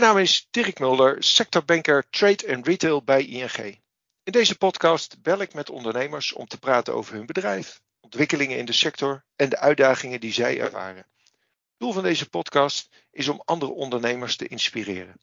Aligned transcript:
Mijn 0.00 0.12
naam 0.12 0.22
is 0.22 0.48
Dirk 0.50 0.78
Mulder, 0.78 1.24
sectorbanker 1.24 2.10
Trade 2.10 2.46
en 2.46 2.64
Retail 2.64 3.02
bij 3.02 3.24
ING. 3.24 3.80
In 4.22 4.32
deze 4.32 4.56
podcast 4.56 5.22
bel 5.22 5.40
ik 5.40 5.54
met 5.54 5.70
ondernemers 5.70 6.32
om 6.32 6.46
te 6.46 6.58
praten 6.58 6.94
over 6.94 7.14
hun 7.14 7.26
bedrijf, 7.26 7.80
ontwikkelingen 8.00 8.58
in 8.58 8.64
de 8.64 8.72
sector 8.72 9.24
en 9.36 9.48
de 9.48 9.58
uitdagingen 9.58 10.20
die 10.20 10.32
zij 10.32 10.60
ervaren. 10.60 10.96
Het 10.96 11.78
doel 11.78 11.92
van 11.92 12.02
deze 12.02 12.28
podcast 12.28 12.88
is 13.10 13.28
om 13.28 13.42
andere 13.44 13.72
ondernemers 13.72 14.36
te 14.36 14.48
inspireren. 14.48 15.20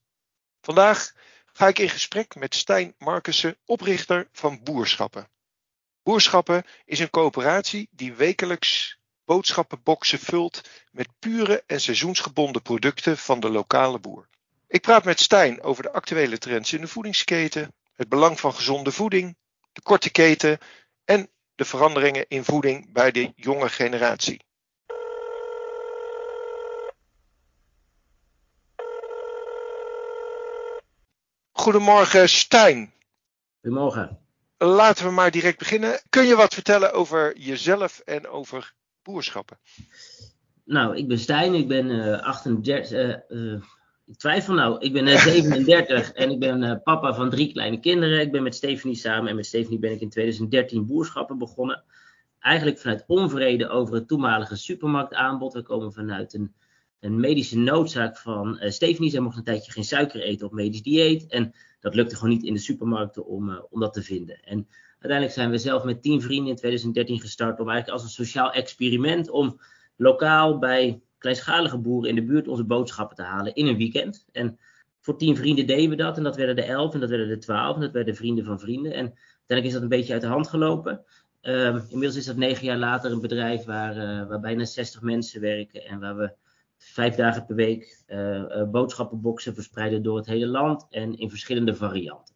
Vandaag 0.61 1.13
ga 1.45 1.67
ik 1.67 1.79
in 1.79 1.89
gesprek 1.89 2.35
met 2.35 2.55
Stijn 2.55 2.95
Markussen, 2.97 3.57
oprichter 3.65 4.27
van 4.31 4.63
Boerschappen. 4.63 5.29
Boerschappen 6.03 6.63
is 6.85 6.99
een 6.99 7.09
coöperatie 7.09 7.89
die 7.91 8.13
wekelijks 8.13 8.99
boodschappenboxen 9.25 10.19
vult 10.19 10.61
met 10.91 11.07
pure 11.19 11.63
en 11.67 11.81
seizoensgebonden 11.81 12.61
producten 12.61 13.17
van 13.17 13.39
de 13.39 13.49
lokale 13.49 13.99
boer. 13.99 14.27
Ik 14.69 14.81
praat 14.81 15.03
met 15.03 15.19
Stijn 15.19 15.61
over 15.61 15.83
de 15.83 15.91
actuele 15.91 16.37
trends 16.37 16.73
in 16.73 16.81
de 16.81 16.87
voedingsketen, 16.87 17.73
het 17.93 18.09
belang 18.09 18.39
van 18.39 18.53
gezonde 18.53 18.91
voeding, 18.91 19.37
de 19.73 19.81
korte 19.81 20.11
keten 20.11 20.57
en 21.05 21.29
de 21.55 21.65
veranderingen 21.65 22.25
in 22.27 22.43
voeding 22.43 22.93
bij 22.93 23.11
de 23.11 23.33
jonge 23.35 23.69
generatie. 23.69 24.45
Goedemorgen 31.51 32.29
Stijn. 32.29 32.93
Goedemorgen. 33.61 34.19
Laten 34.57 35.05
we 35.05 35.11
maar 35.11 35.31
direct 35.31 35.57
beginnen. 35.57 36.01
Kun 36.09 36.25
je 36.25 36.35
wat 36.35 36.53
vertellen 36.53 36.93
over 36.93 37.37
jezelf 37.37 37.99
en 37.99 38.27
over 38.27 38.73
boerschappen? 39.03 39.59
Nou, 40.63 40.95
ik 40.95 41.07
ben 41.07 41.19
Stijn, 41.19 41.53
ik 41.53 41.67
ben 41.67 41.89
uh, 41.89 42.21
38, 42.21 42.91
uh, 42.91 43.53
uh, 43.53 43.61
ik 44.07 44.17
twijfel 44.17 44.53
nou, 44.53 44.79
ik 44.79 44.93
ben 44.93 45.19
37 45.19 46.11
en 46.11 46.31
ik 46.31 46.39
ben 46.39 46.63
uh, 46.63 46.73
papa 46.83 47.13
van 47.13 47.29
drie 47.29 47.51
kleine 47.51 47.79
kinderen. 47.79 48.21
Ik 48.21 48.31
ben 48.31 48.43
met 48.43 48.55
Stephanie 48.55 48.95
samen 48.95 49.29
en 49.29 49.35
met 49.35 49.45
Stephanie 49.45 49.79
ben 49.79 49.91
ik 49.91 50.01
in 50.01 50.09
2013 50.09 50.85
boerschappen 50.85 51.37
begonnen. 51.37 51.83
Eigenlijk 52.39 52.79
vanuit 52.79 53.03
onvrede 53.07 53.69
over 53.69 53.95
het 53.95 54.07
toenmalige 54.07 54.55
supermarktaanbod. 54.55 55.53
We 55.53 55.61
komen 55.61 55.93
vanuit 55.93 56.33
een, 56.33 56.53
een 56.99 57.19
medische 57.19 57.57
noodzaak 57.57 58.17
van 58.17 58.59
uh, 58.61 58.69
Stephanie. 58.69 59.09
Zij 59.09 59.19
mocht 59.19 59.37
een 59.37 59.43
tijdje 59.43 59.71
geen 59.71 59.83
suiker 59.83 60.21
eten 60.21 60.45
op 60.45 60.53
medisch 60.53 60.81
dieet. 60.81 61.27
En 61.27 61.53
dat 61.79 61.95
lukte 61.95 62.15
gewoon 62.15 62.33
niet 62.33 62.43
in 62.43 62.53
de 62.53 62.59
supermarkten 62.59 63.25
om, 63.25 63.49
uh, 63.49 63.59
om 63.69 63.79
dat 63.79 63.93
te 63.93 64.03
vinden. 64.03 64.39
En 64.43 64.67
uiteindelijk 64.91 65.31
zijn 65.31 65.49
we 65.49 65.57
zelf 65.57 65.83
met 65.83 66.01
tien 66.01 66.21
vrienden 66.21 66.49
in 66.49 66.55
2013 66.55 67.19
gestart 67.19 67.59
om 67.59 67.69
eigenlijk 67.69 67.99
als 67.99 68.03
een 68.03 68.25
sociaal 68.25 68.51
experiment 68.51 69.29
om 69.29 69.59
lokaal 69.95 70.59
bij 70.59 71.01
kleinschalige 71.17 71.77
boeren 71.77 72.09
in 72.09 72.15
de 72.15 72.23
buurt 72.23 72.47
onze 72.47 72.63
boodschappen 72.63 73.15
te 73.15 73.23
halen 73.23 73.55
in 73.55 73.67
een 73.67 73.77
weekend. 73.77 74.25
En 74.31 74.59
voor 75.01 75.17
tien 75.17 75.35
vrienden 75.35 75.67
deden 75.67 75.89
we 75.89 75.95
dat. 75.95 76.17
En 76.17 76.23
dat 76.23 76.35
werden 76.35 76.55
de 76.55 76.63
elf 76.63 76.93
en 76.93 76.99
dat 76.99 77.09
werden 77.09 77.27
de 77.27 77.37
twaalf. 77.37 77.75
En 77.75 77.81
dat 77.81 77.91
werden 77.91 78.15
vrienden 78.15 78.45
van 78.45 78.59
vrienden. 78.59 78.93
En 78.93 79.05
uiteindelijk 79.47 79.67
is 79.67 79.73
dat 79.73 79.81
een 79.81 79.87
beetje 79.87 80.13
uit 80.13 80.21
de 80.21 80.27
hand 80.27 80.47
gelopen. 80.47 81.05
Um, 81.41 81.83
inmiddels 81.89 82.15
is 82.15 82.25
dat 82.25 82.35
negen 82.35 82.65
jaar 82.65 82.77
later 82.77 83.11
een 83.11 83.21
bedrijf 83.21 83.63
waar, 83.63 83.97
uh, 83.97 84.27
waar 84.27 84.39
bijna 84.39 84.65
60 84.65 85.01
mensen 85.01 85.41
werken. 85.41 85.85
En 85.85 85.99
waar 85.99 86.17
we 86.17 86.31
vijf 86.77 87.15
dagen 87.15 87.45
per 87.45 87.55
week 87.55 88.03
uh, 88.07 88.63
boodschappenboxen 88.63 89.53
verspreiden 89.53 90.03
door 90.03 90.17
het 90.17 90.25
hele 90.25 90.47
land. 90.47 90.87
En 90.89 91.17
in 91.17 91.29
verschillende 91.29 91.75
varianten. 91.75 92.35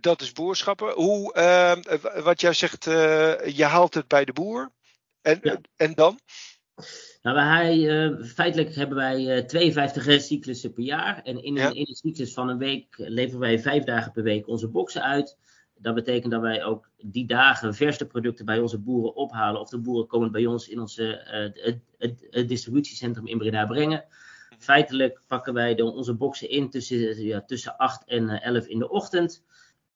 Dat 0.00 0.20
is 0.20 0.32
boerschappen. 0.32 0.92
Hoe, 0.92 1.32
ehm, 1.32 1.82
wat 2.22 2.40
jij 2.40 2.52
zegt, 2.52 2.84
je 3.54 3.64
haalt 3.64 3.94
het 3.94 4.08
bij 4.08 4.24
de 4.24 4.32
boer. 4.32 4.70
En, 5.22 5.38
ja. 5.42 5.60
en 5.76 5.94
dan? 5.94 6.18
Nou, 7.22 7.36
wij, 7.36 7.78
uh, 7.78 8.24
feitelijk 8.24 8.74
hebben 8.74 8.96
wij 8.96 9.38
uh, 9.38 9.44
52 9.44 10.22
cyclussen 10.22 10.72
per 10.72 10.82
jaar. 10.82 11.22
En 11.22 11.42
in, 11.42 11.54
ja. 11.54 11.70
in 11.72 11.86
een 11.88 11.94
cyclus 11.94 12.32
van 12.32 12.48
een 12.48 12.58
week 12.58 12.94
leveren 12.96 13.40
wij 13.40 13.58
vijf 13.58 13.84
dagen 13.84 14.12
per 14.12 14.22
week 14.22 14.48
onze 14.48 14.68
boxen 14.68 15.02
uit. 15.02 15.38
Dat 15.78 15.94
betekent 15.94 16.32
dat 16.32 16.40
wij 16.40 16.64
ook 16.64 16.90
die 16.96 17.26
dagen 17.26 17.74
verse 17.74 18.06
producten 18.06 18.44
bij 18.44 18.58
onze 18.58 18.78
boeren 18.78 19.14
ophalen. 19.14 19.60
Of 19.60 19.68
de 19.68 19.78
boeren 19.78 20.06
komen 20.06 20.32
bij 20.32 20.46
ons 20.46 20.68
in 20.68 20.80
ons 20.80 20.98
uh, 20.98 21.16
het, 21.98 22.48
distributiecentrum 22.48 23.26
in 23.26 23.38
Breda 23.38 23.66
brengen. 23.66 24.04
Feitelijk 24.58 25.20
pakken 25.26 25.54
wij 25.54 25.74
de, 25.74 25.84
onze 25.84 26.14
boxen 26.14 26.50
in 26.50 26.70
tussen, 26.70 27.24
ja, 27.24 27.42
tussen 27.42 27.76
8 27.76 28.04
en 28.04 28.28
11 28.42 28.66
in 28.66 28.78
de 28.78 28.88
ochtend. 28.88 29.44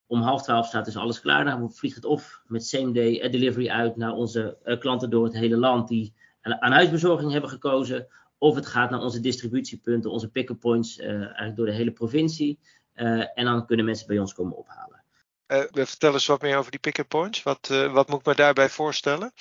Om 0.05 0.21
half 0.21 0.43
twaalf 0.43 0.67
staat 0.67 0.85
dus 0.85 0.97
alles 0.97 1.21
klaar. 1.21 1.45
Dan 1.45 1.71
vliegt 1.71 1.95
het 1.95 2.05
of 2.05 2.41
met 2.45 2.65
same 2.65 2.91
day 2.91 3.29
delivery 3.29 3.69
uit 3.69 3.95
naar 3.95 4.13
onze 4.13 4.57
klanten 4.79 5.09
door 5.09 5.23
het 5.23 5.33
hele 5.33 5.57
land. 5.57 5.87
Die 5.87 6.13
aan 6.55 6.71
huisbezorging 6.71 7.31
hebben 7.31 7.49
gekozen. 7.49 8.07
Of 8.37 8.55
het 8.55 8.65
gaat 8.65 8.89
naar 8.89 9.01
onze 9.01 9.19
distributiepunten, 9.19 10.11
onze 10.11 10.29
pick-up 10.29 10.59
points, 10.59 10.97
uh, 10.97 11.07
eigenlijk 11.09 11.55
door 11.55 11.65
de 11.65 11.71
hele 11.71 11.91
provincie. 11.91 12.59
Uh, 12.95 13.37
en 13.37 13.45
dan 13.45 13.65
kunnen 13.65 13.85
mensen 13.85 14.07
bij 14.07 14.19
ons 14.19 14.33
komen 14.33 14.57
ophalen. 14.57 15.03
Uh, 15.47 15.63
vertel 15.71 16.13
eens 16.13 16.25
wat 16.25 16.41
meer 16.41 16.57
over 16.57 16.71
die 16.71 16.79
pick-up 16.79 17.07
points. 17.07 17.43
Wat, 17.43 17.67
wat 17.67 18.07
moet 18.07 18.19
ik 18.19 18.25
me 18.25 18.35
daarbij 18.35 18.69
voorstellen? 18.69 19.31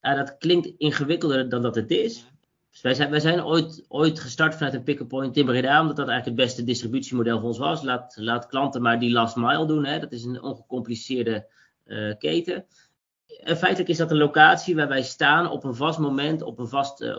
dat 0.00 0.36
klinkt 0.38 0.66
ingewikkelder 0.78 1.48
dan 1.48 1.62
dat 1.62 1.74
het 1.74 1.90
is. 1.90 2.26
Dus 2.70 2.80
wij 2.80 2.94
zijn, 2.94 3.10
wij 3.10 3.20
zijn 3.20 3.44
ooit, 3.44 3.84
ooit 3.88 4.20
gestart 4.20 4.54
vanuit 4.54 4.74
een 4.74 4.82
pick-up 4.82 5.08
point 5.08 5.36
in 5.36 5.44
Breda, 5.44 5.80
omdat 5.80 5.96
dat 5.96 6.08
eigenlijk 6.08 6.38
het 6.38 6.46
beste 6.48 6.64
distributiemodel 6.64 7.38
voor 7.38 7.48
ons 7.48 7.58
was. 7.58 7.82
Laat, 7.82 8.16
laat 8.16 8.46
klanten 8.46 8.82
maar 8.82 8.98
die 8.98 9.10
last 9.10 9.36
mile 9.36 9.66
doen. 9.66 9.84
Hè. 9.84 9.98
Dat 9.98 10.12
is 10.12 10.24
een 10.24 10.42
ongecompliceerde 10.42 11.46
keten. 12.18 12.66
En 13.26 13.56
feitelijk 13.56 13.88
is 13.88 13.96
dat 13.96 14.10
een 14.10 14.16
locatie 14.16 14.74
waar 14.74 14.88
wij 14.88 15.02
staan 15.02 15.50
op 15.50 15.64
een 15.64 15.74
vast 15.74 15.98
moment, 15.98 16.42
op 16.42 16.58
een 16.58 16.68
vast, 16.68 17.02
uh, 17.02 17.18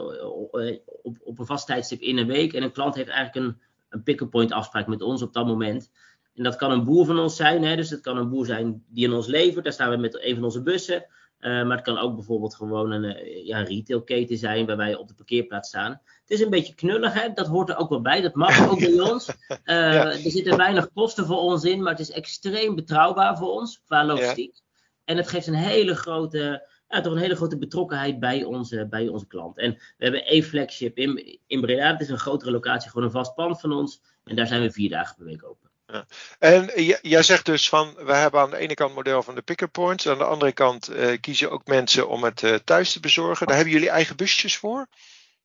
op, 1.01 1.17
op 1.23 1.39
een 1.39 1.45
vast 1.45 1.65
tijdstip 1.65 2.01
in 2.01 2.17
een 2.17 2.27
week. 2.27 2.53
En 2.53 2.63
een 2.63 2.71
klant 2.71 2.95
heeft 2.95 3.09
eigenlijk 3.09 3.47
een, 3.47 3.61
een 3.89 4.03
pick-up 4.03 4.29
point 4.29 4.51
afspraak 4.51 4.87
met 4.87 5.01
ons 5.01 5.21
op 5.21 5.33
dat 5.33 5.45
moment. 5.45 5.91
En 6.35 6.43
dat 6.43 6.55
kan 6.55 6.71
een 6.71 6.83
boer 6.83 7.05
van 7.05 7.19
ons 7.19 7.35
zijn, 7.35 7.63
hè? 7.63 7.75
dus 7.75 7.89
het 7.89 8.01
kan 8.01 8.17
een 8.17 8.29
boer 8.29 8.45
zijn 8.45 8.83
die 8.87 9.07
aan 9.07 9.13
ons 9.13 9.27
levert. 9.27 9.63
Daar 9.63 9.73
staan 9.73 9.89
we 9.89 9.97
met 9.97 10.23
een 10.23 10.35
van 10.35 10.43
onze 10.43 10.61
bussen. 10.61 11.05
Uh, 11.39 11.63
maar 11.65 11.77
het 11.77 11.85
kan 11.85 11.97
ook 11.97 12.15
bijvoorbeeld 12.15 12.55
gewoon 12.55 12.91
een 12.91 13.45
ja, 13.45 13.61
retailketen 13.61 14.37
zijn 14.37 14.65
waar 14.65 14.77
wij 14.77 14.95
op 14.95 15.07
de 15.07 15.13
parkeerplaats 15.13 15.69
staan. 15.69 15.91
Het 15.91 16.29
is 16.29 16.41
een 16.41 16.49
beetje 16.49 16.75
knullig, 16.75 17.13
hè? 17.21 17.33
dat 17.33 17.47
hoort 17.47 17.69
er 17.69 17.77
ook 17.77 17.89
wel 17.89 18.01
bij. 18.01 18.21
Dat 18.21 18.35
mag 18.35 18.61
ook 18.69 18.79
bij 18.79 18.99
ons. 18.99 19.29
Uh, 19.29 19.55
ja. 19.65 20.05
Er 20.05 20.31
zitten 20.31 20.57
weinig 20.57 20.91
kosten 20.93 21.25
voor 21.25 21.37
ons 21.37 21.63
in, 21.63 21.81
maar 21.81 21.91
het 21.91 22.01
is 22.01 22.11
extreem 22.11 22.75
betrouwbaar 22.75 23.37
voor 23.37 23.51
ons 23.51 23.81
qua 23.85 24.05
logistiek. 24.05 24.55
Ja. 24.55 24.61
En 25.07 25.17
het 25.17 25.27
geeft 25.27 25.47
een 25.47 25.53
hele 25.53 25.95
grote, 25.95 26.67
ja, 26.87 27.01
toch 27.01 27.13
een 27.13 27.19
hele 27.19 27.35
grote 27.35 27.57
betrokkenheid 27.57 28.19
bij 28.19 28.43
onze, 28.43 28.87
bij 28.89 29.07
onze 29.07 29.27
klant. 29.27 29.57
En 29.57 29.71
we 29.71 30.03
hebben 30.03 30.25
één 30.25 30.43
flagship 30.43 30.97
in, 30.97 31.39
in 31.47 31.61
Breda. 31.61 31.91
Het 31.91 32.01
is 32.01 32.09
een 32.09 32.19
grotere 32.19 32.51
locatie, 32.51 32.89
gewoon 32.89 33.05
een 33.05 33.11
vast 33.11 33.35
pand 33.35 33.59
van 33.59 33.71
ons. 33.71 34.01
En 34.23 34.35
daar 34.35 34.47
zijn 34.47 34.61
we 34.61 34.71
vier 34.71 34.89
dagen 34.89 35.15
per 35.15 35.25
week 35.25 35.43
open. 35.43 35.69
Ja. 35.85 36.05
En 36.39 36.71
jij 37.01 37.23
zegt 37.23 37.45
dus 37.45 37.69
van, 37.69 37.93
we 37.93 38.13
hebben 38.13 38.39
aan 38.39 38.49
de 38.49 38.57
ene 38.57 38.73
kant 38.73 38.89
het 38.89 38.97
model 38.97 39.23
van 39.23 39.35
de 39.35 39.41
pick-up 39.41 39.71
points. 39.71 40.07
Aan 40.07 40.17
de 40.17 40.23
andere 40.23 40.51
kant 40.51 40.89
uh, 40.89 41.17
kiezen 41.19 41.51
ook 41.51 41.67
mensen 41.67 42.09
om 42.09 42.23
het 42.23 42.41
uh, 42.41 42.55
thuis 42.55 42.91
te 42.91 42.99
bezorgen. 42.99 43.47
Daar 43.47 43.55
hebben 43.55 43.73
jullie 43.73 43.89
eigen 43.89 44.15
busjes 44.15 44.57
voor? 44.57 44.87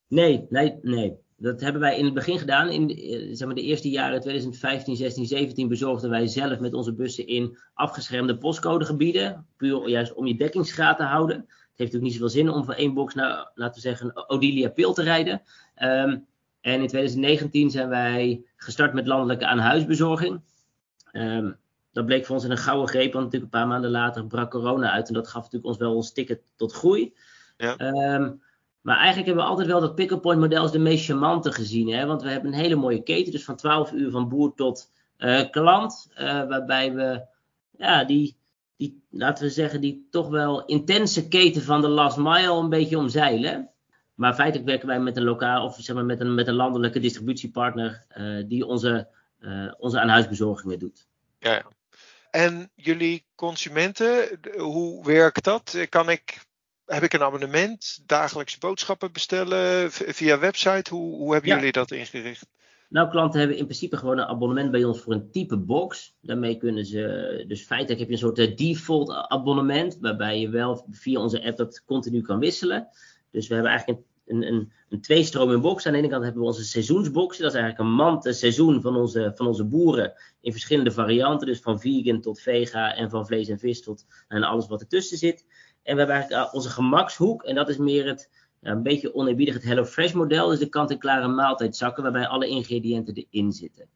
Nee, 0.09 0.47
nee, 0.49 0.79
nee. 0.83 1.17
Dat 1.43 1.61
hebben 1.61 1.81
wij 1.81 1.99
in 1.99 2.05
het 2.05 2.15
begin 2.15 2.39
gedaan. 2.39 2.69
In 2.69 2.87
de, 2.87 3.29
zeg 3.33 3.47
maar 3.47 3.57
de 3.57 3.63
eerste 3.63 3.91
jaren 3.91 4.21
2015, 4.21 4.97
16, 4.97 5.27
17 5.27 5.69
bezorgden 5.69 6.11
wij 6.11 6.27
zelf 6.27 6.59
met 6.59 6.75
onze 6.75 6.93
bussen 6.93 7.27
in 7.27 7.59
afgeschermde 7.75 8.39
postcodegebieden. 8.39 9.47
Puur 9.57 9.89
juist 9.89 10.15
om 10.15 10.27
je 10.27 10.37
dekkingsgraad 10.37 10.97
te 10.97 11.03
houden. 11.03 11.37
Het 11.37 11.47
heeft 11.49 11.93
natuurlijk 11.93 12.03
niet 12.03 12.13
zoveel 12.13 12.29
zin 12.29 12.49
om 12.49 12.65
van 12.65 12.75
één 12.75 12.95
box 12.95 13.15
naar, 13.15 13.51
laten 13.55 13.75
we 13.75 13.81
zeggen, 13.81 14.29
Odilia 14.29 14.69
Pil 14.69 14.93
te 14.93 15.03
rijden. 15.03 15.43
Um, 15.83 16.27
en 16.61 16.81
in 16.81 16.87
2019 16.87 17.71
zijn 17.71 17.89
wij 17.89 18.45
gestart 18.57 18.93
met 18.93 19.07
landelijke 19.07 19.47
aan-huisbezorging. 19.47 20.41
Um, 21.13 21.57
dat 21.93 22.07
bleek 22.07 22.27
voor 22.27 22.35
ons 22.35 22.45
een 22.45 22.57
gouden 22.57 22.89
greep, 22.89 23.13
want 23.13 23.25
natuurlijk 23.25 23.53
een 23.53 23.61
paar 23.61 23.69
maanden 23.69 23.91
later 23.91 24.27
brak 24.27 24.51
corona 24.51 24.91
uit. 24.91 25.09
En 25.09 25.15
dat 25.15 25.29
gaf 25.29 25.43
natuurlijk 25.43 25.67
ons 25.67 25.77
wel 25.77 25.95
ons 25.95 26.13
ticket 26.13 26.41
tot 26.57 26.73
groei. 26.73 27.15
Ja. 27.57 28.15
Um, 28.15 28.43
maar 28.83 28.97
eigenlijk 28.97 29.27
hebben 29.27 29.45
we 29.45 29.51
altijd 29.51 29.69
wel 29.69 29.81
dat 29.81 29.95
pick-up 29.95 30.21
point 30.21 30.41
model 30.41 30.63
als 30.63 30.73
de 30.73 30.79
meest 30.79 31.05
charmante 31.05 31.53
gezien. 31.53 31.89
Hè? 31.89 32.07
Want 32.07 32.23
we 32.23 32.29
hebben 32.29 32.53
een 32.53 32.59
hele 32.59 32.75
mooie 32.75 33.03
keten, 33.03 33.33
dus 33.33 33.45
van 33.45 33.57
12 33.57 33.93
uur 33.93 34.11
van 34.11 34.29
boer 34.29 34.55
tot 34.55 34.91
uh, 35.19 35.51
klant. 35.51 36.11
Uh, 36.15 36.25
waarbij 36.25 36.93
we 36.93 37.25
ja, 37.79 38.05
die, 38.05 38.37
die, 38.77 39.03
laten 39.11 39.45
we 39.45 39.51
zeggen, 39.51 39.81
die 39.81 40.07
toch 40.11 40.29
wel 40.29 40.65
intense 40.65 41.29
keten 41.29 41.63
van 41.63 41.81
de 41.81 41.89
last 41.89 42.17
mile 42.17 42.53
een 42.53 42.69
beetje 42.69 42.99
omzeilen. 42.99 43.71
Maar 44.15 44.35
feitelijk 44.35 44.69
werken 44.69 44.89
wij 44.89 45.01
met 45.01 45.17
een 45.17 45.25
lokaal 45.25 45.65
of 45.65 45.77
zeg 45.79 45.97
maar 45.97 46.05
met 46.05 46.21
een, 46.21 46.35
met 46.35 46.47
een 46.47 46.55
landelijke 46.55 47.01
distributiepartner 47.01 48.05
uh, 48.17 48.45
die 48.47 48.67
onze, 48.67 49.09
onze 49.79 50.01
aanhuisbezorgingen 50.01 50.79
doet. 50.79 51.07
Ja. 51.39 51.63
En 52.31 52.71
jullie 52.75 53.25
consumenten, 53.35 54.39
hoe 54.57 55.05
werkt 55.05 55.45
dat? 55.45 55.87
Kan 55.89 56.11
ik 56.11 56.41
heb 56.95 57.03
ik 57.03 57.13
een 57.13 57.23
abonnement, 57.23 58.03
dagelijkse 58.07 58.59
boodschappen 58.59 59.13
bestellen 59.13 59.93
via 59.93 60.39
website? 60.39 60.95
Hoe, 60.95 61.17
hoe 61.17 61.33
hebben 61.33 61.51
ja. 61.51 61.57
jullie 61.57 61.73
dat 61.73 61.91
ingericht? 61.91 62.47
Nou, 62.89 63.11
klanten 63.11 63.39
hebben 63.39 63.59
in 63.59 63.65
principe 63.65 63.97
gewoon 63.97 64.19
een 64.19 64.25
abonnement 64.25 64.71
bij 64.71 64.85
ons 64.85 65.01
voor 65.01 65.13
een 65.13 65.31
type 65.31 65.57
box. 65.57 66.15
Daarmee 66.21 66.57
kunnen 66.57 66.87
ze, 66.87 67.45
dus 67.49 67.63
feitelijk 67.63 67.99
heb 67.99 68.09
je 68.09 68.15
een 68.15 68.35
soort 68.35 68.59
default 68.59 69.11
abonnement, 69.11 69.99
waarbij 70.01 70.41
je 70.41 70.49
wel 70.49 70.87
via 70.91 71.21
onze 71.21 71.45
app 71.45 71.57
dat 71.57 71.83
continu 71.85 72.23
kan 72.23 72.39
wisselen. 72.39 72.89
Dus 73.31 73.49
we 73.49 73.55
hebben 73.55 73.73
eigenlijk 73.73 74.03
een, 74.27 74.43
een, 74.47 74.73
een 74.89 75.01
tweestroom 75.01 75.53
in 75.53 75.61
box. 75.61 75.87
Aan 75.87 75.93
de 75.93 75.99
ene 75.99 76.09
kant 76.09 76.23
hebben 76.23 76.41
we 76.43 76.49
onze 76.49 76.65
seizoensboxen. 76.65 77.43
Dat 77.43 77.55
is 77.55 77.61
eigenlijk 77.61 77.89
een 77.89 77.97
mand 77.97 78.35
seizoen 78.35 78.81
van 78.81 78.97
onze, 78.97 79.33
van 79.35 79.47
onze 79.47 79.65
boeren 79.65 80.13
in 80.41 80.53
verschillende 80.53 80.91
varianten. 80.91 81.47
Dus 81.47 81.61
van 81.61 81.81
vegan 81.81 82.21
tot 82.21 82.41
vega 82.41 82.95
en 82.95 83.11
van 83.11 83.27
vlees 83.27 83.49
en 83.49 83.59
vis 83.59 83.83
tot 83.83 84.07
en 84.29 84.43
alles 84.43 84.67
wat 84.67 84.81
ertussen 84.81 85.19
zit. 85.19 85.47
En 85.83 85.93
we 85.93 85.99
hebben 85.99 86.17
eigenlijk 86.17 86.55
onze 86.55 86.71
gemakshoek. 86.71 87.43
En 87.43 87.55
dat 87.55 87.69
is 87.69 87.77
meer 87.77 88.07
het, 88.07 88.31
een 88.61 88.83
beetje 88.83 89.15
oneerbiedig 89.15 89.55
het 89.55 89.65
HelloFresh 89.65 90.13
model. 90.13 90.49
Dus 90.49 90.59
de 90.59 90.69
kant-en-klare 90.69 91.29
maaltijdzakken 91.29 92.03
waarbij 92.03 92.27
alle 92.27 92.49
ingrediënten 92.49 93.15
erin 93.15 93.53
zitten. 93.53 93.89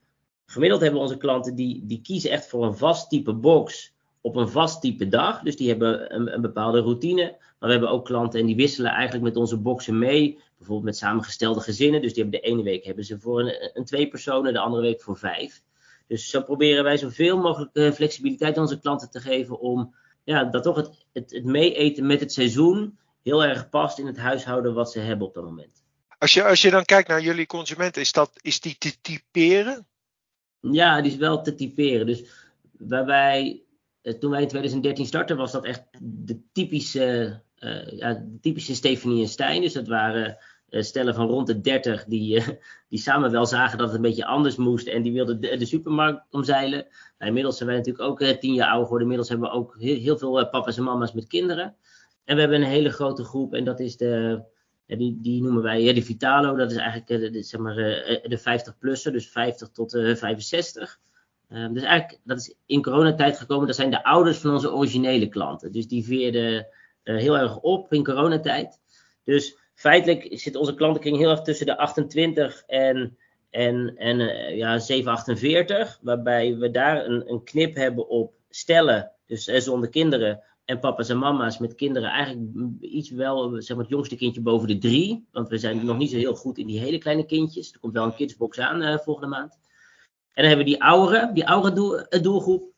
Gemiddeld 0.46 0.80
hebben 0.80 1.00
onze 1.00 1.16
klanten 1.16 1.54
die, 1.54 1.86
die 1.86 2.00
kiezen 2.00 2.30
echt 2.30 2.46
voor 2.46 2.64
een 2.64 2.76
vast 2.76 3.08
type 3.08 3.34
box 3.34 3.94
op 4.20 4.36
een 4.36 4.48
vast 4.48 4.80
type 4.80 5.08
dag. 5.08 5.40
Dus 5.40 5.56
die 5.56 5.68
hebben 5.68 6.14
een, 6.14 6.34
een, 6.34 6.40
bepaalde 6.40 6.80
routine. 6.80 7.22
Maar 7.58 7.68
we 7.68 7.70
hebben 7.70 7.90
ook 7.90 8.04
klanten 8.04 8.40
en 8.40 8.46
die 8.46 8.56
wisselen 8.56 8.90
eigenlijk 8.90 9.24
met 9.24 9.36
onze 9.36 9.56
boxen 9.56 9.98
mee. 9.98 10.38
Bijvoorbeeld 10.56 10.86
met 10.86 10.96
samengestelde 10.96 11.60
gezinnen. 11.60 12.02
Dus 12.02 12.14
die 12.14 12.22
hebben 12.22 12.40
de 12.40 12.46
ene 12.46 12.62
week 12.62 12.84
hebben 12.84 13.04
ze 13.04 13.20
voor 13.20 13.40
een, 13.40 13.70
een 13.72 13.84
twee 13.84 14.08
personen, 14.08 14.52
de 14.52 14.58
andere 14.58 14.82
week 14.82 15.02
voor 15.02 15.16
vijf. 15.16 15.62
Dus 16.06 16.30
zo 16.30 16.42
proberen 16.42 16.84
wij 16.84 16.96
zoveel 16.96 17.38
mogelijk 17.38 17.70
uh, 17.72 17.90
flexibiliteit 17.90 18.56
aan 18.56 18.62
onze 18.62 18.80
klanten 18.80 19.10
te 19.10 19.20
geven 19.20 19.60
om 19.60 19.94
ja, 20.26 20.44
dat 20.44 20.62
toch 20.62 20.76
het, 20.76 21.06
het, 21.12 21.30
het 21.30 21.44
meeeten 21.44 22.06
met 22.06 22.20
het 22.20 22.32
seizoen 22.32 22.98
heel 23.22 23.44
erg 23.44 23.68
past 23.68 23.98
in 23.98 24.06
het 24.06 24.16
huishouden 24.16 24.74
wat 24.74 24.92
ze 24.92 25.00
hebben 25.00 25.26
op 25.26 25.34
dat 25.34 25.44
moment. 25.44 25.84
Als 26.18 26.34
je, 26.34 26.44
als 26.44 26.62
je 26.62 26.70
dan 26.70 26.84
kijkt 26.84 27.08
naar 27.08 27.20
jullie 27.20 27.46
consumenten, 27.46 28.02
is, 28.02 28.12
dat, 28.12 28.30
is 28.40 28.60
die 28.60 28.76
te 28.78 29.00
typeren? 29.00 29.86
Ja, 30.60 31.00
die 31.00 31.12
is 31.12 31.16
wel 31.16 31.42
te 31.42 31.54
typeren. 31.54 32.06
Dus 32.06 32.24
waarbij 32.78 33.62
eh, 34.02 34.14
toen 34.14 34.30
wij 34.30 34.42
in 34.42 34.48
2013 34.48 35.06
startten, 35.06 35.36
was 35.36 35.52
dat 35.52 35.64
echt 35.64 35.82
de 36.00 36.40
typische, 36.52 37.40
uh, 37.58 37.90
ja, 37.90 38.14
de 38.14 38.38
typische 38.40 38.74
Stefanie 38.74 39.22
en 39.22 39.28
Stijn. 39.28 39.60
Dus 39.60 39.72
dat 39.72 39.88
waren 39.88 40.38
stellen 40.82 41.14
van 41.14 41.26
rond 41.26 41.46
de 41.46 41.60
30 41.60 42.04
die, 42.04 42.42
die 42.88 42.98
samen 42.98 43.30
wel 43.30 43.46
zagen 43.46 43.78
dat 43.78 43.86
het 43.86 43.96
een 43.96 44.02
beetje 44.02 44.26
anders 44.26 44.56
moest. 44.56 44.86
En 44.86 45.02
die 45.02 45.12
wilden 45.12 45.40
de, 45.40 45.56
de 45.56 45.66
supermarkt 45.66 46.24
omzeilen. 46.30 46.86
Nou, 47.18 47.28
inmiddels 47.28 47.56
zijn 47.56 47.68
wij 47.68 47.78
natuurlijk 47.78 48.08
ook 48.08 48.22
tien 48.22 48.54
jaar 48.54 48.68
ouder 48.68 48.84
geworden. 48.84 49.10
Inmiddels 49.10 49.28
hebben 49.28 49.48
we 49.48 49.54
ook 49.54 49.76
heel, 49.78 49.96
heel 49.96 50.18
veel 50.18 50.48
papa's 50.48 50.76
en 50.76 50.84
mama's 50.84 51.12
met 51.12 51.26
kinderen. 51.26 51.76
En 52.24 52.34
we 52.34 52.40
hebben 52.40 52.60
een 52.60 52.68
hele 52.68 52.90
grote 52.90 53.24
groep 53.24 53.54
en 53.54 53.64
dat 53.64 53.80
is 53.80 53.96
de, 53.96 54.42
die, 54.86 55.18
die 55.20 55.42
noemen 55.42 55.62
wij 55.62 55.92
de 55.94 56.02
Vitalo. 56.02 56.56
Dat 56.56 56.70
is 56.70 56.76
eigenlijk 56.76 57.32
de, 57.32 57.42
zeg 57.42 57.60
maar, 57.60 57.74
de 57.74 58.40
50-plusser, 58.40 59.12
dus 59.12 59.28
50 59.28 59.68
tot 59.68 59.90
65. 59.90 60.98
Um, 61.48 61.74
dus 61.74 61.82
eigenlijk, 61.82 62.20
dat 62.24 62.38
is 62.38 62.54
in 62.66 62.82
coronatijd 62.82 63.38
gekomen. 63.38 63.66
Dat 63.66 63.76
zijn 63.76 63.90
de 63.90 64.04
ouders 64.04 64.38
van 64.38 64.50
onze 64.50 64.72
originele 64.72 65.28
klanten. 65.28 65.72
Dus 65.72 65.88
die 65.88 66.04
veerden 66.04 66.66
heel 67.02 67.38
erg 67.38 67.58
op 67.58 67.92
in 67.92 68.04
coronatijd. 68.04 68.78
Dus 69.24 69.56
feitelijk 69.76 70.28
zit 70.30 70.56
onze 70.56 70.74
klantenkring 70.74 71.16
heel 71.16 71.30
erg 71.30 71.42
tussen 71.42 71.66
de 71.66 71.76
28 71.76 72.62
en, 72.66 73.16
en, 73.50 73.96
en 73.96 74.20
uh, 74.20 74.56
ja, 74.56 74.78
748. 74.78 75.98
Waarbij 76.02 76.56
we 76.56 76.70
daar 76.70 77.06
een, 77.06 77.30
een 77.30 77.44
knip 77.44 77.74
hebben 77.74 78.08
op 78.08 78.34
stellen, 78.50 79.12
dus 79.26 79.48
uh, 79.48 79.60
zonder 79.60 79.88
kinderen. 79.88 80.42
En 80.64 80.78
papa's 80.78 81.08
en 81.08 81.18
mama's 81.18 81.58
met 81.58 81.74
kinderen 81.74 82.10
eigenlijk 82.10 82.56
iets 82.80 83.10
wel, 83.10 83.62
zeg 83.62 83.76
maar 83.76 83.84
het 83.84 83.94
jongste 83.94 84.16
kindje 84.16 84.40
boven 84.40 84.68
de 84.68 84.78
drie. 84.78 85.26
Want 85.32 85.48
we 85.48 85.58
zijn 85.58 85.84
nog 85.84 85.98
niet 85.98 86.10
zo 86.10 86.16
heel 86.16 86.34
goed 86.34 86.58
in 86.58 86.66
die 86.66 86.80
hele 86.80 86.98
kleine 86.98 87.26
kindjes. 87.26 87.72
Er 87.72 87.78
komt 87.78 87.92
wel 87.92 88.04
een 88.04 88.14
kidsbox 88.14 88.58
aan 88.58 89.00
volgende 89.00 89.28
maand. 89.28 89.58
En 90.32 90.42
dan 90.42 90.46
hebben 90.46 90.64
we 90.64 90.72
die 90.72 90.82
oudere, 90.82 91.30
die 91.32 91.48
oudere 91.48 91.74
doel, 91.74 91.98
eh, 91.98 92.22
doelgroep. 92.22 92.74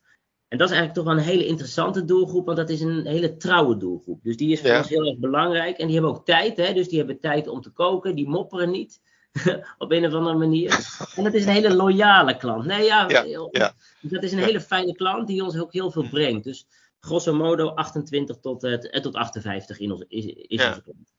En 0.49 0.57
dat 0.57 0.69
is 0.69 0.75
eigenlijk 0.75 0.93
toch 0.93 1.03
wel 1.03 1.23
een 1.23 1.29
hele 1.29 1.45
interessante 1.45 2.05
doelgroep, 2.05 2.45
want 2.45 2.57
dat 2.57 2.69
is 2.69 2.81
een 2.81 3.05
hele 3.05 3.37
trouwe 3.37 3.77
doelgroep. 3.77 4.23
Dus 4.23 4.37
die 4.37 4.51
is 4.51 4.61
voor 4.61 4.77
ons 4.77 4.89
heel 4.89 5.07
erg 5.07 5.17
belangrijk. 5.17 5.77
En 5.77 5.85
die 5.85 5.95
hebben 5.95 6.13
ook 6.13 6.25
tijd, 6.25 6.57
hè? 6.57 6.73
dus 6.73 6.87
die 6.87 6.97
hebben 6.97 7.19
tijd 7.19 7.47
om 7.47 7.61
te 7.61 7.69
koken, 7.69 8.15
die 8.15 8.27
mopperen 8.27 8.71
niet. 8.71 9.01
op 9.77 9.91
een 9.91 10.05
of 10.05 10.13
andere 10.13 10.37
manier. 10.37 10.97
En 11.15 11.23
dat 11.23 11.33
is 11.33 11.45
een 11.45 11.53
hele 11.53 11.75
loyale 11.75 12.37
klant. 12.37 12.65
Nee, 12.65 12.85
ja, 12.85 13.09
ja, 13.09 13.23
ja. 13.51 13.73
dat 14.01 14.23
is 14.23 14.31
een 14.31 14.43
hele 14.43 14.61
fijne 14.61 14.95
klant 14.95 15.27
die 15.27 15.43
ons 15.43 15.57
ook 15.57 15.73
heel 15.73 15.91
veel 15.91 16.09
brengt. 16.09 16.43
Dus 16.43 16.67
grosso 16.99 17.33
modo 17.33 17.67
28 17.67 18.37
tot, 18.39 18.63
uh, 18.63 18.77
tot 18.77 19.15
58 19.15 19.79
in 19.79 19.91
onze, 19.91 20.05
is, 20.07 20.25
is 20.25 20.67
onze 20.67 20.81
klant. 20.81 21.13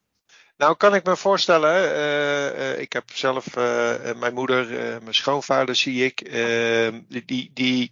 Nou, 0.57 0.77
kan 0.77 0.95
ik 0.95 1.05
me 1.05 1.17
voorstellen. 1.17 1.85
Uh, 1.85 2.59
uh, 2.59 2.81
ik 2.81 2.93
heb 2.93 3.11
zelf 3.11 3.57
uh, 3.57 3.95
mijn 4.17 4.35
moeder, 4.35 4.67
mijn 5.03 5.15
schoonvader 5.15 5.75
zie 5.75 6.05
ik. 6.05 6.31
Die 7.09 7.51
die, 7.55 7.91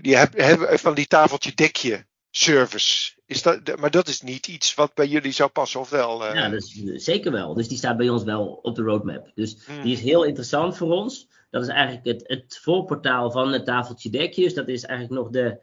die 0.00 0.16
hebben 0.16 0.78
van 0.78 0.94
die 0.94 1.06
tafeltje 1.06 1.54
dekje 1.54 2.04
service. 2.30 3.12
Is 3.26 3.42
dat, 3.42 3.76
maar 3.76 3.90
dat 3.90 4.08
is 4.08 4.20
niet 4.20 4.46
iets 4.46 4.74
wat 4.74 4.94
bij 4.94 5.06
jullie 5.06 5.32
zou 5.32 5.50
passen, 5.50 5.80
of 5.80 5.90
wel? 5.90 6.34
Ja, 6.34 6.48
dat 6.48 6.62
is, 6.62 7.04
zeker 7.04 7.32
wel. 7.32 7.54
Dus 7.54 7.68
die 7.68 7.78
staat 7.78 7.96
bij 7.96 8.08
ons 8.08 8.24
wel 8.24 8.58
op 8.62 8.74
de 8.74 8.82
roadmap. 8.82 9.30
Dus 9.34 9.66
hmm. 9.66 9.82
die 9.82 9.92
is 9.92 10.00
heel 10.00 10.24
interessant 10.24 10.76
voor 10.76 10.90
ons. 10.90 11.28
Dat 11.50 11.62
is 11.62 11.68
eigenlijk 11.68 12.06
het, 12.06 12.28
het 12.28 12.58
voorportaal 12.62 13.30
van 13.30 13.52
het 13.52 13.64
tafeltje 13.64 14.10
dekje. 14.10 14.42
Dus 14.42 14.54
dat 14.54 14.68
is 14.68 14.84
eigenlijk 14.84 15.22
nog 15.22 15.30
de, 15.32 15.58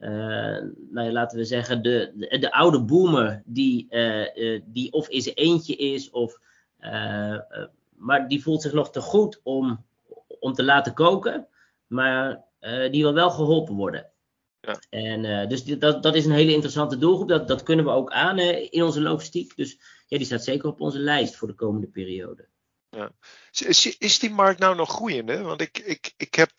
uh, 0.00 0.10
nou 0.90 1.06
ja, 1.06 1.12
laten 1.12 1.38
we 1.38 1.44
zeggen, 1.44 1.82
de, 1.82 2.12
de, 2.14 2.38
de 2.38 2.52
oude 2.52 2.82
boomer 2.82 3.42
die, 3.44 3.86
uh, 3.90 4.36
uh, 4.36 4.60
die 4.64 4.92
of 4.92 5.08
in 5.08 5.22
zijn 5.22 5.34
eentje 5.34 5.76
is, 5.76 6.10
of, 6.10 6.38
maar 7.96 8.28
die 8.28 8.42
voelt 8.42 8.62
zich 8.62 8.72
nog 8.72 8.90
te 8.90 9.00
goed 9.00 9.40
om, 9.42 9.84
om 10.40 10.52
te 10.52 10.64
laten 10.64 10.94
koken, 10.94 11.46
maar 11.86 12.44
die 12.90 13.02
wil 13.02 13.14
wel 13.14 13.30
geholpen 13.30 13.74
worden. 13.74 14.12
Ja. 14.60 14.80
En, 14.90 15.48
dus 15.48 15.64
dat, 15.64 16.02
dat 16.02 16.14
is 16.14 16.24
een 16.24 16.32
hele 16.32 16.52
interessante 16.52 16.98
doelgroep, 16.98 17.28
dat, 17.28 17.48
dat 17.48 17.62
kunnen 17.62 17.84
we 17.84 17.90
ook 17.90 18.12
aan 18.12 18.38
in 18.38 18.82
onze 18.82 19.00
logistiek. 19.00 19.56
Dus 19.56 19.78
ja, 20.06 20.16
die 20.16 20.26
staat 20.26 20.44
zeker 20.44 20.68
op 20.68 20.80
onze 20.80 20.98
lijst 20.98 21.36
voor 21.36 21.48
de 21.48 21.54
komende 21.54 21.86
periode. 21.86 22.48
Ja. 22.88 23.12
Is, 23.50 23.96
is 23.98 24.18
die 24.18 24.30
markt 24.30 24.60
nou 24.60 24.76
nog 24.76 24.90
groeiende? 24.90 25.42
Want 25.42 25.60
ik, 25.60 25.78
ik, 25.78 26.12
ik 26.16 26.34
heb, 26.34 26.50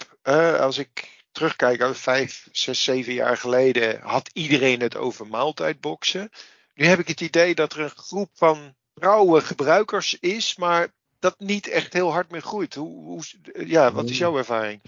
als 0.59 0.77
ik 0.77 1.23
terugkijken, 1.31 1.95
vijf, 1.95 2.47
zes, 2.51 2.83
zeven 2.83 3.13
jaar 3.13 3.37
geleden 3.37 3.99
had 4.01 4.29
iedereen 4.33 4.79
het 4.79 4.95
over 4.95 5.27
maaltijdboxen. 5.27 6.29
Nu 6.73 6.85
heb 6.85 6.99
ik 6.99 7.07
het 7.07 7.21
idee 7.21 7.55
dat 7.55 7.73
er 7.73 7.79
een 7.79 7.89
groep 7.89 8.29
van 8.33 8.75
trouwe 8.93 9.41
gebruikers 9.41 10.19
is, 10.19 10.55
maar 10.55 10.93
dat 11.19 11.39
niet 11.39 11.67
echt 11.67 11.93
heel 11.93 12.11
hard 12.11 12.31
meer 12.31 12.41
groeit. 12.41 12.75
Hoe, 12.75 13.03
hoe, 13.03 13.23
ja, 13.65 13.91
wat 13.91 14.09
is 14.09 14.17
jouw 14.17 14.37
ervaring? 14.37 14.81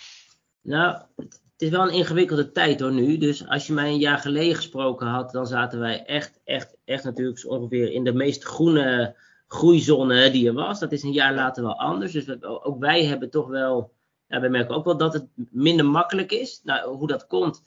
Nou, 0.68 1.02
het 1.16 1.42
is 1.58 1.70
wel 1.70 1.88
een 1.88 1.94
ingewikkelde 1.94 2.52
tijd 2.52 2.80
hoor 2.80 2.92
nu. 2.92 3.18
Dus 3.18 3.48
als 3.48 3.68
je 3.68 3.74
mij 3.74 3.90
een 3.90 4.00
jaar 4.00 4.18
geleden 4.18 4.56
gesproken 4.56 5.08
had, 5.08 5.32
dan 5.32 5.48
zaten 5.48 5.80
wij 5.80 6.06
echt, 6.06 6.40
echt, 6.44 6.78
echt 6.86 7.04
natuurlijk 7.04 7.46
ongeveer 7.50 7.92
in 7.92 8.04
de 8.04 8.14
meest 8.14 8.44
groene 8.44 9.16
groeizone 9.48 10.32
die 10.32 10.48
er 10.48 10.54
was. 10.54 10.80
Dat 10.80 10.92
is 10.92 11.04
een 11.04 11.12
jaar 11.12 11.34
later 11.34 11.64
wel 11.64 11.80
anders. 11.80 12.12
Dus 12.12 12.42
ook 12.42 12.80
wij 12.80 13.06
hebben 13.06 13.30
toch 13.30 13.48
wel 13.48 13.96
ja, 14.28 14.40
we 14.40 14.48
merken 14.48 14.76
ook 14.76 14.86
wel 14.86 14.98
dat 14.98 15.14
het 15.14 15.28
minder 15.52 15.86
makkelijk 15.86 16.32
is. 16.32 16.62
Nou, 16.64 16.96
hoe 16.96 17.08
dat 17.08 17.28
komt, 17.28 17.64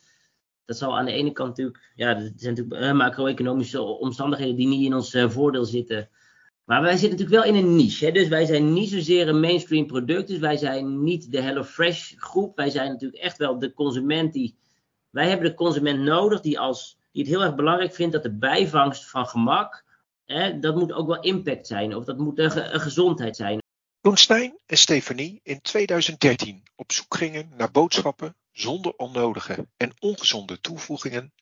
dat 0.64 0.76
zal 0.76 0.98
aan 0.98 1.04
de 1.04 1.12
ene 1.12 1.32
kant 1.32 1.48
natuurlijk, 1.48 1.92
ja, 1.94 2.08
er 2.08 2.32
zijn 2.36 2.54
natuurlijk 2.54 2.82
uh, 2.82 2.92
macro-economische 2.92 3.82
omstandigheden 3.82 4.56
die 4.56 4.68
niet 4.68 4.84
in 4.84 4.94
ons 4.94 5.14
uh, 5.14 5.30
voordeel 5.30 5.64
zitten. 5.64 6.08
Maar 6.64 6.82
wij 6.82 6.96
zitten 6.96 7.18
natuurlijk 7.18 7.44
wel 7.44 7.54
in 7.54 7.64
een 7.64 7.76
niche. 7.76 8.04
Hè? 8.04 8.12
Dus 8.12 8.28
wij 8.28 8.46
zijn 8.46 8.72
niet 8.72 8.90
zozeer 8.90 9.28
een 9.28 9.40
mainstream 9.40 9.86
product. 9.86 10.28
Dus 10.28 10.38
wij 10.38 10.56
zijn 10.56 11.02
niet 11.02 11.32
de 11.32 11.40
HelloFresh 11.40 12.12
groep. 12.16 12.56
Wij 12.56 12.70
zijn 12.70 12.90
natuurlijk 12.90 13.22
echt 13.22 13.36
wel 13.36 13.58
de 13.58 13.72
consument 13.72 14.32
die. 14.32 14.58
Wij 15.10 15.28
hebben 15.28 15.48
de 15.48 15.54
consument 15.54 16.00
nodig 16.00 16.40
die, 16.40 16.58
als, 16.58 16.98
die 17.12 17.22
het 17.22 17.32
heel 17.32 17.42
erg 17.42 17.54
belangrijk 17.54 17.94
vindt 17.94 18.12
dat 18.12 18.22
de 18.22 18.34
bijvangst 18.34 19.10
van 19.10 19.26
gemak. 19.26 19.84
Hè, 20.24 20.58
dat 20.58 20.76
moet 20.76 20.92
ook 20.92 21.06
wel 21.06 21.20
impact 21.20 21.66
zijn. 21.66 21.96
Of 21.96 22.04
dat 22.04 22.18
moet 22.18 22.38
een, 22.38 22.50
gezondheid 22.80 23.36
zijn. 23.36 23.58
Toen 24.00 24.16
Stijn 24.16 24.58
en 24.66 24.78
Stefanie 24.78 25.40
in 25.42 25.60
2013 25.60 26.62
op 26.76 26.92
zoek 26.92 27.16
gingen 27.16 27.52
naar 27.56 27.70
boodschappen 27.70 28.34
zonder 28.52 28.94
onnodige 28.96 29.66
en 29.76 29.92
ongezonde 29.98 30.60
toevoegingen, 30.60 31.32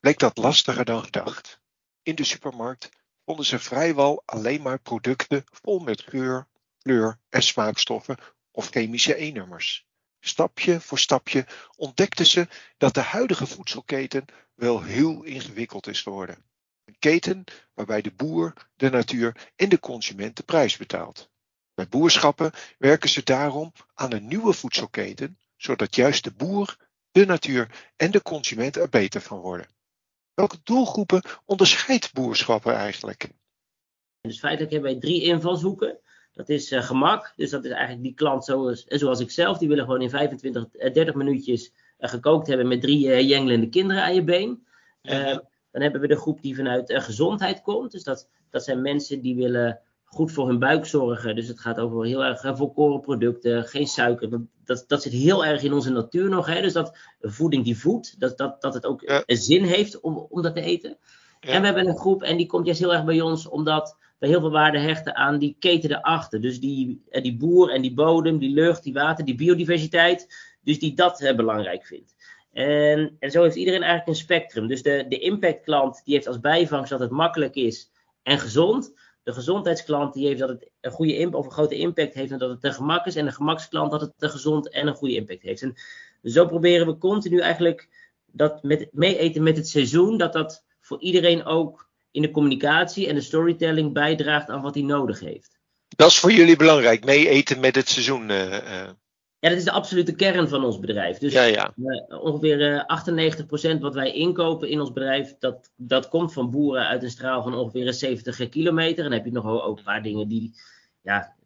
bleek 0.00 0.18
dat 0.18 0.36
lastiger 0.36 0.84
dan 0.84 1.04
gedacht. 1.04 1.60
In 2.02 2.14
de 2.14 2.24
supermarkt 2.24 2.88
vonden 3.28 3.46
ze 3.46 3.58
vrijwel 3.58 4.22
alleen 4.24 4.62
maar 4.62 4.80
producten 4.80 5.44
vol 5.50 5.78
met 5.78 6.00
geur, 6.00 6.46
kleur 6.78 7.18
en 7.28 7.42
smaakstoffen 7.42 8.16
of 8.50 8.68
chemische 8.68 9.22
E-nummers. 9.22 9.86
Stapje 10.20 10.80
voor 10.80 10.98
stapje 10.98 11.46
ontdekten 11.76 12.26
ze 12.26 12.48
dat 12.76 12.94
de 12.94 13.00
huidige 13.00 13.46
voedselketen 13.46 14.24
wel 14.54 14.82
heel 14.82 15.22
ingewikkeld 15.22 15.86
is 15.86 16.02
geworden. 16.02 16.44
Een 16.84 16.96
keten 16.98 17.44
waarbij 17.74 18.02
de 18.02 18.12
boer, 18.12 18.52
de 18.76 18.90
natuur 18.90 19.50
en 19.56 19.68
de 19.68 19.80
consument 19.80 20.36
de 20.36 20.42
prijs 20.42 20.76
betaalt. 20.76 21.30
Bij 21.74 21.88
boerschappen 21.88 22.52
werken 22.78 23.08
ze 23.08 23.22
daarom 23.24 23.72
aan 23.94 24.12
een 24.12 24.26
nieuwe 24.26 24.52
voedselketen, 24.52 25.38
zodat 25.56 25.94
juist 25.94 26.24
de 26.24 26.32
boer, 26.32 26.76
de 27.10 27.26
natuur 27.26 27.90
en 27.96 28.10
de 28.10 28.22
consument 28.22 28.76
er 28.76 28.88
beter 28.88 29.20
van 29.20 29.38
worden. 29.38 29.76
Welke 30.38 30.58
doelgroepen 30.64 31.22
onderscheidt 31.44 32.12
boerschappen 32.12 32.74
eigenlijk? 32.74 33.30
Dus 34.20 34.38
feitelijk 34.38 34.72
hebben 34.72 34.90
wij 34.90 35.00
drie 35.00 35.22
invalshoeken. 35.22 35.98
Dat 36.32 36.48
is 36.48 36.72
uh, 36.72 36.82
gemak, 36.82 37.32
dus 37.36 37.50
dat 37.50 37.64
is 37.64 37.70
eigenlijk 37.70 38.02
die 38.02 38.14
klant 38.14 38.44
zoals, 38.44 38.84
eh, 38.84 38.98
zoals 38.98 39.20
ik 39.20 39.30
zelf. 39.30 39.58
Die 39.58 39.68
willen 39.68 39.84
gewoon 39.84 40.02
in 40.02 40.10
25, 40.10 40.68
30 40.70 41.06
eh, 41.06 41.14
minuutjes 41.14 41.72
uh, 41.98 42.10
gekookt 42.10 42.46
hebben 42.46 42.68
met 42.68 42.80
drie 42.80 43.26
jengelende 43.26 43.68
kinderen 43.68 44.02
aan 44.02 44.14
je 44.14 44.24
been. 44.24 44.66
dan 45.70 45.82
hebben 45.82 46.00
we 46.00 46.06
de 46.06 46.16
groep 46.16 46.42
die 46.42 46.56
vanuit 46.56 46.92
gezondheid 46.92 47.62
komt. 47.62 47.92
Dus 47.92 48.02
dat, 48.02 48.28
dat 48.50 48.64
zijn 48.64 48.82
mensen 48.82 49.20
die 49.20 49.36
willen 49.36 49.80
goed 50.04 50.32
voor 50.32 50.46
hun 50.46 50.58
buik 50.58 50.86
zorgen. 50.86 51.34
Dus 51.34 51.48
het 51.48 51.60
gaat 51.60 51.78
over 51.78 52.04
heel 52.04 52.24
erg 52.24 52.56
volkoren 52.56 53.00
producten, 53.00 53.64
geen 53.64 53.86
suiker. 53.86 54.40
Dat, 54.68 54.84
dat 54.86 55.02
zit 55.02 55.12
heel 55.12 55.44
erg 55.44 55.62
in 55.62 55.72
onze 55.72 55.90
natuur 55.90 56.28
nog. 56.28 56.46
Hè? 56.46 56.60
Dus 56.60 56.72
dat 56.72 56.98
voeding 57.20 57.64
die 57.64 57.78
voedt, 57.78 58.20
dat, 58.20 58.38
dat, 58.38 58.62
dat 58.62 58.74
het 58.74 58.86
ook 58.86 59.02
een 59.26 59.36
zin 59.36 59.64
heeft 59.64 60.00
om, 60.00 60.26
om 60.30 60.42
dat 60.42 60.54
te 60.54 60.60
eten. 60.60 60.98
En 61.40 61.60
we 61.60 61.66
hebben 61.66 61.86
een 61.86 61.98
groep 61.98 62.22
en 62.22 62.36
die 62.36 62.46
komt 62.46 62.64
juist 62.64 62.80
heel 62.80 62.92
erg 62.92 63.04
bij 63.04 63.20
ons 63.20 63.48
omdat 63.48 63.96
we 64.18 64.26
heel 64.26 64.40
veel 64.40 64.50
waarde 64.50 64.78
hechten 64.78 65.16
aan 65.16 65.38
die 65.38 65.56
keten 65.58 65.90
erachter. 65.90 66.40
Dus 66.40 66.60
die, 66.60 67.02
eh, 67.08 67.22
die 67.22 67.36
boer 67.36 67.70
en 67.70 67.82
die 67.82 67.94
bodem, 67.94 68.38
die 68.38 68.54
lucht, 68.54 68.82
die 68.82 68.92
water, 68.92 69.24
die 69.24 69.34
biodiversiteit. 69.34 70.26
Dus 70.62 70.78
die 70.78 70.94
dat 70.94 71.20
uh, 71.20 71.34
belangrijk 71.34 71.86
vindt. 71.86 72.14
En, 72.52 73.16
en 73.18 73.30
zo 73.30 73.42
heeft 73.42 73.56
iedereen 73.56 73.82
eigenlijk 73.82 74.10
een 74.10 74.24
spectrum. 74.24 74.66
Dus 74.66 74.82
de, 74.82 75.04
de 75.08 75.18
impactklant 75.18 76.00
die 76.04 76.14
heeft 76.14 76.26
als 76.26 76.40
bijvangst 76.40 76.90
dat 76.90 77.00
het 77.00 77.10
makkelijk 77.10 77.54
is 77.54 77.90
en 78.22 78.38
gezond. 78.38 78.92
De 79.28 79.34
gezondheidsklant 79.34 80.14
die 80.14 80.26
heeft 80.26 80.38
dat 80.38 80.48
het 80.48 80.70
een 80.80 80.90
goede 80.90 81.16
impact 81.16 81.34
of 81.36 81.46
een 81.46 81.52
grote 81.52 81.76
impact 81.76 82.14
heeft 82.14 82.32
en 82.32 82.38
dat 82.38 82.50
het 82.50 82.60
te 82.60 82.72
gemak 82.72 83.06
is. 83.06 83.16
En 83.16 83.24
de 83.24 83.32
gemaksklant 83.32 83.90
dat 83.90 84.00
het 84.00 84.12
te 84.16 84.28
gezond 84.28 84.70
en 84.70 84.86
een 84.86 84.94
goede 84.94 85.14
impact 85.14 85.42
heeft. 85.42 85.62
En 85.62 85.74
zo 86.24 86.46
proberen 86.46 86.86
we 86.86 86.98
continu 86.98 87.40
eigenlijk 87.40 87.88
dat 88.26 88.62
met, 88.62 88.88
mee 88.92 89.18
eten 89.18 89.42
met 89.42 89.56
het 89.56 89.68
seizoen, 89.68 90.18
dat 90.18 90.32
dat 90.32 90.64
voor 90.80 91.00
iedereen 91.00 91.44
ook 91.44 91.88
in 92.10 92.22
de 92.22 92.30
communicatie 92.30 93.08
en 93.08 93.14
de 93.14 93.20
storytelling 93.20 93.92
bijdraagt 93.92 94.48
aan 94.48 94.62
wat 94.62 94.74
hij 94.74 94.84
nodig 94.84 95.20
heeft. 95.20 95.58
Dat 95.88 96.10
is 96.10 96.18
voor 96.18 96.32
jullie 96.32 96.56
belangrijk, 96.56 97.04
mee 97.04 97.28
eten 97.28 97.60
met 97.60 97.74
het 97.74 97.88
seizoen. 97.88 98.30
Uh, 98.30 98.88
Ja, 99.40 99.48
dat 99.48 99.58
is 99.58 99.64
de 99.64 99.70
absolute 99.70 100.14
kern 100.14 100.48
van 100.48 100.64
ons 100.64 100.78
bedrijf. 100.78 101.18
Dus 101.18 101.32
ja, 101.32 101.42
ja. 101.42 101.72
Uh, 101.76 102.22
ongeveer 102.22 102.86
98% 103.76 103.80
wat 103.80 103.94
wij 103.94 104.12
inkopen 104.12 104.68
in 104.68 104.80
ons 104.80 104.92
bedrijf, 104.92 105.34
dat, 105.38 105.72
dat 105.76 106.08
komt 106.08 106.32
van 106.32 106.50
boeren 106.50 106.86
uit 106.86 107.02
een 107.02 107.10
straal 107.10 107.42
van 107.42 107.54
ongeveer 107.54 107.92
70 107.92 108.48
kilometer. 108.48 109.04
En 109.04 109.10
dan 109.10 109.18
heb 109.18 109.24
je 109.24 109.32
nog 109.32 109.46
ook 109.46 109.78
een 109.78 109.84
paar 109.84 110.02
dingen 110.02 110.28
die, 110.28 110.54
ja, 111.02 111.36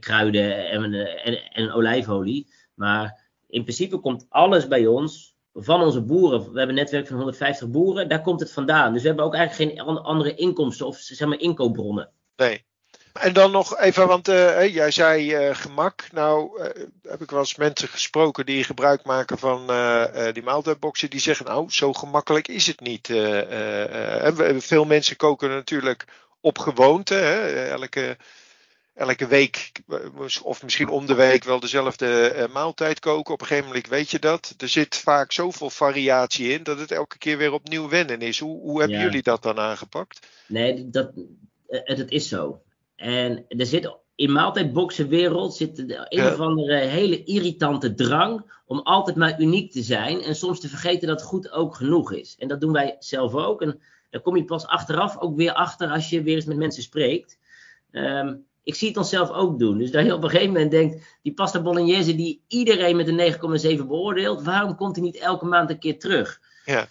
kruiden 0.00 0.68
en, 0.68 0.94
en, 1.24 1.50
en 1.52 1.72
olijfolie. 1.72 2.46
Maar 2.74 3.24
in 3.48 3.62
principe 3.62 3.98
komt 3.98 4.26
alles 4.28 4.68
bij 4.68 4.86
ons 4.86 5.36
van 5.54 5.82
onze 5.82 6.02
boeren. 6.02 6.40
We 6.40 6.58
hebben 6.58 6.68
een 6.68 6.74
netwerk 6.74 7.06
van 7.06 7.16
150 7.16 7.68
boeren, 7.68 8.08
daar 8.08 8.22
komt 8.22 8.40
het 8.40 8.52
vandaan. 8.52 8.92
Dus 8.92 9.02
we 9.02 9.08
hebben 9.08 9.24
ook 9.24 9.34
eigenlijk 9.34 9.70
geen 9.70 9.80
andere 9.80 10.34
inkomsten 10.34 10.86
of 10.86 10.96
zeg 10.96 11.28
maar 11.28 11.40
inkoopbronnen. 11.40 12.10
Nee. 12.36 12.64
En 13.20 13.32
dan 13.32 13.50
nog 13.50 13.78
even, 13.78 14.06
want 14.06 14.28
uh, 14.28 14.74
jij 14.74 14.90
zei 14.90 15.48
uh, 15.48 15.54
gemak. 15.54 16.06
Nou 16.12 16.60
uh, 16.60 16.84
heb 17.02 17.22
ik 17.22 17.30
wel 17.30 17.40
eens 17.40 17.56
mensen 17.56 17.88
gesproken 17.88 18.46
die 18.46 18.64
gebruik 18.64 19.04
maken 19.04 19.38
van 19.38 19.66
die 20.32 20.42
maaltijdboxen. 20.42 21.10
Die 21.10 21.20
zeggen 21.20 21.46
nou, 21.46 21.70
zo 21.70 21.92
gemakkelijk 21.92 22.48
is 22.48 22.66
het 22.66 22.80
niet. 22.80 23.06
veel 24.62 24.84
mensen 24.84 25.16
koken 25.16 25.48
natuurlijk 25.48 26.04
op 26.40 26.58
gewoonte. 26.58 27.14
Hè? 27.14 27.64
Elke 27.68 28.16
elke 28.94 29.26
week 29.26 29.72
of 30.42 30.62
misschien 30.62 30.88
om 30.88 31.06
de 31.06 31.14
week 31.14 31.44
wel 31.44 31.60
dezelfde 31.60 32.48
maaltijd 32.52 32.98
koken. 33.00 33.34
Op 33.34 33.40
een 33.40 33.46
gegeven 33.46 33.68
moment 33.68 33.88
weet 33.88 34.10
je 34.10 34.18
dat. 34.18 34.54
Er 34.58 34.68
zit 34.68 34.96
vaak 34.96 35.32
zoveel 35.32 35.70
variatie 35.70 36.52
in 36.52 36.62
dat 36.62 36.78
het 36.78 36.90
elke 36.90 37.18
keer 37.18 37.38
weer 37.38 37.52
opnieuw 37.52 37.88
wennen 37.88 38.20
is. 38.20 38.38
Hoe, 38.38 38.60
hoe 38.60 38.80
hebben 38.80 39.00
jullie 39.00 39.22
dat 39.22 39.42
dan 39.42 39.58
aangepakt? 39.58 40.26
Nee, 40.46 40.90
dat, 40.90 41.12
uh, 41.68 41.96
dat 41.96 42.10
is 42.10 42.28
zo. 42.28 42.62
En 42.96 43.44
er 43.48 43.66
zit 43.66 43.96
in 44.14 44.32
maaltijdboxenwereld 44.32 45.54
zit 45.54 45.78
een 45.78 46.32
of 46.32 46.38
andere 46.38 46.76
hele 46.76 47.24
irritante 47.24 47.94
drang 47.94 48.52
om 48.66 48.78
altijd 48.78 49.16
maar 49.16 49.40
uniek 49.40 49.72
te 49.72 49.82
zijn 49.82 50.22
en 50.22 50.36
soms 50.36 50.60
te 50.60 50.68
vergeten 50.68 51.08
dat 51.08 51.22
goed 51.22 51.50
ook 51.50 51.74
genoeg 51.74 52.12
is. 52.12 52.36
En 52.38 52.48
dat 52.48 52.60
doen 52.60 52.72
wij 52.72 52.96
zelf 52.98 53.34
ook. 53.34 53.62
En 53.62 53.80
daar 54.10 54.20
kom 54.20 54.36
je 54.36 54.44
pas 54.44 54.66
achteraf 54.66 55.18
ook 55.18 55.36
weer 55.36 55.52
achter 55.52 55.88
als 55.88 56.10
je 56.10 56.22
weer 56.22 56.34
eens 56.34 56.44
met 56.44 56.56
mensen 56.56 56.82
spreekt. 56.82 57.38
Um, 57.90 58.46
ik 58.64 58.74
zie 58.74 58.88
het 58.88 58.96
onszelf 58.96 59.30
ook 59.30 59.58
doen. 59.58 59.78
Dus 59.78 59.90
dat 59.90 60.04
je 60.04 60.14
op 60.14 60.24
een 60.24 60.30
gegeven 60.30 60.52
moment 60.52 60.70
denkt, 60.70 61.18
die 61.22 61.34
pasta 61.34 61.62
bolognese 61.62 62.14
die 62.14 62.44
iedereen 62.48 62.96
met 62.96 63.08
een 63.08 63.78
9,7 63.80 63.86
beoordeelt, 63.86 64.42
waarom 64.42 64.76
komt 64.76 64.96
hij 64.96 65.04
niet 65.04 65.18
elke 65.18 65.44
maand 65.44 65.70
een 65.70 65.78
keer 65.78 65.98
terug? 65.98 66.40
Ja, 66.64 66.88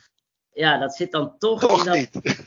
ja 0.54 0.78
dat 0.78 0.96
zit 0.96 1.12
dan 1.12 1.38
toch, 1.38 1.60
toch 1.60 1.80
in 1.80 1.86
dat, 1.86 1.96
niet. 1.96 2.42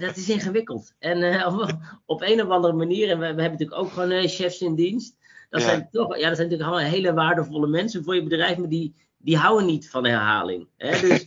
Dat 0.00 0.16
is 0.16 0.28
ingewikkeld. 0.28 0.94
En 0.98 1.18
uh, 1.18 1.46
op, 1.58 1.76
op, 2.06 2.22
een 2.22 2.42
of 2.42 2.48
andere 2.48 2.72
manier, 2.72 3.10
en 3.10 3.18
we, 3.18 3.34
we 3.34 3.42
hebben 3.42 3.50
natuurlijk 3.50 3.80
ook 3.80 3.90
gewoon 3.90 4.10
uh, 4.10 4.26
chefs 4.26 4.60
in 4.60 4.74
dienst. 4.74 5.16
Dat, 5.50 5.60
ja. 5.60 5.68
zijn 5.68 5.88
toch, 5.90 6.16
ja, 6.16 6.28
dat 6.28 6.36
zijn 6.36 6.48
natuurlijk 6.48 6.62
allemaal 6.62 6.90
hele 6.90 7.12
waardevolle 7.12 7.66
mensen 7.66 8.04
voor 8.04 8.14
je 8.14 8.22
bedrijf, 8.22 8.56
maar 8.56 8.68
die, 8.68 8.94
die 9.18 9.36
houden 9.36 9.66
niet 9.66 9.90
van 9.90 10.06
herhaling. 10.06 10.68
Hè? 10.76 11.00
Dus, 11.08 11.26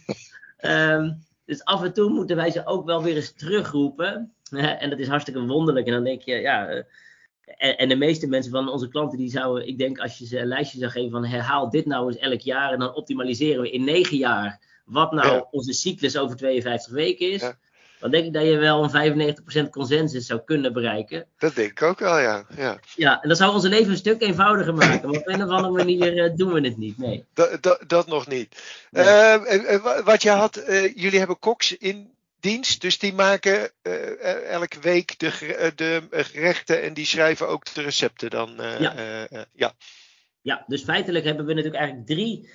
um, 0.61 1.23
dus 1.45 1.63
af 1.63 1.83
en 1.83 1.93
toe 1.93 2.09
moeten 2.09 2.35
wij 2.35 2.51
ze 2.51 2.65
ook 2.65 2.85
wel 2.85 3.03
weer 3.03 3.15
eens 3.15 3.33
terugroepen. 3.33 4.33
en 4.51 4.89
dat 4.89 4.99
is 4.99 5.07
hartstikke 5.07 5.45
wonderlijk. 5.45 5.87
En 5.87 5.93
dan 5.93 6.03
denk 6.03 6.21
je, 6.21 6.35
ja, 6.35 6.73
uh, 6.73 6.81
en, 7.45 7.77
en, 7.77 7.89
de 7.89 7.95
meeste 7.95 8.27
mensen 8.27 8.51
van 8.51 8.69
onze 8.69 8.87
klanten 8.87 9.17
die 9.17 9.29
zouden, 9.29 9.67
ik 9.67 9.77
denk 9.77 9.99
als 9.99 10.17
je 10.17 10.25
ze 10.25 10.39
een 10.39 10.47
lijstje 10.47 10.79
zou 10.79 10.91
geven 10.91 11.11
van 11.11 11.25
herhaal 11.25 11.69
dit 11.69 11.85
nou 11.85 12.07
eens 12.07 12.17
elk 12.17 12.39
jaar 12.39 12.73
en 12.73 12.79
dan 12.79 12.95
optimaliseren 12.95 13.61
we 13.61 13.71
in 13.71 13.83
negen 13.83 14.17
jaar 14.17 14.59
wat 14.85 15.11
nou 15.11 15.33
Ja. 15.33 15.47
onze 15.51 15.73
cyclus 15.73 16.17
over 16.17 16.35
52 16.35 16.93
weken 16.93 17.31
is. 17.31 17.41
Ja. 17.41 17.57
Dan 18.05 18.13
denk 18.13 18.25
ik 18.25 18.33
dat 18.33 18.45
je 18.45 18.57
wel 18.57 18.83
een 18.93 19.35
95% 19.65 19.69
consensus 19.69 20.25
zou 20.25 20.41
kunnen 20.45 20.73
bereiken. 20.73 21.25
Dat 21.37 21.55
denk 21.55 21.71
ik 21.71 21.81
ook 21.81 21.99
wel, 21.99 22.19
ja. 22.19 22.45
ja. 22.57 22.79
Ja, 22.95 23.21
en 23.21 23.29
dat 23.29 23.37
zou 23.37 23.53
onze 23.53 23.69
leven 23.69 23.91
een 23.91 23.97
stuk 23.97 24.21
eenvoudiger 24.21 24.73
maken. 24.73 25.09
Maar 25.09 25.19
op 25.19 25.27
een 25.27 25.43
of 25.43 25.49
andere 25.49 25.73
manier 25.73 26.23
eh, 26.23 26.35
doen 26.35 26.53
we 26.53 26.61
het 26.61 26.77
niet. 26.77 26.97
Nee. 26.97 27.25
Dat, 27.33 27.63
dat, 27.63 27.83
dat 27.87 28.07
nog 28.07 28.27
niet. 28.27 28.61
Nee. 28.91 29.03
Eh, 29.05 29.81
wa- 29.81 30.03
wat 30.03 30.21
je 30.21 30.29
had, 30.29 30.55
eh, 30.55 30.95
jullie 30.95 31.17
hebben 31.17 31.39
koks 31.39 31.77
in 31.77 32.13
dienst, 32.39 32.81
dus 32.81 32.99
die 32.99 33.13
maken 33.13 33.71
eh, 33.81 34.51
elke 34.51 34.79
week 34.79 35.19
de, 35.19 35.71
de 35.75 36.01
gerechten 36.11 36.81
en 36.81 36.93
die 36.93 37.05
schrijven 37.05 37.47
ook 37.47 37.73
de 37.73 37.81
recepten 37.81 38.29
dan. 38.29 38.53
Ja. 38.79 39.27
ja. 39.53 39.73
Ja, 40.41 40.63
dus 40.67 40.83
feitelijk 40.83 41.25
hebben 41.25 41.45
we 41.45 41.53
natuurlijk 41.53 41.79
eigenlijk 41.79 42.07
drie, 42.07 42.49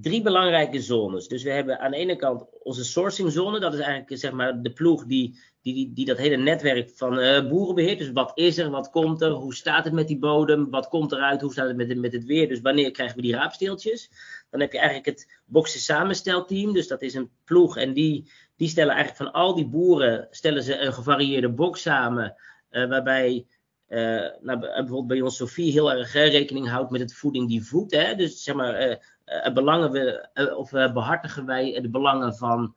drie 0.00 0.22
belangrijke 0.22 0.80
zones. 0.80 1.28
Dus 1.28 1.42
we 1.42 1.50
hebben 1.50 1.80
aan 1.80 1.90
de 1.90 1.96
ene 1.96 2.16
kant 2.16 2.44
onze 2.62 2.84
sourcingzone. 2.84 3.60
Dat 3.60 3.74
is 3.74 3.80
eigenlijk 3.80 4.20
zeg 4.20 4.32
maar, 4.32 4.62
de 4.62 4.72
ploeg 4.72 5.04
die, 5.04 5.38
die, 5.62 5.92
die, 5.92 6.04
dat 6.04 6.18
hele 6.18 6.36
netwerk 6.36 6.90
van 6.94 7.18
eh, 7.18 7.48
boeren 7.48 7.74
beheert. 7.74 7.98
Dus 7.98 8.10
wat 8.12 8.32
is 8.34 8.58
er, 8.58 8.70
wat 8.70 8.90
komt 8.90 9.20
er, 9.22 9.30
hoe 9.30 9.54
staat 9.54 9.84
het 9.84 9.92
met 9.92 10.08
die 10.08 10.18
bodem, 10.18 10.70
wat 10.70 10.88
komt 10.88 11.12
eruit, 11.12 11.40
hoe 11.40 11.52
staat 11.52 11.68
het 11.68 11.76
met, 11.76 11.98
met 11.98 12.12
het 12.12 12.24
weer. 12.24 12.48
Dus 12.48 12.60
wanneer 12.60 12.90
krijgen 12.90 13.16
we 13.16 13.22
die 13.22 13.34
raapsteeltjes. 13.34 14.10
Dan 14.50 14.60
heb 14.60 14.72
je 14.72 14.78
eigenlijk 14.78 15.06
het 15.06 15.40
boksen 15.44 15.80
samenstelteam. 15.80 16.72
Dus 16.72 16.88
dat 16.88 17.02
is 17.02 17.14
een 17.14 17.30
ploeg 17.44 17.76
en 17.76 17.92
die, 17.92 18.30
die 18.56 18.68
stellen 18.68 18.94
eigenlijk 18.94 19.22
van 19.22 19.42
al 19.42 19.54
die 19.54 19.68
boeren 19.68 20.26
stellen 20.30 20.62
ze 20.62 20.78
een 20.78 20.92
gevarieerde 20.92 21.50
box 21.50 21.82
samen. 21.82 22.34
eh, 22.68 22.88
waarbij 22.88 23.46
eh, 23.88 24.26
nou, 24.40 24.58
b- 24.58 24.60
bijvoorbeeld 24.60 25.06
bij 25.06 25.20
ons 25.20 25.36
Sofie 25.36 25.72
heel 25.72 25.92
erg 25.92 26.12
rekening 26.12 26.68
houdt 26.68 26.90
met 26.90 27.00
het 27.00 27.14
voeding 27.14 27.48
die 27.48 27.64
voedt. 27.64 27.94
Hè? 27.94 28.14
Dus 28.14 28.42
zeg 28.42 28.54
maar, 28.54 28.74
eh, 28.74 28.96
eh, 29.24 29.52
belangen 29.52 29.90
we, 29.90 30.28
eh, 30.32 30.56
of 30.56 30.72
eh, 30.72 30.92
behartigen 30.92 31.46
wij 31.46 31.80
de 31.80 31.88
belangen 31.90 32.34
van, 32.34 32.74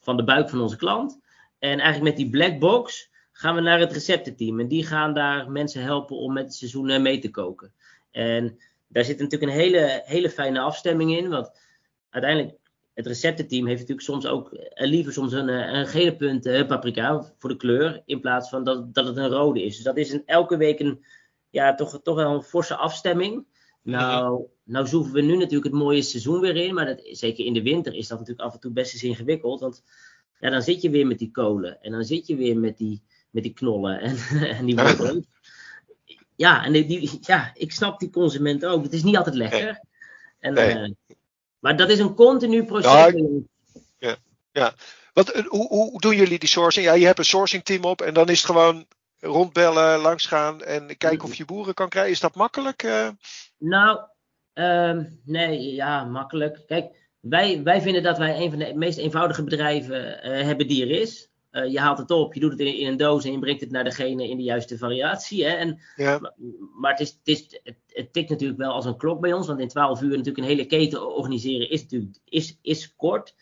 van 0.00 0.16
de 0.16 0.24
buik 0.24 0.48
van 0.48 0.60
onze 0.60 0.76
klant. 0.76 1.20
En 1.58 1.80
eigenlijk 1.80 2.02
met 2.02 2.16
die 2.16 2.30
black 2.30 2.58
box 2.58 3.10
gaan 3.32 3.54
we 3.54 3.60
naar 3.60 3.78
het 3.78 3.92
receptenteam. 3.92 4.60
En 4.60 4.68
die 4.68 4.86
gaan 4.86 5.14
daar 5.14 5.50
mensen 5.50 5.82
helpen 5.82 6.16
om 6.16 6.32
met 6.32 6.44
het 6.44 6.54
seizoen 6.54 6.90
eh, 6.90 7.00
mee 7.00 7.18
te 7.18 7.30
koken. 7.30 7.72
En 8.10 8.58
daar 8.88 9.04
zit 9.04 9.18
natuurlijk 9.18 9.52
een 9.52 9.58
hele, 9.58 10.02
hele 10.04 10.30
fijne 10.30 10.60
afstemming 10.60 11.16
in. 11.16 11.28
Want 11.28 11.50
uiteindelijk, 12.10 12.58
het 12.96 13.06
receptenteam 13.06 13.66
heeft 13.66 13.80
natuurlijk 13.80 14.06
soms 14.06 14.26
ook 14.26 14.52
eh, 14.52 14.88
liever 14.88 15.12
soms 15.12 15.32
een, 15.32 15.48
eh, 15.48 15.72
een 15.72 15.86
gele 15.86 16.16
punt 16.16 16.46
eh, 16.46 16.66
paprika 16.66 17.32
voor 17.38 17.50
de 17.50 17.56
kleur. 17.56 18.02
In 18.06 18.20
plaats 18.20 18.48
van 18.48 18.64
dat, 18.64 18.94
dat 18.94 19.06
het 19.06 19.16
een 19.16 19.28
rode 19.28 19.62
is. 19.62 19.74
Dus 19.74 19.84
dat 19.84 19.96
is 19.96 20.12
een, 20.12 20.22
elke 20.26 20.56
week 20.56 20.80
een, 20.80 21.04
ja, 21.50 21.74
toch, 21.74 22.00
toch 22.02 22.16
wel 22.16 22.34
een 22.34 22.42
forse 22.42 22.76
afstemming. 22.76 23.46
Nou, 23.82 24.46
nou 24.64 24.86
zoeken 24.86 25.12
we 25.12 25.20
nu 25.20 25.36
natuurlijk 25.36 25.64
het 25.64 25.82
mooie 25.82 26.02
seizoen 26.02 26.40
weer 26.40 26.56
in. 26.56 26.74
Maar 26.74 26.86
dat, 26.86 27.00
zeker 27.02 27.44
in 27.44 27.52
de 27.52 27.62
winter 27.62 27.94
is 27.94 28.08
dat 28.08 28.18
natuurlijk 28.18 28.46
af 28.46 28.54
en 28.54 28.60
toe 28.60 28.72
best 28.72 28.92
eens 28.92 29.02
ingewikkeld. 29.02 29.60
Want 29.60 29.82
ja, 30.38 30.50
dan 30.50 30.62
zit 30.62 30.82
je 30.82 30.90
weer 30.90 31.06
met 31.06 31.18
die 31.18 31.30
kolen. 31.30 31.82
En 31.82 31.92
dan 31.92 32.04
zit 32.04 32.26
je 32.26 32.36
weer 32.36 32.58
met 32.58 32.76
die, 32.76 33.02
met 33.30 33.42
die 33.42 33.52
knollen 33.52 34.00
en, 34.00 34.16
en 34.58 34.64
die 34.66 34.76
wortels. 34.76 35.24
Ja, 36.36 36.64
en 36.64 36.72
die, 36.72 37.18
ja, 37.20 37.50
ik 37.54 37.72
snap 37.72 37.98
die 37.98 38.10
consument 38.10 38.64
ook. 38.64 38.82
Het 38.82 38.92
is 38.92 39.02
niet 39.02 39.16
altijd 39.16 39.36
lekker. 39.36 39.84
En, 40.38 40.54
Nee. 40.54 40.96
Maar 41.66 41.76
dat 41.76 41.90
is 41.90 41.98
een 41.98 42.14
continu 42.14 42.64
proces. 42.64 42.92
Ja, 42.92 43.12
ons. 44.52 44.74
Wat, 45.12 45.28
eh, 45.28 45.46
hoe, 45.46 45.68
hoe 45.68 46.00
doen 46.00 46.16
jullie 46.16 46.38
die 46.38 46.48
sourcing? 46.48 46.86
Ja, 46.86 46.92
je 46.92 47.06
hebt 47.06 47.18
een 47.18 47.24
sourcing 47.24 47.64
team 47.64 47.84
op 47.84 48.00
en 48.00 48.14
dan 48.14 48.28
is 48.28 48.36
het 48.36 48.46
gewoon 48.46 48.86
rondbellen, 49.20 49.98
langsgaan 49.98 50.62
en 50.62 50.96
kijken 50.96 51.28
of 51.28 51.34
je 51.34 51.44
boeren 51.44 51.74
kan 51.74 51.88
krijgen. 51.88 52.12
Is 52.12 52.20
dat 52.20 52.34
makkelijk? 52.34 52.82
eh? 52.82 53.08
Nou, 53.58 54.00
ehm, 54.52 55.04
nee, 55.24 55.74
ja, 55.74 56.04
makkelijk. 56.04 56.62
Kijk, 56.66 57.10
wij, 57.20 57.62
wij 57.62 57.80
vinden 57.80 58.02
dat 58.02 58.18
wij 58.18 58.40
een 58.40 58.50
van 58.50 58.58
de 58.58 58.74
meest 58.74 58.98
eenvoudige 58.98 59.44
bedrijven 59.44 60.22
eh, 60.22 60.42
hebben 60.44 60.68
die 60.68 60.82
er 60.84 61.00
is. 61.00 61.30
Eh, 61.56 61.72
je 61.72 61.80
haalt 61.80 61.98
het 61.98 62.10
op, 62.10 62.34
je 62.34 62.40
doet 62.40 62.50
het 62.50 62.60
in, 62.60 62.78
in 62.78 62.86
een 62.86 62.96
doos 62.96 63.24
en 63.24 63.32
je 63.32 63.38
brengt 63.38 63.60
het 63.60 63.70
naar 63.70 63.84
degene 63.84 64.28
in 64.28 64.36
de 64.36 64.42
juiste 64.42 64.78
variatie. 64.78 65.44
Hè? 65.44 65.50
En, 65.50 65.80
Ja. 65.96 66.18
maar 66.18 66.34
maar 66.80 66.90
het, 66.90 67.00
is, 67.00 67.08
het, 67.08 67.28
is, 67.28 67.60
het, 67.62 67.76
het 67.86 68.12
tikt 68.12 68.30
natuurlijk 68.30 68.58
wel 68.58 68.72
als 68.72 68.84
een 68.84 68.96
klok 68.96 69.20
bij 69.20 69.32
ons, 69.32 69.46
want 69.46 69.60
in 69.60 69.68
12 69.68 70.02
uur 70.02 70.08
natuurlijk 70.08 70.38
een 70.38 70.44
hele 70.44 70.66
keten 70.66 71.14
organiseren 71.16 71.70
is 71.70 71.82
natuurlijk 71.82 72.16
is, 72.24 72.58
is 72.62 72.94
kort. 72.96 73.34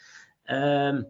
Ehm, 0.42 1.02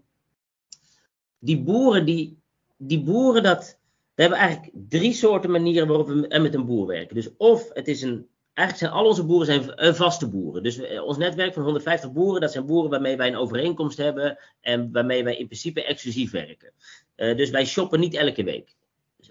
die 1.38 1.62
boeren, 1.62 2.04
die, 2.04 2.38
die 2.76 3.02
boeren 3.02 3.42
dat, 3.42 3.78
we 4.14 4.22
hebben 4.22 4.38
eigenlijk 4.38 4.72
drie 4.88 5.12
soorten 5.12 5.50
manieren 5.50 5.88
waarop 5.88 6.06
we 6.06 6.38
met 6.40 6.54
een 6.54 6.66
boer 6.66 6.86
werken. 6.86 7.14
Dus 7.14 7.36
of 7.36 7.70
het 7.72 7.88
is 7.88 8.02
een. 8.02 8.28
Eigenlijk 8.54 8.88
zijn 8.88 9.00
al 9.02 9.08
onze 9.08 9.24
boeren 9.24 9.46
zijn 9.46 9.94
vaste 9.94 10.28
boeren. 10.28 10.62
Dus 10.62 11.00
ons 11.00 11.16
netwerk 11.16 11.54
van 11.54 11.62
150 11.62 12.12
boeren, 12.12 12.40
dat 12.40 12.52
zijn 12.52 12.66
boeren 12.66 12.90
waarmee 12.90 13.16
wij 13.16 13.28
een 13.28 13.36
overeenkomst 13.36 13.98
hebben 13.98 14.38
en 14.60 14.92
waarmee 14.92 15.24
wij 15.24 15.36
in 15.36 15.46
principe 15.46 15.84
exclusief 15.84 16.30
werken. 16.30 16.72
dus 17.16 17.50
wij 17.50 17.64
shoppen 17.64 18.00
niet 18.00 18.14
elke 18.14 18.44
week. 18.44 18.74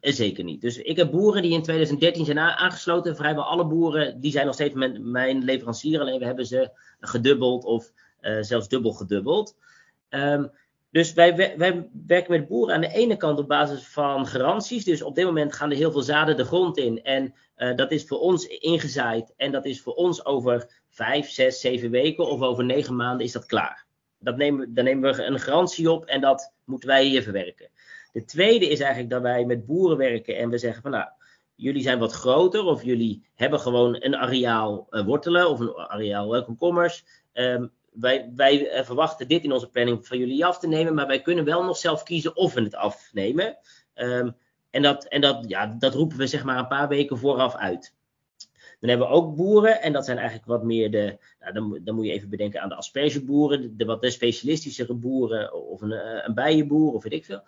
Zeker 0.01 0.43
niet. 0.43 0.61
Dus 0.61 0.77
ik 0.77 0.97
heb 0.97 1.11
boeren 1.11 1.41
die 1.41 1.51
in 1.51 1.61
2013 1.61 2.25
zijn 2.25 2.39
aangesloten. 2.39 3.15
Vrijwel 3.15 3.43
alle 3.43 3.65
boeren 3.65 4.19
die 4.19 4.31
zijn 4.31 4.45
nog 4.45 4.53
steeds 4.53 4.75
mijn 4.99 5.43
leverancier. 5.43 5.99
Alleen 5.99 6.19
we 6.19 6.25
hebben 6.25 6.45
ze 6.45 6.71
gedubbeld 6.99 7.63
of 7.63 7.91
zelfs 8.41 8.67
dubbel 8.67 8.91
gedubbeld. 8.91 9.55
Um, 10.09 10.51
dus 10.93 11.13
wij, 11.13 11.57
wij, 11.57 11.89
werken 12.07 12.31
met 12.31 12.47
boeren 12.47 12.75
aan 12.75 12.81
de 12.81 12.93
ene 12.93 13.17
kant 13.17 13.39
op 13.39 13.47
basis 13.47 13.87
van 13.87 14.27
garanties. 14.27 14.83
Dus 14.83 15.01
op 15.01 15.15
dit 15.15 15.25
moment 15.25 15.53
gaan 15.53 15.71
er 15.71 15.77
heel 15.77 15.91
veel 15.91 16.01
zaden 16.01 16.37
de 16.37 16.45
grond 16.45 16.77
in. 16.77 17.03
En 17.03 17.33
uh, 17.57 17.75
dat 17.75 17.91
is 17.91 18.05
voor 18.05 18.19
ons 18.19 18.47
ingezaaid. 18.47 19.33
En 19.37 19.51
dat 19.51 19.65
is 19.65 19.81
voor 19.81 19.93
ons 19.93 20.25
over 20.25 20.81
vijf, 20.89 21.29
zes, 21.29 21.59
zeven 21.59 21.91
weken 21.91 22.27
of 22.27 22.41
over 22.41 22.63
negen 22.63 22.95
maanden 22.95 23.25
is 23.25 23.31
dat 23.31 23.45
klaar. 23.45 23.85
Dat 24.19 24.37
nemen, 24.37 24.73
dan 24.73 24.83
nemen 24.83 25.15
we 25.15 25.23
een 25.23 25.39
garantie 25.39 25.91
op 25.91 26.05
en 26.05 26.21
dat 26.21 26.53
moeten 26.65 26.89
wij 26.89 27.05
hier 27.05 27.23
verwerken. 27.23 27.69
De 28.11 28.25
tweede 28.25 28.69
is 28.69 28.79
eigenlijk 28.79 29.09
dat 29.09 29.21
wij 29.21 29.45
met 29.45 29.65
boeren 29.65 29.97
werken 29.97 30.37
en 30.37 30.49
we 30.49 30.57
zeggen 30.57 30.81
van 30.81 30.91
nou, 30.91 31.07
jullie 31.55 31.81
zijn 31.81 31.99
wat 31.99 32.11
groter 32.11 32.63
of 32.63 32.83
jullie 32.83 33.25
hebben 33.35 33.59
gewoon 33.59 33.95
een 33.99 34.15
areaal 34.15 34.87
uh, 34.89 35.05
wortelen 35.05 35.49
of 35.49 35.59
een 35.59 35.75
areaal 35.75 36.35
uh, 36.35 37.63
wij, 37.93 38.31
wij 38.35 38.77
uh, 38.77 38.83
verwachten 38.83 39.27
dit 39.27 39.43
in 39.43 39.51
onze 39.51 39.69
planning 39.69 40.07
van 40.07 40.17
jullie 40.17 40.45
af 40.45 40.59
te 40.59 40.67
nemen, 40.67 40.93
maar 40.93 41.07
wij 41.07 41.21
kunnen 41.21 41.45
wel 41.45 41.63
nog 41.63 41.77
zelf 41.77 42.03
kiezen 42.03 42.35
of 42.35 42.53
we 42.53 42.61
het 42.61 42.75
afnemen. 42.75 43.57
Um, 43.95 44.35
en 44.69 44.81
dat, 44.81 45.05
en 45.05 45.21
dat, 45.21 45.43
ja, 45.47 45.75
dat 45.79 45.93
roepen 45.93 46.17
we 46.17 46.27
zeg 46.27 46.43
maar 46.43 46.57
een 46.57 46.67
paar 46.67 46.87
weken 46.87 47.17
vooraf 47.17 47.55
uit. 47.55 47.93
Dan 48.79 48.89
hebben 48.89 49.07
we 49.07 49.13
ook 49.13 49.35
boeren, 49.35 49.81
en 49.81 49.93
dat 49.93 50.05
zijn 50.05 50.17
eigenlijk 50.17 50.47
wat 50.47 50.63
meer 50.63 50.91
de, 50.91 51.17
nou, 51.39 51.53
dan, 51.53 51.79
dan 51.83 51.95
moet 51.95 52.05
je 52.05 52.11
even 52.11 52.29
bedenken 52.29 52.61
aan 52.61 52.69
de 52.69 52.75
aspergeboeren, 52.75 53.77
de, 53.77 53.85
wat 53.85 54.01
de 54.01 54.09
specialistischere 54.09 54.93
boeren, 54.93 55.53
of 55.53 55.81
een, 55.81 56.25
een 56.25 56.33
bijenboer, 56.33 56.93
of 56.93 57.03
weet 57.03 57.13
ik 57.13 57.25
veel. 57.25 57.41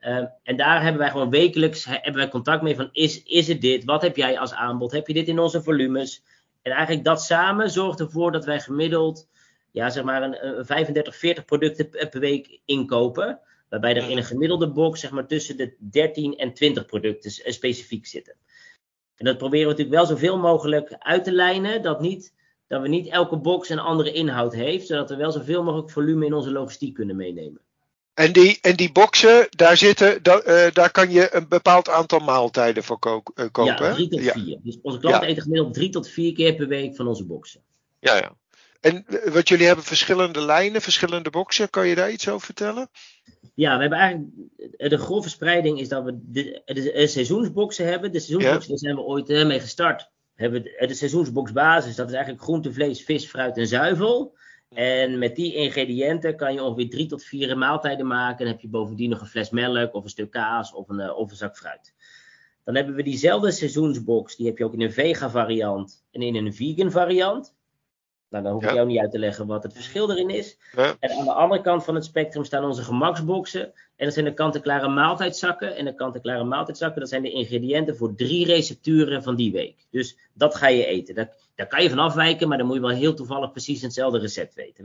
Uh, 0.00 0.24
en 0.42 0.56
daar 0.56 0.82
hebben 0.82 1.00
wij 1.00 1.10
gewoon 1.10 1.30
wekelijks 1.30 1.84
hebben 1.84 2.14
wij 2.14 2.28
contact 2.28 2.62
mee 2.62 2.76
van 2.76 2.88
is, 2.92 3.22
is 3.22 3.48
het 3.48 3.60
dit? 3.60 3.84
Wat 3.84 4.02
heb 4.02 4.16
jij 4.16 4.38
als 4.38 4.52
aanbod? 4.52 4.92
Heb 4.92 5.06
je 5.06 5.14
dit 5.14 5.28
in 5.28 5.38
onze 5.38 5.62
volumes? 5.62 6.22
En 6.62 6.72
eigenlijk 6.72 7.04
dat 7.04 7.22
samen 7.22 7.70
zorgt 7.70 8.00
ervoor 8.00 8.32
dat 8.32 8.44
wij 8.44 8.60
gemiddeld 8.60 9.28
ja, 9.72 9.90
zeg 9.90 10.04
maar 10.04 10.22
een, 10.22 10.58
een 10.58 10.66
35, 10.66 11.16
40 11.16 11.44
producten 11.44 11.88
per 11.88 12.20
week 12.20 12.60
inkopen. 12.64 13.40
Waarbij 13.68 13.96
er 13.96 14.10
in 14.10 14.16
een 14.16 14.24
gemiddelde 14.24 14.70
box 14.70 15.00
zeg 15.00 15.10
maar, 15.10 15.26
tussen 15.26 15.56
de 15.56 15.76
13 15.78 16.36
en 16.36 16.54
20 16.54 16.86
producten 16.86 17.44
eh, 17.44 17.52
specifiek 17.52 18.06
zitten. 18.06 18.34
En 19.16 19.24
dat 19.24 19.38
proberen 19.38 19.66
we 19.66 19.70
natuurlijk 19.70 19.96
wel 19.96 20.06
zoveel 20.06 20.38
mogelijk 20.38 20.96
uit 20.98 21.24
te 21.24 21.32
lijnen. 21.32 21.82
Dat, 21.82 22.00
niet, 22.00 22.34
dat 22.66 22.82
we 22.82 22.88
niet 22.88 23.06
elke 23.06 23.36
box 23.36 23.68
een 23.68 23.78
andere 23.78 24.12
inhoud 24.12 24.54
heeft. 24.54 24.86
Zodat 24.86 25.10
we 25.10 25.16
wel 25.16 25.32
zoveel 25.32 25.62
mogelijk 25.62 25.90
volume 25.90 26.26
in 26.26 26.34
onze 26.34 26.50
logistiek 26.50 26.94
kunnen 26.94 27.16
meenemen. 27.16 27.60
En 28.14 28.32
die, 28.32 28.58
en 28.60 28.76
die 28.76 28.92
boxen, 28.92 29.46
daar, 29.50 29.76
zitten, 29.76 30.20
uh, 30.22 30.66
daar 30.72 30.90
kan 30.90 31.10
je 31.10 31.34
een 31.34 31.48
bepaald 31.48 31.88
aantal 31.88 32.18
maaltijden 32.18 32.84
voor 32.84 32.98
ko 32.98 33.22
uh, 33.34 33.46
kopen. 33.52 33.86
Ja, 33.86 33.94
drie 33.94 34.08
tot 34.08 34.22
ja. 34.22 34.32
vier. 34.32 34.58
Dus 34.62 34.78
onze 34.82 34.98
klanten 34.98 35.22
ja. 35.22 35.28
eten 35.28 35.42
gemiddeld 35.42 35.74
drie 35.74 35.88
tot 35.88 36.08
vier 36.08 36.32
keer 36.32 36.54
per 36.54 36.68
week 36.68 36.96
van 36.96 37.06
onze 37.06 37.24
boxen. 37.24 37.62
Ja, 37.98 38.16
ja. 38.16 38.36
En 38.82 39.04
uh, 39.08 39.32
wat 39.32 39.48
jullie 39.48 39.66
hebben 39.66 39.84
verschillende 39.84 40.40
lijnen, 40.40 40.80
verschillende 40.80 41.30
boxen. 41.30 41.70
Kan 41.70 41.88
je 41.88 41.94
daar 41.94 42.10
iets 42.10 42.28
over 42.28 42.46
vertellen? 42.46 42.88
Ja, 43.54 43.74
we 43.74 43.80
hebben 43.80 43.98
eigenlijk. 43.98 44.90
De 44.90 44.98
grove 44.98 45.28
spreiding 45.28 45.80
is 45.80 45.88
dat 45.88 46.04
we 46.04 46.18
de, 46.22 46.62
de, 46.64 46.74
de 46.74 47.06
seizoensboxen 47.06 47.86
hebben. 47.86 48.12
De 48.12 48.20
seizoensboxen, 48.20 48.78
zijn 48.78 48.94
we 48.94 49.00
ooit 49.00 49.28
mee 49.28 49.60
gestart. 49.60 50.10
We 50.34 50.42
hebben 50.42 50.62
de, 50.62 50.86
de 50.86 50.94
seizoensboxbasis, 50.94 51.96
dat 51.96 52.08
is 52.08 52.14
eigenlijk 52.14 52.44
groente, 52.44 52.72
vlees, 52.72 53.04
vis, 53.04 53.26
fruit 53.26 53.56
en 53.56 53.66
zuivel. 53.66 54.36
En 54.68 55.18
met 55.18 55.36
die 55.36 55.54
ingrediënten 55.54 56.36
kan 56.36 56.54
je 56.54 56.62
ongeveer 56.62 56.90
drie 56.90 57.06
tot 57.06 57.24
vier 57.24 57.58
maaltijden 57.58 58.06
maken. 58.06 58.38
Dan 58.38 58.54
heb 58.54 58.60
je 58.60 58.68
bovendien 58.68 59.10
nog 59.10 59.20
een 59.20 59.26
fles 59.26 59.50
melk 59.50 59.94
of 59.94 60.04
een 60.04 60.10
stuk 60.10 60.30
kaas 60.30 60.72
of 60.72 60.88
een, 60.88 61.12
of 61.12 61.30
een 61.30 61.36
zak 61.36 61.56
fruit. 61.56 61.94
Dan 62.64 62.74
hebben 62.74 62.94
we 62.94 63.02
diezelfde 63.02 63.50
seizoensbox. 63.50 64.36
Die 64.36 64.46
heb 64.46 64.58
je 64.58 64.64
ook 64.64 64.72
in 64.72 64.80
een 64.80 64.92
vega 64.92 65.30
variant 65.30 66.04
en 66.10 66.22
in 66.22 66.34
een 66.34 66.54
vegan 66.54 66.90
variant. 66.90 67.54
Nou, 68.32 68.44
dan 68.44 68.52
hoef 68.52 68.62
ik 68.62 68.68
ja. 68.68 68.74
jou 68.74 68.86
niet 68.86 68.98
uit 68.98 69.10
te 69.10 69.18
leggen 69.18 69.46
wat 69.46 69.62
het 69.62 69.72
verschil 69.72 70.10
erin 70.10 70.30
is. 70.30 70.58
Ja. 70.76 70.96
En 71.00 71.10
aan 71.10 71.24
de 71.24 71.32
andere 71.32 71.60
kant 71.60 71.84
van 71.84 71.94
het 71.94 72.04
spectrum 72.04 72.44
staan 72.44 72.64
onze 72.64 72.82
gemaksboxen. 72.82 73.72
En 73.96 74.04
dat 74.04 74.12
zijn 74.12 74.24
de 74.24 74.34
kant-en-klare 74.34 74.88
maaltijdzakken. 74.88 75.76
En 75.76 75.84
de 75.84 75.94
kant-en-klare 75.94 76.44
maaltijdzakken, 76.44 77.00
dat 77.00 77.08
zijn 77.08 77.22
de 77.22 77.30
ingrediënten 77.30 77.96
voor 77.96 78.14
drie 78.14 78.46
recepturen 78.46 79.22
van 79.22 79.36
die 79.36 79.52
week. 79.52 79.86
Dus 79.90 80.16
dat 80.34 80.54
ga 80.54 80.68
je 80.68 80.86
eten. 80.86 81.14
Daar, 81.14 81.30
daar 81.54 81.66
kan 81.66 81.82
je 81.82 81.88
van 81.88 81.98
afwijken, 81.98 82.48
maar 82.48 82.58
dan 82.58 82.66
moet 82.66 82.76
je 82.76 82.82
wel 82.82 82.90
heel 82.90 83.14
toevallig 83.14 83.50
precies 83.50 83.82
hetzelfde 83.82 84.18
recept 84.18 84.54
weten. 84.54 84.84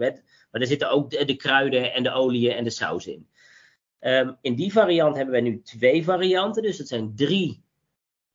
Maar 0.51 0.61
er 0.61 0.67
zitten 0.67 0.89
ook 0.89 1.09
de, 1.09 1.25
de 1.25 1.35
kruiden 1.35 1.93
en 1.93 2.03
de 2.03 2.11
oliën 2.11 2.51
en 2.51 2.63
de 2.63 2.69
saus 2.69 3.07
in. 3.07 3.27
Um, 3.99 4.37
in 4.41 4.55
die 4.55 4.71
variant 4.71 5.15
hebben 5.15 5.33
wij 5.33 5.43
nu 5.43 5.61
twee 5.61 6.03
varianten. 6.03 6.63
Dus 6.63 6.77
dat 6.77 6.87
zijn 6.87 7.13
drie 7.15 7.63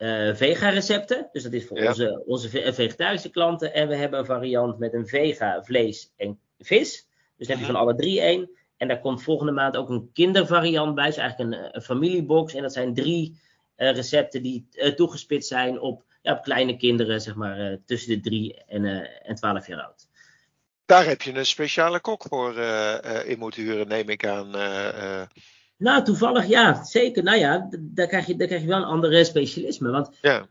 uh, 0.02 0.34
vega-recepten. 0.34 1.28
Dus 1.32 1.42
dat 1.42 1.52
is 1.52 1.66
voor 1.66 1.78
ja. 1.78 1.88
onze, 1.88 2.22
onze 2.26 2.48
vegetarische 2.48 3.30
klanten. 3.30 3.74
En 3.74 3.88
we 3.88 3.96
hebben 3.96 4.18
een 4.18 4.26
variant 4.26 4.78
met 4.78 4.94
een 4.94 5.06
vega, 5.06 5.62
vlees 5.62 6.12
en 6.16 6.38
vis. 6.58 7.08
Dus 7.36 7.46
dan 7.46 7.56
heb 7.56 7.66
je 7.66 7.72
van 7.72 7.80
alle 7.80 7.94
drie 7.94 8.20
één. 8.20 8.50
En 8.76 8.88
daar 8.88 9.00
komt 9.00 9.22
volgende 9.22 9.52
maand 9.52 9.76
ook 9.76 9.88
een 9.88 10.10
kindervariant 10.12 10.94
bij. 10.94 11.06
Dus 11.06 11.16
eigenlijk 11.16 11.52
een, 11.52 11.74
een 11.74 11.82
familiebox. 11.82 12.54
En 12.54 12.62
dat 12.62 12.72
zijn 12.72 12.94
drie 12.94 13.40
uh, 13.76 13.92
recepten 13.92 14.42
die 14.42 14.66
uh, 14.72 14.88
toegespitst 14.88 15.48
zijn 15.48 15.80
op, 15.80 16.04
ja, 16.22 16.32
op 16.32 16.42
kleine 16.42 16.76
kinderen, 16.76 17.20
zeg 17.20 17.34
maar 17.34 17.78
tussen 17.86 18.10
de 18.10 18.20
drie 18.20 18.64
en, 18.66 18.84
en 19.22 19.34
12 19.34 19.66
jaar 19.66 19.82
oud. 19.82 20.08
Daar 20.84 21.04
heb 21.04 21.22
je 21.22 21.34
een 21.34 21.46
speciale 21.46 22.00
kok 22.00 22.22
voor 22.28 22.58
in 23.26 23.38
moeten 23.38 23.62
huren, 23.62 23.88
neem 23.88 24.08
ik 24.08 24.26
aan. 24.26 24.50
Nou, 25.82 26.04
toevallig 26.04 26.46
ja, 26.46 26.84
zeker. 26.84 27.22
Nou 27.22 27.38
ja, 27.38 27.68
daar 27.80 28.06
krijg 28.06 28.26
je, 28.26 28.36
daar 28.36 28.46
krijg 28.46 28.62
je 28.62 28.68
wel 28.68 28.76
een 28.76 28.84
andere 28.84 29.24
specialisme. 29.24 29.90
Want 29.90 30.18
ja. 30.20 30.46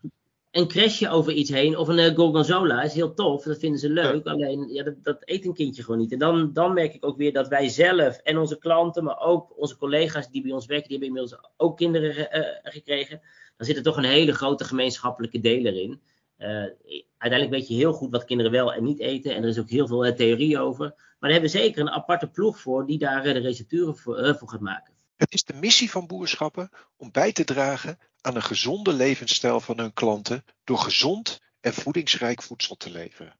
een 0.51 0.67
crashje 0.67 1.09
over 1.09 1.33
iets 1.33 1.49
heen 1.49 1.77
of 1.77 1.87
een 1.87 1.97
uh, 1.97 2.15
gorgonzola 2.15 2.81
is 2.81 2.93
heel 2.93 3.13
tof. 3.13 3.43
Dat 3.43 3.59
vinden 3.59 3.79
ze 3.79 3.89
leuk. 3.89 4.25
Ja. 4.25 4.31
Alleen, 4.31 4.67
ja, 4.73 4.83
dat, 4.83 5.03
dat, 5.03 5.17
eet 5.19 5.45
een 5.45 5.53
kindje 5.53 5.83
gewoon 5.83 5.99
niet. 5.99 6.11
En 6.11 6.19
dan, 6.19 6.53
dan 6.53 6.73
merk 6.73 6.93
ik 6.93 7.05
ook 7.05 7.17
weer 7.17 7.33
dat 7.33 7.47
wij 7.47 7.69
zelf 7.69 8.17
en 8.17 8.37
onze 8.37 8.57
klanten, 8.57 9.03
maar 9.03 9.19
ook 9.19 9.59
onze 9.59 9.77
collega's 9.77 10.29
die 10.29 10.41
bij 10.41 10.51
ons 10.51 10.65
werken, 10.65 10.89
die 10.89 10.97
hebben 10.97 11.17
inmiddels 11.17 11.49
ook 11.57 11.77
kinderen 11.77 12.37
uh, 12.37 12.45
gekregen. 12.63 13.21
Dan 13.57 13.67
zit 13.67 13.77
er 13.77 13.83
toch 13.83 13.97
een 13.97 14.03
hele 14.03 14.33
grote 14.33 14.63
gemeenschappelijke 14.63 15.39
deler 15.39 15.81
in. 15.81 16.01
Uh, 16.37 16.47
uiteindelijk 17.17 17.49
weet 17.49 17.67
je 17.67 17.73
heel 17.73 17.93
goed 17.93 18.11
wat 18.11 18.25
kinderen 18.25 18.51
wel 18.51 18.73
en 18.73 18.83
niet 18.83 18.99
eten. 18.99 19.35
En 19.35 19.43
er 19.43 19.49
is 19.49 19.59
ook 19.59 19.69
heel 19.69 19.87
veel 19.87 20.15
theorie 20.15 20.59
over. 20.59 20.85
Maar 20.85 21.29
daar 21.29 21.31
hebben 21.31 21.51
we 21.51 21.57
zeker 21.57 21.81
een 21.81 21.89
aparte 21.89 22.27
ploeg 22.27 22.59
voor 22.59 22.85
die 22.85 22.97
daar 22.97 23.23
de 23.23 23.31
recepturen 23.31 23.97
voor, 23.97 24.35
voor 24.35 24.49
gaat 24.49 24.59
maken. 24.59 24.90
Het 25.21 25.33
is 25.33 25.43
de 25.43 25.53
missie 25.53 25.91
van 25.91 26.07
boerschappen 26.07 26.69
om 26.97 27.11
bij 27.11 27.31
te 27.31 27.43
dragen 27.43 27.99
aan 28.21 28.35
een 28.35 28.43
gezonde 28.43 28.93
levensstijl 28.93 29.59
van 29.59 29.77
hun 29.77 29.93
klanten 29.93 30.45
door 30.63 30.77
gezond 30.77 31.39
en 31.59 31.73
voedingsrijk 31.73 32.41
voedsel 32.41 32.75
te 32.75 32.89
leveren. 32.89 33.39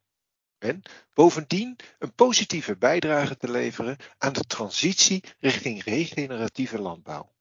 En 0.58 0.82
bovendien 1.13 1.76
een 2.00 2.13
positieve 2.13 2.78
bijdrage 2.78 3.38
te 3.38 3.52
leveren 3.52 3.98
aan 4.17 4.34
de 4.34 4.44
transitie 4.44 5.24
richting 5.39 5.84
regeneratieve 5.84 6.82
landbouw. 6.82 7.32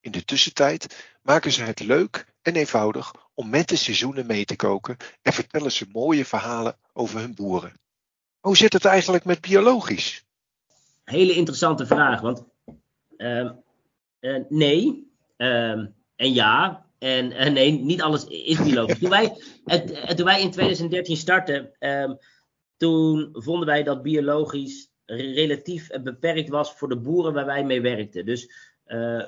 In 0.00 0.10
de 0.10 0.24
tussentijd 0.24 1.14
maken 1.22 1.52
ze 1.52 1.62
het 1.62 1.80
leuk 1.80 2.26
en 2.42 2.56
eenvoudig 2.56 3.14
om 3.34 3.50
met 3.50 3.68
de 3.68 3.76
seizoenen 3.76 4.26
mee 4.26 4.44
te 4.44 4.56
koken 4.56 4.96
en 5.22 5.32
vertellen 5.32 5.72
ze 5.72 5.86
mooie 5.92 6.24
verhalen 6.24 6.78
over 6.92 7.20
hun 7.20 7.34
boeren. 7.34 7.80
Hoe 8.40 8.56
zit 8.56 8.72
het 8.72 8.84
eigenlijk 8.84 9.24
met 9.24 9.40
biologisch? 9.40 10.24
Hele 11.04 11.34
interessante 11.34 11.86
vraag, 11.86 12.20
want 12.20 12.44
uh, 13.16 13.50
uh, 14.20 14.44
nee. 14.48 15.12
Uh, 15.36 15.70
en 16.16 16.32
ja. 16.32 16.84
En 16.98 17.30
uh, 17.30 17.48
nee, 17.48 17.70
niet 17.72 18.02
alles 18.02 18.24
is 18.24 18.62
biologisch. 18.62 18.98
toen, 18.98 19.10
wij, 19.10 19.36
het, 19.64 20.16
toen 20.16 20.26
wij 20.26 20.40
in 20.40 20.50
2013 20.50 21.16
startten, 21.16 21.70
ehm, 21.78 22.14
toen 22.76 23.28
vonden 23.32 23.66
wij 23.66 23.82
dat 23.82 24.02
biologisch 24.02 24.90
relatief 25.06 25.88
beperkt 26.02 26.48
was 26.48 26.72
voor 26.72 26.88
de 26.88 26.96
boeren 26.96 27.32
waar 27.32 27.46
wij 27.46 27.64
mee 27.64 27.80
werkten. 27.80 28.26
Dus 28.26 28.52
eh, 28.84 29.22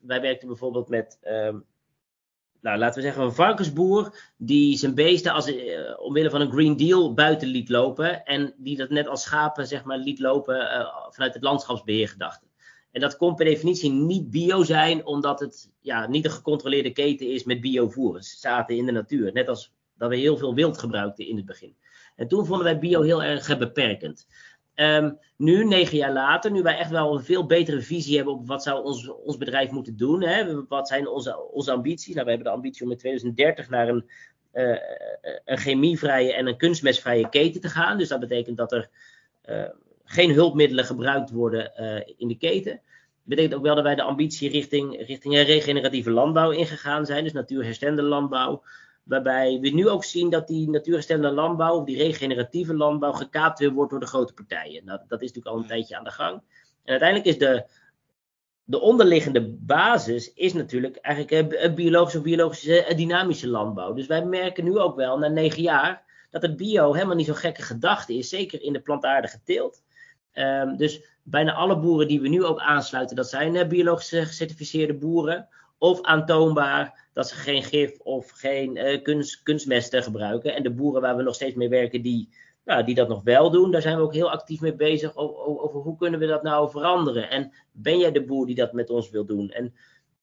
wij 0.00 0.20
werkten 0.20 0.48
bijvoorbeeld 0.48 0.88
met 0.88 1.18
ehm, 1.22 1.58
nou, 2.60 2.78
laten 2.78 2.94
we 2.94 3.06
zeggen, 3.06 3.22
een 3.22 3.32
varkensboer 3.32 4.32
die 4.36 4.76
zijn 4.76 4.94
beesten 4.94 5.32
als, 5.32 5.52
omwille 5.96 6.30
van 6.30 6.40
een 6.40 6.52
Green 6.52 6.76
Deal 6.76 7.14
buiten 7.14 7.48
liet 7.48 7.68
lopen. 7.68 8.24
En 8.24 8.54
die 8.56 8.76
dat 8.76 8.90
net 8.90 9.06
als 9.06 9.22
schapen, 9.22 9.66
zeg 9.66 9.84
maar, 9.84 9.98
liet 9.98 10.18
lopen 10.18 10.86
vanuit 11.10 11.34
het 11.34 11.42
landschapsbeheer 11.42 12.08
gedachte. 12.08 12.46
En 12.92 13.00
dat 13.00 13.16
kon 13.16 13.34
per 13.34 13.44
definitie 13.44 13.90
niet 13.90 14.30
bio 14.30 14.62
zijn, 14.62 15.06
omdat 15.06 15.40
het 15.40 15.70
ja, 15.80 16.06
niet 16.06 16.24
een 16.24 16.30
gecontroleerde 16.30 16.92
keten 16.92 17.30
is 17.30 17.44
met 17.44 17.60
biovoer. 17.60 18.22
Ze 18.22 18.36
zaten 18.36 18.76
in 18.76 18.86
de 18.86 18.92
natuur, 18.92 19.32
net 19.32 19.48
als 19.48 19.72
dat 19.96 20.10
we 20.10 20.16
heel 20.16 20.36
veel 20.36 20.54
wild 20.54 20.78
gebruikten 20.78 21.26
in 21.26 21.36
het 21.36 21.46
begin. 21.46 21.76
En 22.16 22.28
toen 22.28 22.46
vonden 22.46 22.64
wij 22.64 22.78
bio 22.78 23.02
heel 23.02 23.22
erg 23.22 23.58
beperkend. 23.58 24.26
Ehm, 24.74 25.12
nu, 25.36 25.64
negen 25.64 25.96
jaar 25.96 26.12
later, 26.12 26.50
nu 26.50 26.62
wij 26.62 26.76
echt 26.76 26.90
wel 26.90 27.14
een 27.14 27.24
veel 27.24 27.46
betere 27.46 27.80
visie 27.80 28.16
hebben 28.16 28.34
op 28.34 28.46
wat 28.46 28.62
zou 28.62 28.84
ons, 28.84 29.08
ons 29.08 29.36
bedrijf 29.36 29.70
moeten 29.70 29.96
doen. 29.96 30.22
Hè? 30.22 30.66
Wat 30.66 30.88
zijn 30.88 31.08
onze, 31.08 31.50
onze 31.50 31.72
ambities? 31.72 32.14
Nou, 32.14 32.24
we 32.24 32.30
hebben 32.30 32.48
de 32.48 32.54
ambitie 32.54 32.84
om 32.84 32.90
in 32.90 32.98
2030 32.98 33.68
naar 33.70 33.88
een, 33.88 34.10
uh, 34.52 34.78
een 35.44 35.58
chemievrije 35.58 36.34
en 36.34 36.46
een 36.46 36.56
kunstmestvrije 36.56 37.28
keten 37.28 37.60
te 37.60 37.68
gaan. 37.68 37.98
Dus 37.98 38.08
dat 38.08 38.20
betekent 38.20 38.56
dat 38.56 38.72
er 38.72 38.90
uh, 39.44 39.68
geen 40.12 40.32
hulpmiddelen 40.32 40.84
gebruikt 40.84 41.30
worden 41.30 41.72
uh, 41.80 42.14
in 42.16 42.28
de 42.28 42.36
keten. 42.36 42.72
Dat 42.72 42.82
betekent 43.24 43.54
ook 43.54 43.62
wel 43.62 43.74
dat 43.74 43.84
wij 43.84 43.94
de 43.94 44.02
ambitie 44.02 44.50
richting, 44.50 45.06
richting 45.06 45.34
regeneratieve 45.34 46.10
landbouw 46.10 46.50
ingegaan 46.50 47.06
zijn. 47.06 47.24
Dus 47.24 47.32
natuurherstellende 47.32 48.02
landbouw. 48.02 48.62
Waarbij 49.02 49.58
we 49.60 49.68
nu 49.68 49.88
ook 49.88 50.04
zien 50.04 50.30
dat 50.30 50.46
die 50.48 50.70
natuurherstellende 50.70 51.30
landbouw, 51.30 51.78
of 51.78 51.84
die 51.84 51.96
regeneratieve 51.96 52.74
landbouw, 52.74 53.12
gekaapt 53.12 53.58
weer 53.58 53.72
wordt 53.72 53.90
door 53.90 54.00
de 54.00 54.06
grote 54.06 54.32
partijen. 54.32 54.84
Nou, 54.84 55.00
dat 55.08 55.22
is 55.22 55.32
natuurlijk 55.32 55.56
al 55.56 55.62
een 55.62 55.68
tijdje 55.68 55.96
aan 55.96 56.04
de 56.04 56.10
gang. 56.10 56.42
En 56.84 56.90
uiteindelijk 56.90 57.28
is 57.28 57.38
de, 57.38 57.64
de 58.64 58.80
onderliggende 58.80 59.48
basis 59.48 60.32
is 60.32 60.52
natuurlijk 60.52 60.96
eigenlijk 60.96 61.52
een 61.62 61.74
biologische 61.74 62.18
of 62.18 62.24
biologische 62.24 62.92
dynamische 62.96 63.48
landbouw. 63.48 63.92
Dus 63.92 64.06
wij 64.06 64.24
merken 64.24 64.64
nu 64.64 64.78
ook 64.78 64.96
wel, 64.96 65.18
na 65.18 65.28
negen 65.28 65.62
jaar, 65.62 66.04
dat 66.30 66.42
het 66.42 66.56
bio 66.56 66.92
helemaal 66.92 67.16
niet 67.16 67.26
zo'n 67.26 67.34
gekke 67.34 67.62
gedachte 67.62 68.14
is. 68.14 68.28
Zeker 68.28 68.62
in 68.62 68.72
de 68.72 68.80
plantaardige 68.80 69.40
teelt. 69.44 69.82
Um, 70.34 70.76
dus 70.76 71.02
bijna 71.22 71.52
alle 71.52 71.78
boeren 71.78 72.08
die 72.08 72.20
we 72.20 72.28
nu 72.28 72.44
ook 72.44 72.60
aansluiten, 72.60 73.16
dat 73.16 73.28
zijn 73.28 73.54
uh, 73.54 73.66
biologisch 73.66 74.08
gecertificeerde 74.08 74.94
boeren. 74.94 75.48
Of 75.78 76.02
aantoonbaar 76.02 77.08
dat 77.12 77.28
ze 77.28 77.34
geen 77.34 77.62
gif 77.62 77.98
of 77.98 78.30
geen 78.30 78.76
uh, 78.76 79.02
kunst, 79.02 79.42
kunstmesten 79.42 80.02
gebruiken. 80.02 80.54
En 80.54 80.62
de 80.62 80.70
boeren 80.70 81.02
waar 81.02 81.16
we 81.16 81.22
nog 81.22 81.34
steeds 81.34 81.54
mee 81.54 81.68
werken, 81.68 82.02
die, 82.02 82.28
nou, 82.64 82.84
die 82.84 82.94
dat 82.94 83.08
nog 83.08 83.22
wel 83.22 83.50
doen, 83.50 83.70
daar 83.70 83.82
zijn 83.82 83.96
we 83.96 84.02
ook 84.02 84.14
heel 84.14 84.30
actief 84.30 84.60
mee 84.60 84.74
bezig 84.74 85.16
over, 85.16 85.80
hoe 85.80 85.96
kunnen 85.96 86.20
we 86.20 86.26
dat 86.26 86.42
nou 86.42 86.70
veranderen. 86.70 87.30
En 87.30 87.52
ben 87.72 87.98
jij 87.98 88.12
de 88.12 88.24
boer 88.24 88.46
die 88.46 88.54
dat 88.54 88.72
met 88.72 88.90
ons 88.90 89.10
wil 89.10 89.24
doen? 89.24 89.50
En, 89.50 89.74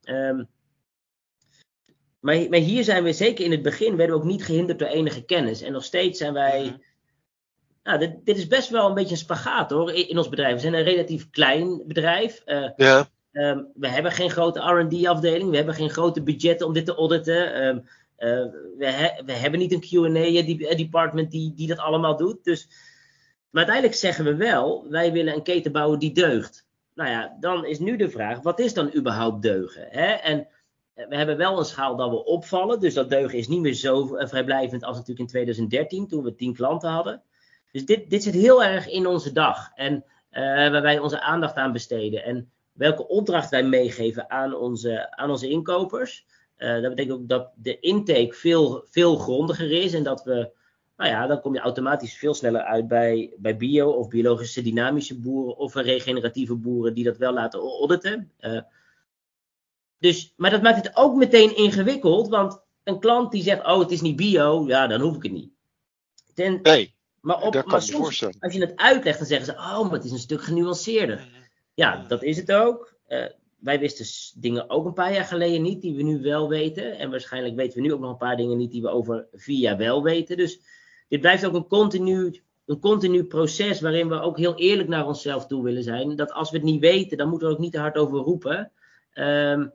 um, 0.04 0.48
maar, 2.20 2.48
maar, 2.48 2.58
hier 2.58 2.84
zijn 2.84 3.04
we 3.04 3.12
zeker 3.12 3.44
in 3.44 3.50
het 3.50 3.62
begin, 3.62 3.96
werden 3.96 4.16
we 4.16 4.22
ook 4.22 4.28
niet 4.28 4.44
gehinderd 4.44 4.78
door 4.78 4.88
enige 4.88 5.24
kennis. 5.24 5.62
En 5.62 5.72
nog 5.72 5.84
steeds 5.84 6.18
zijn 6.18 6.32
wij... 6.32 6.80
Nou, 7.82 7.98
dit, 7.98 8.24
dit, 8.24 8.36
is 8.36 8.46
best 8.46 8.68
wel 8.68 8.88
een 8.88 8.94
beetje 8.94 9.10
een 9.10 9.16
spagaat 9.16 9.70
hoor 9.70 9.92
in, 9.92 10.08
in 10.08 10.18
ons 10.18 10.28
bedrijf. 10.28 10.54
We 10.54 10.60
zijn 10.60 10.74
een 10.74 10.82
relatief 10.82 11.30
klein 11.30 11.82
bedrijf. 11.86 12.42
Uh, 12.46 12.70
ja. 12.76 13.08
Um, 13.32 13.68
we 13.74 13.88
hebben 13.88 14.12
geen 14.12 14.30
grote 14.30 14.60
RD-afdeling. 14.60 15.50
We 15.50 15.56
hebben 15.56 15.74
geen 15.74 15.90
grote 15.90 16.22
budgetten 16.22 16.66
om 16.66 16.72
dit 16.72 16.86
te 16.86 16.94
auditen. 16.94 17.66
Um, 17.66 17.76
uh, 18.18 18.52
we, 18.78 18.86
he 18.86 19.24
we, 19.24 19.32
hebben 19.32 19.60
niet 19.60 19.72
een 19.72 19.80
QA-department 19.80 21.30
die, 21.30 21.54
die 21.54 21.66
dat 21.66 21.78
allemaal 21.78 22.16
doet. 22.16 22.44
Dus, 22.44 22.68
maar 23.50 23.64
uiteindelijk 23.64 23.96
zeggen 23.96 24.24
we 24.24 24.34
wel: 24.34 24.86
wij 24.88 25.12
willen 25.12 25.34
een 25.34 25.42
keten 25.42 25.72
bouwen 25.72 25.98
die 25.98 26.12
deugt. 26.12 26.66
Nou 26.94 27.10
ja, 27.10 27.36
dan 27.40 27.64
is 27.64 27.78
nu 27.78 27.96
de 27.96 28.10
vraag: 28.10 28.40
wat 28.40 28.60
is 28.60 28.74
dan 28.74 28.94
überhaupt 28.94 29.42
deugen? 29.42 29.86
Hè? 29.90 30.12
En 30.12 30.46
we 30.94 31.16
hebben 31.16 31.36
wel 31.36 31.58
een 31.58 31.64
schaal 31.64 31.96
dat 31.96 32.10
we 32.10 32.24
opvallen. 32.24 32.80
Dus 32.80 32.94
dat 32.94 33.10
deugen 33.10 33.38
is 33.38 33.48
niet 33.48 33.60
meer 33.60 33.74
zo 33.74 34.06
vrijblijvend 34.06 34.84
als 34.84 34.96
natuurlijk 34.96 35.20
in 35.20 35.26
2013, 35.26 36.08
toen 36.08 36.24
we 36.24 36.34
10 36.34 36.54
klanten 36.54 36.90
hadden. 36.90 37.22
Dus 37.72 37.84
dit, 37.84 38.10
dit 38.10 38.22
zit 38.22 38.34
heel 38.34 38.64
erg 38.64 38.88
in 38.88 39.06
onze 39.06 39.32
dag 39.32 39.70
en 39.74 39.94
uh, 40.32 40.40
waar 40.42 40.82
wij 40.82 40.98
onze 40.98 41.20
aandacht 41.20 41.54
aan 41.54 41.72
besteden. 41.72 42.24
En 42.24 42.50
welke 42.72 43.08
opdracht 43.08 43.50
wij 43.50 43.62
meegeven 43.62 44.30
aan 44.30 44.54
onze, 44.54 45.16
aan 45.16 45.30
onze 45.30 45.48
inkopers. 45.48 46.26
Uh, 46.58 46.82
dat 46.82 46.94
betekent 46.94 47.20
ook 47.20 47.28
dat 47.28 47.50
de 47.54 47.80
intake 47.80 48.32
veel, 48.32 48.84
veel 48.90 49.16
grondiger 49.16 49.70
is 49.72 49.94
en 49.94 50.02
dat 50.02 50.22
we, 50.22 50.50
nou 50.96 51.10
ja, 51.10 51.26
dan 51.26 51.40
kom 51.40 51.54
je 51.54 51.60
automatisch 51.60 52.18
veel 52.18 52.34
sneller 52.34 52.62
uit 52.62 52.88
bij, 52.88 53.32
bij 53.36 53.56
bio 53.56 53.90
of 53.90 54.08
biologische 54.08 54.62
dynamische 54.62 55.18
boeren 55.18 55.56
of 55.56 55.74
regeneratieve 55.74 56.54
boeren 56.54 56.94
die 56.94 57.04
dat 57.04 57.16
wel 57.16 57.32
laten 57.32 57.60
auditen. 57.60 58.32
Uh, 58.40 58.60
dus, 59.98 60.32
maar 60.36 60.50
dat 60.50 60.62
maakt 60.62 60.84
het 60.84 60.96
ook 60.96 61.16
meteen 61.16 61.56
ingewikkeld, 61.56 62.28
want 62.28 62.62
een 62.84 63.00
klant 63.00 63.32
die 63.32 63.42
zegt, 63.42 63.66
oh 63.66 63.78
het 63.78 63.90
is 63.90 64.00
niet 64.00 64.16
bio, 64.16 64.66
ja 64.66 64.86
dan 64.86 65.00
hoef 65.00 65.16
ik 65.16 65.22
het 65.22 65.32
niet. 65.32 65.50
Ten. 66.34 66.62
Maar, 67.20 67.42
op, 67.42 67.64
maar 67.64 67.82
soms, 67.82 68.24
als 68.40 68.54
je 68.54 68.60
het 68.60 68.76
uitlegt, 68.76 69.18
dan 69.18 69.26
zeggen 69.26 69.46
ze: 69.46 69.52
Oh, 69.52 69.82
maar 69.82 69.92
het 69.92 70.04
is 70.04 70.10
een 70.10 70.18
stuk 70.18 70.42
genuanceerder. 70.42 71.28
Ja, 71.74 72.04
dat 72.08 72.22
is 72.22 72.36
het 72.36 72.52
ook. 72.52 72.94
Uh, 73.08 73.24
wij 73.58 73.78
wisten 73.78 74.40
dingen 74.40 74.70
ook 74.70 74.86
een 74.86 74.92
paar 74.92 75.12
jaar 75.12 75.24
geleden 75.24 75.62
niet, 75.62 75.82
die 75.82 75.96
we 75.96 76.02
nu 76.02 76.20
wel 76.20 76.48
weten. 76.48 76.98
En 76.98 77.10
waarschijnlijk 77.10 77.56
weten 77.56 77.76
we 77.76 77.86
nu 77.86 77.92
ook 77.92 78.00
nog 78.00 78.10
een 78.10 78.16
paar 78.16 78.36
dingen 78.36 78.56
niet 78.56 78.70
die 78.70 78.82
we 78.82 78.88
over 78.88 79.26
vier 79.32 79.58
jaar 79.58 79.76
wel 79.76 80.02
weten. 80.02 80.36
Dus 80.36 80.60
dit 81.08 81.20
blijft 81.20 81.46
ook 81.46 81.54
een 81.54 81.66
continu, 81.66 82.40
een 82.66 82.80
continu 82.80 83.24
proces 83.24 83.80
waarin 83.80 84.08
we 84.08 84.20
ook 84.20 84.38
heel 84.38 84.54
eerlijk 84.54 84.88
naar 84.88 85.06
onszelf 85.06 85.46
toe 85.46 85.62
willen 85.62 85.82
zijn. 85.82 86.16
Dat 86.16 86.32
als 86.32 86.50
we 86.50 86.56
het 86.56 86.66
niet 86.66 86.80
weten, 86.80 87.18
dan 87.18 87.28
moeten 87.28 87.46
we 87.46 87.52
er 87.52 87.58
ook 87.58 87.64
niet 87.64 87.74
te 87.74 87.80
hard 87.80 87.96
over 87.96 88.18
roepen. 88.18 88.72
Um, 89.14 89.72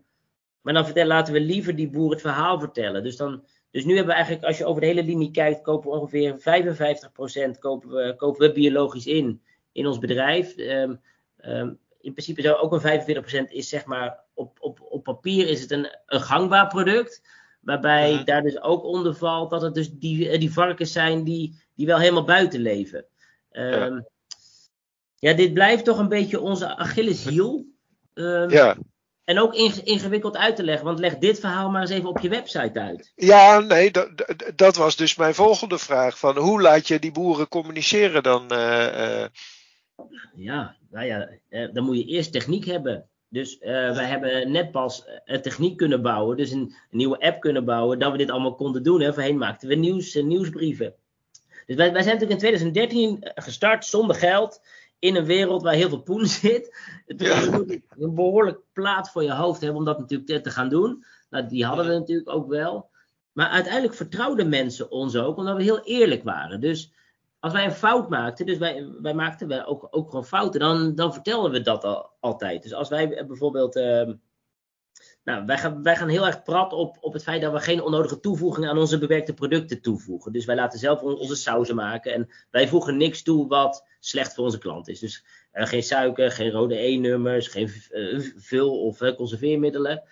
maar 0.62 0.73
dan 0.73 0.86
vertel, 0.86 1.05
laten 1.05 1.34
we 1.34 1.41
liever 1.41 1.75
die 1.75 1.89
boer 1.89 2.12
het 2.12 2.21
verhaal 2.21 2.60
vertellen. 2.60 3.03
Dus 3.03 3.17
dan 3.17 3.43
dus 3.76 3.86
nu 3.86 3.96
hebben 3.96 4.08
we 4.08 4.14
eigenlijk, 4.14 4.46
als 4.46 4.58
je 4.58 4.66
over 4.66 4.82
de 4.82 4.88
hele 4.88 5.04
linie 5.04 5.32
kijkt, 5.32 5.62
kopen 5.62 5.90
we 5.90 5.98
ongeveer 5.98 6.34
55% 7.56 7.60
kopen 7.60 7.90
we, 7.90 8.16
kopen 8.18 8.48
we 8.48 8.52
biologisch 8.54 9.06
in, 9.06 9.42
in 9.72 9.88
ons 9.88 10.00
bedrijf. 10.00 10.58
Um, 10.58 11.02
um, 11.46 11.80
in 12.00 12.12
principe 12.12 12.42
zou 12.42 12.58
ook 12.58 12.72
een 12.84 13.46
45% 13.48 13.52
is 13.52 13.70
zeg 13.70 13.86
maar, 13.86 14.20
op, 14.34 14.58
op, 14.60 14.82
op 14.90 15.04
papier 15.04 15.48
is 15.48 15.62
het 15.62 15.72
een, 15.72 15.98
een 16.06 16.22
gangbaar 16.22 16.68
product. 16.68 17.22
Waarbij 17.62 18.12
ja. 18.12 18.24
daar 18.24 18.42
dus 18.42 18.62
ook 18.62 18.84
onder 18.84 19.16
valt 19.16 19.50
dat 19.50 19.62
het 19.62 19.74
dus 19.74 19.92
die, 19.92 20.38
die 20.38 20.54
varkens 20.54 20.92
zijn 20.92 21.24
die, 21.24 21.62
die 21.74 21.86
wel 21.86 22.00
helemaal 22.00 22.26
buiten 22.26 22.60
leven. 22.60 23.06
Um, 23.52 23.72
ja. 23.72 24.06
ja. 25.16 25.34
dit 25.34 25.54
blijft 25.54 25.86
toch 25.86 25.98
een 25.98 26.10
beetje 26.10 26.40
onze 26.40 26.78
Achilleshiel. 26.78 27.66
ja. 28.48 28.78
En 29.26 29.40
ook 29.40 29.54
ingewikkeld 29.84 30.38
uit 30.38 30.56
te 30.56 30.64
leggen, 30.64 30.86
want 30.86 31.00
leg 31.00 31.18
dit 31.18 31.40
verhaal 31.40 31.70
maar 31.70 31.82
eens 31.82 31.90
even 31.90 32.10
op 32.10 32.20
je 32.20 32.30
website 32.30 32.80
uit. 32.80 33.12
Ja, 33.16 33.60
nee, 33.60 33.92
dat, 33.92 34.10
dat 34.56 34.76
was 34.76 34.96
dus 34.96 35.16
mijn 35.16 35.36
volgende 35.36 35.78
vraag. 35.78 36.20
Van 36.20 36.38
hoe 36.38 36.62
laat 36.62 36.88
je 36.88 37.00
die 37.00 37.12
boeren 37.12 37.48
communiceren 37.48 38.24
dan? 38.24 38.54
Uh, 38.54 39.20
uh... 39.20 39.26
Ja, 40.36 40.76
nou 40.90 41.06
ja, 41.06 41.30
uh, 41.50 41.74
dan 41.74 41.84
moet 41.84 41.98
je 41.98 42.06
eerst 42.06 42.32
techniek 42.32 42.66
hebben. 42.66 43.10
Dus 43.30 43.58
wij 43.60 44.06
hebben 44.06 44.52
net 44.52 44.72
pas 44.72 45.06
een 45.26 45.42
techniek 45.42 45.78
kunnen 45.78 46.02
bouwen, 46.02 46.38
dus 46.38 46.52
een, 46.52 46.60
een, 46.60 46.98
nieuwe 46.98 47.20
app 47.20 47.42
kunnen 47.42 47.66
bouwen, 47.66 48.00
dat 48.00 48.12
we 48.12 48.18
dit 48.18 48.32
allemaal 48.32 48.56
konden 48.56 48.84
doen. 48.84 49.02
Hè. 49.02 49.14
Voorheen 49.14 49.38
maakten 49.38 49.68
we 49.68 49.76
nieuws, 49.76 50.14
nieuwsbrieven. 50.14 50.96
Dus 51.66 51.76
wij, 51.76 51.94
wij 51.94 52.04
zijn 52.04 52.18
natuurlijk 52.18 52.32
in 52.32 52.38
2013 52.38 53.32
gestart 53.36 53.86
zonder 53.86 54.16
geld 54.16 54.62
in 55.06 55.15
een 55.15 55.26
wereld 55.26 55.62
waar 55.62 55.74
heel 55.74 55.89
veel 55.89 56.02
poen 56.02 56.26
zit. 56.41 56.78
Het 57.06 57.22
ja. 57.22 57.44
een 57.98 58.15
behoorlijk 58.15 58.60
plaat 58.74 59.12
voor 59.12 59.24
je 59.24 59.34
hoofd 59.34 59.62
hebben 59.62 59.80
om 59.80 59.86
dat 59.86 60.00
natuurlijk 60.00 60.44
te 60.44 60.50
gaan 60.50 60.70
doen. 60.70 61.06
Nou, 61.30 61.48
die 61.48 61.65
hadden 61.65 61.86
we 61.86 61.94
natuurlijk 61.94 62.30
ook 62.30 62.48
wel. 62.48 62.89
Maar 63.32 63.50
uiteindelijk 63.50 63.94
vertrouwden 63.94 64.50
mensen 64.50 64.91
ons 64.91 65.15
ook, 65.15 65.38
omdat 65.38 65.56
we 65.56 65.63
heel 65.63 65.84
eerlijk 65.84 66.24
waren. 66.24 66.62
Dus 66.62 66.94
als 67.39 67.54
wij 67.54 67.65
een 67.65 67.72
fout 67.72 68.10
maakten, 68.10 68.46
dus 68.46 68.58
wij, 68.58 68.89
wij 69.02 69.13
maakten 69.13 69.48
wij 69.48 69.65
ook, 69.65 69.88
ook 69.91 70.10
gewoon 70.10 70.26
fouten, 70.26 70.60
dan, 70.60 70.96
dan 70.96 71.13
vertelden 71.13 71.52
we 71.52 71.62
dat 71.62 71.84
al, 71.84 72.10
altijd. 72.20 72.63
Dus 72.63 72.74
als 72.74 72.89
wij 72.89 73.26
bijvoorbeeld. 73.28 73.76
Uh, 73.76 74.10
nou, 75.26 75.46
wij 75.46 75.58
gaan, 75.58 75.84
wij 75.84 75.96
gaan 75.96 76.08
heel 76.08 76.26
erg 76.26 76.44
prat 76.44 76.74
op, 76.74 76.98
op 77.02 77.14
het 77.14 77.24
feit 77.24 77.42
dat 77.42 77.52
we 77.52 77.60
geen 77.60 77.82
onnodige 77.82 78.20
toevoegingen 78.20 78.70
aan 78.70 78.78
onze 78.78 78.98
bewerkte 78.98 79.34
producten 79.34 79.82
toevoegen. 79.82 80.32
Dus 80.32 80.46
wij 80.46 80.56
laten 80.56 80.80
zelf 80.80 81.02
onze 81.02 81.36
sauzen 81.36 81.76
maken 81.76 82.14
en 82.14 82.30
wij 82.52 82.68
voegen 82.68 82.98
niks 82.98 83.24
toe 83.24 83.48
wat 83.48 83.88
slecht 84.00 84.34
voor 84.34 84.44
onze 84.44 84.58
klant 84.58 84.88
is. 84.88 85.00
Dus 85.00 85.26
uh, 85.54 85.66
geen 85.66 85.84
suiker, 85.84 86.32
geen 86.32 86.52
rode 86.52 86.76
E-nummers, 86.78 87.48
geen 87.48 87.70
uh, 87.92 88.20
vul- 88.36 88.82
of 88.82 89.02
uh, 89.02 89.16
conserveermiddelen. 89.16 90.04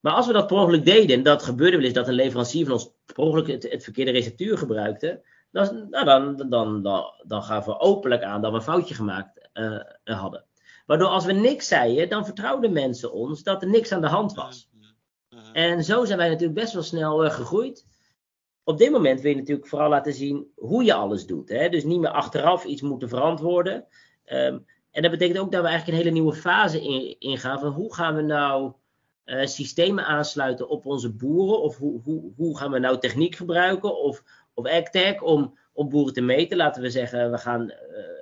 Maar 0.00 0.12
als 0.12 0.26
we 0.26 0.32
dat 0.32 0.46
per 0.46 0.56
ongeluk 0.56 0.84
deden, 0.84 1.16
en 1.16 1.22
dat 1.22 1.42
gebeurde 1.42 1.76
wel 1.76 1.84
eens 1.84 1.94
dat 1.94 2.08
een 2.08 2.14
leverancier 2.14 2.64
van 2.64 2.72
ons 2.72 2.90
per 3.04 3.16
ongeluk 3.16 3.46
het, 3.46 3.70
het 3.70 3.84
verkeerde 3.84 4.10
receptuur 4.10 4.58
gebruikte, 4.58 5.22
dan, 5.50 5.86
nou, 5.90 6.04
dan, 6.04 6.36
dan, 6.48 6.82
dan, 6.82 7.12
dan 7.26 7.42
gaven 7.42 7.72
we 7.72 7.78
openlijk 7.78 8.22
aan 8.22 8.42
dat 8.42 8.50
we 8.50 8.56
een 8.56 8.62
foutje 8.62 8.94
gemaakt 8.94 9.48
hadden. 10.04 10.47
Waardoor 10.88 11.08
als 11.08 11.24
we 11.24 11.32
niks 11.32 11.68
zeiden, 11.68 12.08
dan 12.08 12.24
vertrouwden 12.24 12.72
mensen 12.72 13.12
ons 13.12 13.42
dat 13.42 13.62
er 13.62 13.68
niks 13.68 13.92
aan 13.92 14.00
de 14.00 14.06
hand 14.06 14.34
was. 14.34 14.68
En 15.52 15.84
zo 15.84 16.04
zijn 16.04 16.18
wij 16.18 16.28
natuurlijk 16.28 16.58
best 16.60 16.72
wel 16.72 16.82
snel 16.82 17.30
gegroeid 17.30 17.86
op 18.68 18.78
dit 18.78 18.90
moment 18.90 19.20
wil 19.20 19.30
je 19.30 19.36
natuurlijk 19.36 19.68
vooral 19.68 19.88
laten 19.88 20.12
zien 20.12 20.52
hoe 20.54 20.84
je 20.84 20.94
alles 20.94 21.26
doet. 21.26 21.48
Hè? 21.48 21.68
Dus 21.68 21.84
niet 21.84 22.00
meer 22.00 22.10
achteraf 22.10 22.64
iets 22.64 22.82
moeten 22.82 23.08
verantwoorden. 23.08 23.86
Um, 24.26 24.66
en 24.90 25.02
dat 25.02 25.10
betekent 25.10 25.38
ook 25.38 25.52
dat 25.52 25.62
we 25.62 25.68
eigenlijk 25.68 25.98
een 25.98 26.04
hele 26.04 26.20
nieuwe 26.20 26.36
fase 26.36 26.82
in, 26.82 27.16
ingaan 27.18 27.60
van 27.60 27.72
hoe 27.72 27.94
gaan 27.94 28.14
we 28.14 28.22
nou 28.22 28.72
uh, 29.24 29.46
systemen 29.46 30.04
aansluiten 30.04 30.68
op 30.68 30.86
onze 30.86 31.12
boeren? 31.12 31.62
Of 31.62 31.76
hoe, 31.76 32.00
hoe, 32.02 32.32
hoe 32.36 32.58
gaan 32.58 32.70
we 32.70 32.78
nou 32.78 32.98
techniek 32.98 33.34
gebruiken 33.34 33.98
of, 33.98 34.22
of 34.54 34.66
AgTech 34.66 35.22
om, 35.22 35.58
op 35.78 35.90
boeren 35.90 36.14
te 36.14 36.20
meten. 36.20 36.56
Laten 36.56 36.82
we 36.82 36.90
zeggen, 36.90 37.30
we 37.30 37.38
gaan 37.38 37.72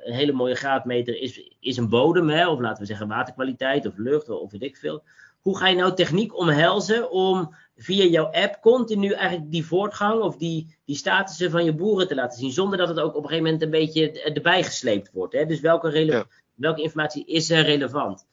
een 0.04 0.12
hele 0.12 0.32
mooie 0.32 0.54
graadmeter 0.54 1.20
is, 1.20 1.50
is 1.60 1.76
een 1.76 1.88
bodem, 1.88 2.28
hè, 2.28 2.48
of 2.48 2.60
laten 2.60 2.80
we 2.80 2.86
zeggen 2.86 3.08
waterkwaliteit 3.08 3.86
of 3.86 3.96
lucht 3.96 4.28
of 4.28 4.50
weet 4.50 4.62
ik 4.62 4.76
veel. 4.76 5.02
Hoe 5.40 5.58
ga 5.58 5.68
je 5.68 5.76
nou 5.76 5.94
techniek 5.94 6.38
omhelzen 6.38 7.10
om 7.10 7.54
via 7.76 8.04
jouw 8.04 8.24
app 8.24 8.60
continu 8.60 9.12
eigenlijk 9.12 9.50
die 9.50 9.66
voortgang 9.66 10.22
of 10.22 10.36
die, 10.36 10.76
die 10.84 10.96
statussen 10.96 11.50
van 11.50 11.64
je 11.64 11.74
boeren 11.74 12.08
te 12.08 12.14
laten 12.14 12.38
zien, 12.38 12.52
zonder 12.52 12.78
dat 12.78 12.88
het 12.88 13.00
ook 13.00 13.16
op 13.16 13.22
een 13.22 13.28
gegeven 13.28 13.44
moment 13.44 13.62
een 13.62 13.70
beetje 13.70 14.22
erbij 14.22 14.62
gesleept 14.62 15.10
wordt. 15.12 15.32
Hè? 15.32 15.46
Dus 15.46 15.60
welke, 15.60 16.26
welke 16.54 16.82
informatie 16.82 17.24
is 17.26 17.50
er 17.50 17.64
relevant? 17.64 18.26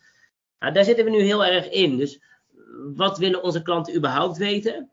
Nou, 0.59 0.73
daar 0.73 0.83
zitten 0.83 1.05
we 1.05 1.11
nu 1.11 1.21
heel 1.21 1.45
erg 1.45 1.69
in. 1.69 1.97
Dus 1.97 2.21
wat 2.95 3.17
willen 3.17 3.43
onze 3.43 3.61
klanten 3.61 3.95
überhaupt 3.95 4.37
weten? 4.37 4.89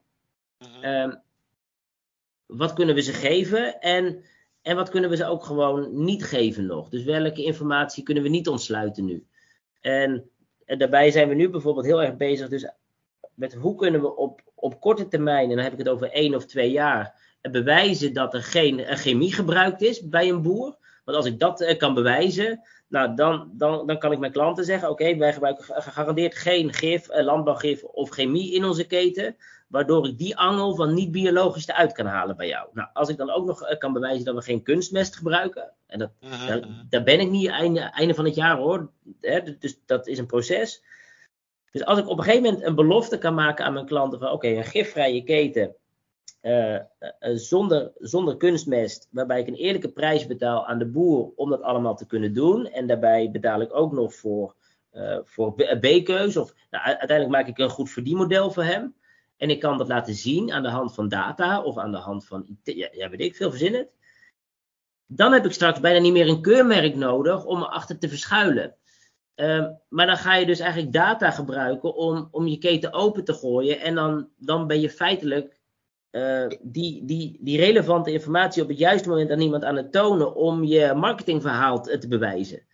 Mhm. 0.59 0.83
Ehm, 0.83 1.15
wat 2.51 2.73
kunnen 2.73 2.95
we 2.95 3.01
ze 3.01 3.13
geven? 3.13 3.81
En, 3.81 4.25
en 4.63 4.77
wat 4.77 4.89
kunnen 4.89 5.11
we 5.11 5.17
ze 5.17 5.27
ook 5.27 5.45
gewoon 5.45 6.05
niet 6.05 6.25
geven 6.25 6.67
nog? 6.67 6.89
Dus 6.89 7.05
welke 7.05 7.45
informatie 7.45 8.03
kunnen 8.03 8.23
we 8.23 8.29
niet 8.29 8.49
ontsluiten 8.49 9.05
nu? 9.05 9.27
En, 9.81 10.31
en 10.65 10.79
daarbij 10.79 11.11
zijn 11.11 11.29
we 11.29 11.35
nu 11.35 11.49
bijvoorbeeld 11.49 11.87
heel 11.87 12.03
erg 12.03 12.17
bezig 12.17 12.49
dus 12.49 12.69
met 13.35 13.55
hoe 13.55 13.75
kunnen 13.75 14.01
we 14.01 14.17
op, 14.17 14.41
op 14.55 14.81
korte 14.81 15.09
termijn, 15.09 15.51
en 15.51 15.55
dan 15.55 15.65
heb 15.65 15.73
ik 15.73 15.79
het 15.79 15.89
over 15.89 16.11
één 16.11 16.35
of 16.35 16.47
twee 16.47 16.71
jaar, 16.71 17.15
bewijzen 17.41 18.13
dat 18.13 18.35
er 18.35 18.43
geen 18.43 18.97
chemie 18.97 19.33
gebruikt 19.35 19.83
is 19.83 20.09
bij 20.09 20.29
een 20.29 20.43
boer. 20.43 20.77
Want 21.05 21.17
als 21.17 21.27
ik 21.27 21.39
dat 21.39 21.61
eh, 21.61 21.79
kan 21.79 21.95
bewijzen, 21.95 22.61
nou, 22.89 23.15
dan, 23.15 23.51
dan, 23.53 23.87
dan 23.87 23.99
kan 23.99 24.13
ik 24.13 24.19
mijn 24.19 24.33
klanten 24.33 24.65
zeggen: 24.65 24.91
Oké, 24.91 25.17
wij 25.17 25.33
gebruiken 25.33 25.65
gegarandeerd 25.65 26.37
geen 26.37 26.73
gif, 26.73 27.09
eh, 27.09 27.25
landbouwgif 27.25 27.85
of 27.85 28.11
chemie 28.11 28.55
in 28.55 28.65
onze 28.65 28.87
keten. 28.87 29.37
Waardoor 29.71 30.07
ik 30.07 30.19
die 30.19 30.37
angel 30.37 30.75
van 30.75 30.95
niet 30.95 31.11
biologisch 31.11 31.69
eruit 31.69 31.93
kan 31.93 32.07
halen 32.07 32.37
bij 32.37 32.49
jou. 32.49 32.69
Nou, 32.73 32.89
als 32.93 33.09
ik 33.09 33.17
dan 33.17 33.31
ook 33.31 33.47
nog 33.47 33.63
eh, 33.63 33.79
kan 33.79 33.93
bewijzen 33.93 34.25
dat 34.25 34.35
we 34.35 34.43
geen 34.43 34.63
kunstmest 34.63 35.17
gebruiken. 35.17 35.73
En 35.87 35.99
dat, 35.99 36.11
daar, 36.47 36.69
daar, 36.89 37.03
ben 37.03 37.21
ik 37.21 37.31
niet 37.31 37.49
einde, 37.49 37.81
einde 37.81 38.15
van 38.15 38.25
het 38.25 38.35
jaar 38.35 38.57
hoor. 38.57 38.91
Hè, 39.21 39.57
dus 39.59 39.81
dat 39.87 40.07
is 40.07 40.19
een 40.19 40.27
proces. 40.27 40.83
Dus 41.71 41.85
als 41.85 41.99
ik 41.99 42.09
op 42.09 42.19
een 42.19 42.25
gegeven 42.25 42.45
moment 42.45 42.63
een 42.63 42.75
belofte 42.75 43.19
kan 43.19 43.35
maken 43.35 43.65
aan 43.65 43.73
mijn 43.73 43.87
klanten 43.87 44.19
van 44.19 44.31
oké, 44.31 44.49
een 44.49 44.65
gifvrije 44.65 45.23
keten 45.23 45.75
uh, 46.43 46.79
zonder, 47.21 47.93
zonder 47.99 48.37
kunstmest, 48.37 49.09
waarbij 49.11 49.41
ik 49.41 49.47
een 49.47 49.55
eerlijke 49.55 49.89
prijs 49.89 50.27
betaal 50.27 50.67
aan 50.67 50.79
de 50.79 50.87
boer 50.87 51.33
om 51.37 51.51
dat 51.51 51.63
allemaal 51.63 51.97
te 51.97 52.07
kunnen 52.07 52.35
doen. 52.35 52.67
En 52.67 52.87
daarbij 52.87 53.31
betaal 53.31 53.61
ik 53.61 53.75
ook 53.75 53.93
nog 53.93 54.15
voor, 54.15 54.55
uh, 54.93 55.19
voor 55.25 55.55
B-keus. 55.55 56.37
Of 56.37 56.55
nou, 56.71 56.85
uiteindelijk 56.85 57.31
maak 57.31 57.47
ik 57.47 57.59
een 57.59 57.71
goed 57.71 57.91
verdienmodel 57.91 58.51
voor 58.51 58.65
hem. 58.65 58.95
En 59.41 59.51
ik 59.51 59.61
kan 59.61 59.79
dat 59.79 59.89
laten 59.89 60.15
zien 60.15 60.53
aan 60.53 60.63
de 60.63 60.69
hand 60.69 60.95
van 60.95 61.09
data 61.09 61.63
of 61.63 61.79
aan 61.79 61.93
de 61.93 61.99
hand 61.99 62.27
van, 62.27 62.59
ja, 62.63 62.89
ja 62.93 63.09
weet 63.09 63.21
ik 63.21 63.37
veel, 63.37 63.51
verzin 63.51 63.75
het. 63.75 63.89
Dan 65.07 65.33
heb 65.33 65.45
ik 65.45 65.53
straks 65.53 65.81
bijna 65.81 65.99
niet 65.99 66.13
meer 66.13 66.29
een 66.29 66.43
keurmerk 66.43 66.95
nodig 66.95 67.45
om 67.45 67.63
erachter 67.63 67.99
te 67.99 68.09
verschuilen. 68.09 68.77
Ehm, 69.35 69.73
maar 69.89 70.07
dan 70.07 70.17
ga 70.17 70.35
je 70.35 70.47
dus 70.47 70.59
eigenlijk 70.59 70.93
data 70.93 71.31
gebruiken 71.31 71.95
om, 71.95 72.29
om 72.31 72.47
je 72.47 72.59
keten 72.59 72.93
open 72.93 73.25
te 73.25 73.35
gooien. 73.35 73.81
En 73.81 73.95
dan, 73.95 74.29
dan 74.37 74.67
ben 74.67 74.81
je 74.81 74.91
feitelijk 74.91 75.59
uh, 76.11 76.47
die, 76.63 77.05
die, 77.05 77.39
die 77.41 77.59
relevante 77.59 78.13
informatie 78.13 78.63
op 78.63 78.69
het 78.69 78.79
juiste 78.79 79.09
moment 79.09 79.31
aan 79.31 79.41
iemand 79.41 79.65
aan 79.65 79.77
het 79.77 79.93
tonen 79.93 80.35
om 80.35 80.65
je 80.65 80.95
marketingverhaal 80.95 81.83
te 81.83 82.09
bewijzen. 82.09 82.67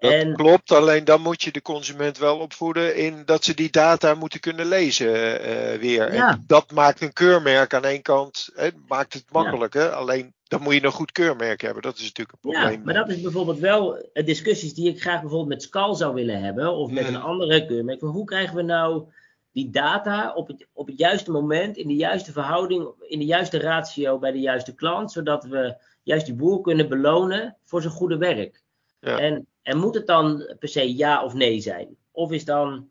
Dat 0.00 0.12
en, 0.12 0.34
klopt, 0.34 0.72
alleen 0.72 1.04
dan 1.04 1.20
moet 1.20 1.42
je 1.42 1.52
de 1.52 1.62
consument 1.62 2.18
wel 2.18 2.38
opvoeden 2.38 2.96
in 2.96 3.22
dat 3.24 3.44
ze 3.44 3.54
die 3.54 3.70
data 3.70 4.14
moeten 4.14 4.40
kunnen 4.40 4.66
lezen 4.66 5.06
uh, 5.06 5.78
weer. 5.80 6.14
Ja. 6.14 6.30
En 6.30 6.44
dat 6.46 6.72
maakt 6.72 7.00
een 7.00 7.12
keurmerk 7.12 7.74
aan 7.74 7.84
één 7.84 8.02
kant, 8.02 8.50
hè, 8.54 8.68
maakt 8.88 9.12
het 9.12 9.24
makkelijk. 9.30 9.74
Ja. 9.74 9.80
Hè? 9.80 9.90
Alleen 9.90 10.34
dan 10.44 10.62
moet 10.62 10.74
je 10.74 10.84
een 10.84 10.90
goed 10.90 11.12
keurmerk 11.12 11.60
hebben. 11.60 11.82
Dat 11.82 11.96
is 11.96 12.02
natuurlijk 12.02 12.32
een 12.32 12.50
probleem. 12.50 12.78
Ja, 12.78 12.84
maar 12.84 12.94
dat 12.94 13.08
is 13.08 13.20
bijvoorbeeld 13.20 13.58
wel 13.58 14.10
discussies 14.12 14.74
die 14.74 14.88
ik 14.88 15.00
graag 15.00 15.20
bijvoorbeeld 15.20 15.48
met 15.48 15.62
Scal 15.62 15.94
zou 15.94 16.14
willen 16.14 16.42
hebben. 16.42 16.72
Of 16.72 16.90
met 16.90 17.06
een 17.06 17.22
andere 17.22 17.66
keurmerk. 17.66 18.00
Van 18.00 18.08
hoe 18.08 18.24
krijgen 18.24 18.56
we 18.56 18.62
nou 18.62 19.04
die 19.52 19.70
data 19.70 20.34
op 20.34 20.48
het, 20.48 20.66
op 20.72 20.86
het 20.86 20.98
juiste 20.98 21.30
moment, 21.30 21.76
in 21.76 21.88
de 21.88 21.96
juiste 21.96 22.32
verhouding, 22.32 22.88
in 23.00 23.18
de 23.18 23.24
juiste 23.24 23.58
ratio 23.58 24.18
bij 24.18 24.32
de 24.32 24.40
juiste 24.40 24.74
klant. 24.74 25.12
Zodat 25.12 25.44
we 25.44 25.76
juist 26.02 26.26
die 26.26 26.34
boer 26.34 26.60
kunnen 26.60 26.88
belonen 26.88 27.56
voor 27.64 27.80
zijn 27.82 27.94
goede 27.94 28.16
werk. 28.16 28.62
Ja. 29.00 29.18
En, 29.18 29.46
en 29.70 29.78
moet 29.78 29.94
het 29.94 30.06
dan 30.06 30.54
per 30.58 30.68
se 30.68 30.96
ja 30.96 31.24
of 31.24 31.34
nee 31.34 31.60
zijn? 31.60 31.96
Of 32.10 32.32
is 32.32 32.44
dan. 32.44 32.90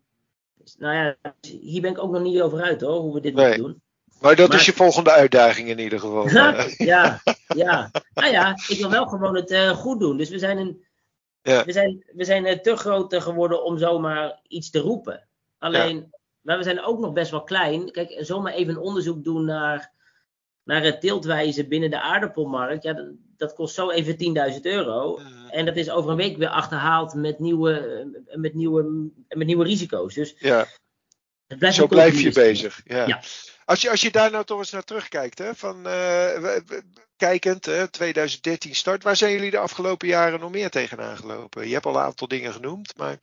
Nou 0.78 0.94
ja, 0.94 1.34
hier 1.60 1.80
ben 1.80 1.90
ik 1.90 1.98
ook 1.98 2.12
nog 2.12 2.22
niet 2.22 2.40
over 2.40 2.62
uit 2.62 2.80
hoor, 2.80 3.00
hoe 3.00 3.14
we 3.14 3.20
dit 3.20 3.34
moeten 3.34 3.56
doen. 3.56 3.82
Maar 4.20 4.36
dat 4.36 4.54
is 4.54 4.66
je 4.66 4.72
volgende 4.72 5.10
uitdaging 5.10 5.68
in 5.68 5.78
ieder 5.78 6.00
geval. 6.00 6.28
ja, 6.92 7.20
ja. 7.54 7.90
Nou 8.14 8.30
ja, 8.30 8.50
ik 8.68 8.78
wil 8.78 8.90
wel 8.90 9.06
gewoon 9.06 9.36
het 9.36 9.50
uh, 9.50 9.70
goed 9.70 10.00
doen. 10.00 10.16
Dus 10.16 10.28
we 10.28 10.38
zijn, 10.38 10.58
een, 10.58 10.84
ja. 11.42 11.64
we 11.64 11.72
zijn, 11.72 12.04
we 12.12 12.24
zijn 12.24 12.46
uh, 12.46 12.58
te 12.58 12.76
groot 12.76 13.22
geworden 13.22 13.64
om 13.64 13.78
zomaar 13.78 14.40
iets 14.48 14.70
te 14.70 14.78
roepen. 14.78 15.28
Alleen, 15.58 15.96
ja. 15.96 16.18
maar 16.40 16.56
we 16.56 16.62
zijn 16.62 16.84
ook 16.84 16.98
nog 16.98 17.12
best 17.12 17.30
wel 17.30 17.42
klein. 17.42 17.90
Kijk, 17.90 18.16
zomaar 18.18 18.52
even 18.52 18.74
een 18.74 18.80
onderzoek 18.80 19.24
doen 19.24 19.44
naar, 19.44 19.92
naar 20.70 20.82
het 20.82 21.00
tiltwijze 21.00 21.66
binnen 21.66 21.90
de 21.90 22.00
aardappelmarkt. 22.00 22.82
Ja, 22.82 22.92
dat, 22.92 23.06
dat 23.36 23.54
kost 23.54 23.74
zo 23.74 23.90
even 23.90 24.52
10.000 24.54 24.60
euro. 24.62 25.20
En 25.50 25.64
dat 25.64 25.76
is 25.76 25.90
over 25.90 26.10
een 26.10 26.16
week 26.16 26.36
weer 26.36 26.48
achterhaald 26.48 27.14
met 27.14 27.38
nieuwe, 27.38 28.06
met 28.32 28.54
nieuwe, 28.54 29.10
met 29.28 29.46
nieuwe 29.46 29.64
risico's. 29.64 30.14
Dus 30.14 30.34
ja. 30.38 30.66
Zo 31.72 31.86
blijf 31.86 32.20
je 32.20 32.32
bezig. 32.32 32.80
Ja. 32.84 33.06
ja. 33.06 33.20
Als, 33.64 33.82
je, 33.82 33.90
als 33.90 34.00
je 34.00 34.10
daar 34.10 34.30
nou 34.30 34.44
toch 34.44 34.58
eens 34.58 34.70
naar 34.70 34.84
terugkijkt, 34.84 35.38
hè, 35.38 35.54
van, 35.54 35.86
uh, 35.86 36.56
kijkend, 37.16 37.66
hè, 37.66 37.88
2013 37.88 38.74
start, 38.74 39.02
waar 39.02 39.16
zijn 39.16 39.32
jullie 39.32 39.50
de 39.50 39.58
afgelopen 39.58 40.08
jaren 40.08 40.40
nog 40.40 40.50
meer 40.50 40.70
tegenaan 40.70 41.16
gelopen? 41.16 41.66
Je 41.66 41.72
hebt 41.72 41.86
al 41.86 41.94
een 41.94 42.02
aantal 42.02 42.28
dingen 42.28 42.52
genoemd, 42.52 42.96
maar. 42.96 43.18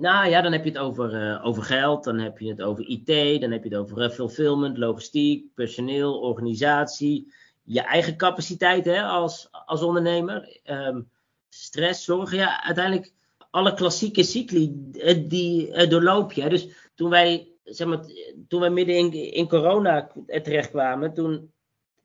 Nou 0.00 0.28
ja, 0.28 0.40
dan 0.40 0.52
heb 0.52 0.64
je 0.64 0.70
het 0.70 0.78
over, 0.78 1.14
uh, 1.14 1.46
over 1.46 1.62
geld, 1.62 2.04
dan 2.04 2.18
heb 2.18 2.38
je 2.38 2.48
het 2.48 2.62
over 2.62 2.88
IT, 2.88 3.40
dan 3.40 3.50
heb 3.50 3.64
je 3.64 3.68
het 3.68 3.78
over 3.78 4.02
uh, 4.02 4.10
fulfillment, 4.10 4.78
logistiek, 4.78 5.54
personeel, 5.54 6.20
organisatie, 6.20 7.32
je 7.62 7.80
eigen 7.80 8.16
capaciteit 8.16 8.84
hè, 8.84 9.02
als, 9.02 9.48
als 9.66 9.82
ondernemer, 9.82 10.60
um, 10.64 11.10
stress, 11.48 12.04
zorgen. 12.04 12.36
Ja, 12.36 12.64
uiteindelijk 12.64 13.12
alle 13.50 13.74
klassieke 13.74 14.22
cycli, 14.22 14.90
die 15.26 15.86
doorloop 15.88 16.32
je. 16.32 16.48
Dus 16.48 16.68
toen 16.94 17.10
wij 17.10 17.48
zeg 17.64 17.86
maar, 17.86 18.00
toen 18.48 18.60
wij 18.60 18.70
midden 18.70 18.96
in, 18.96 19.12
in 19.12 19.48
corona 19.48 20.10
terechtkwamen, 20.26 21.14
toen 21.14 21.52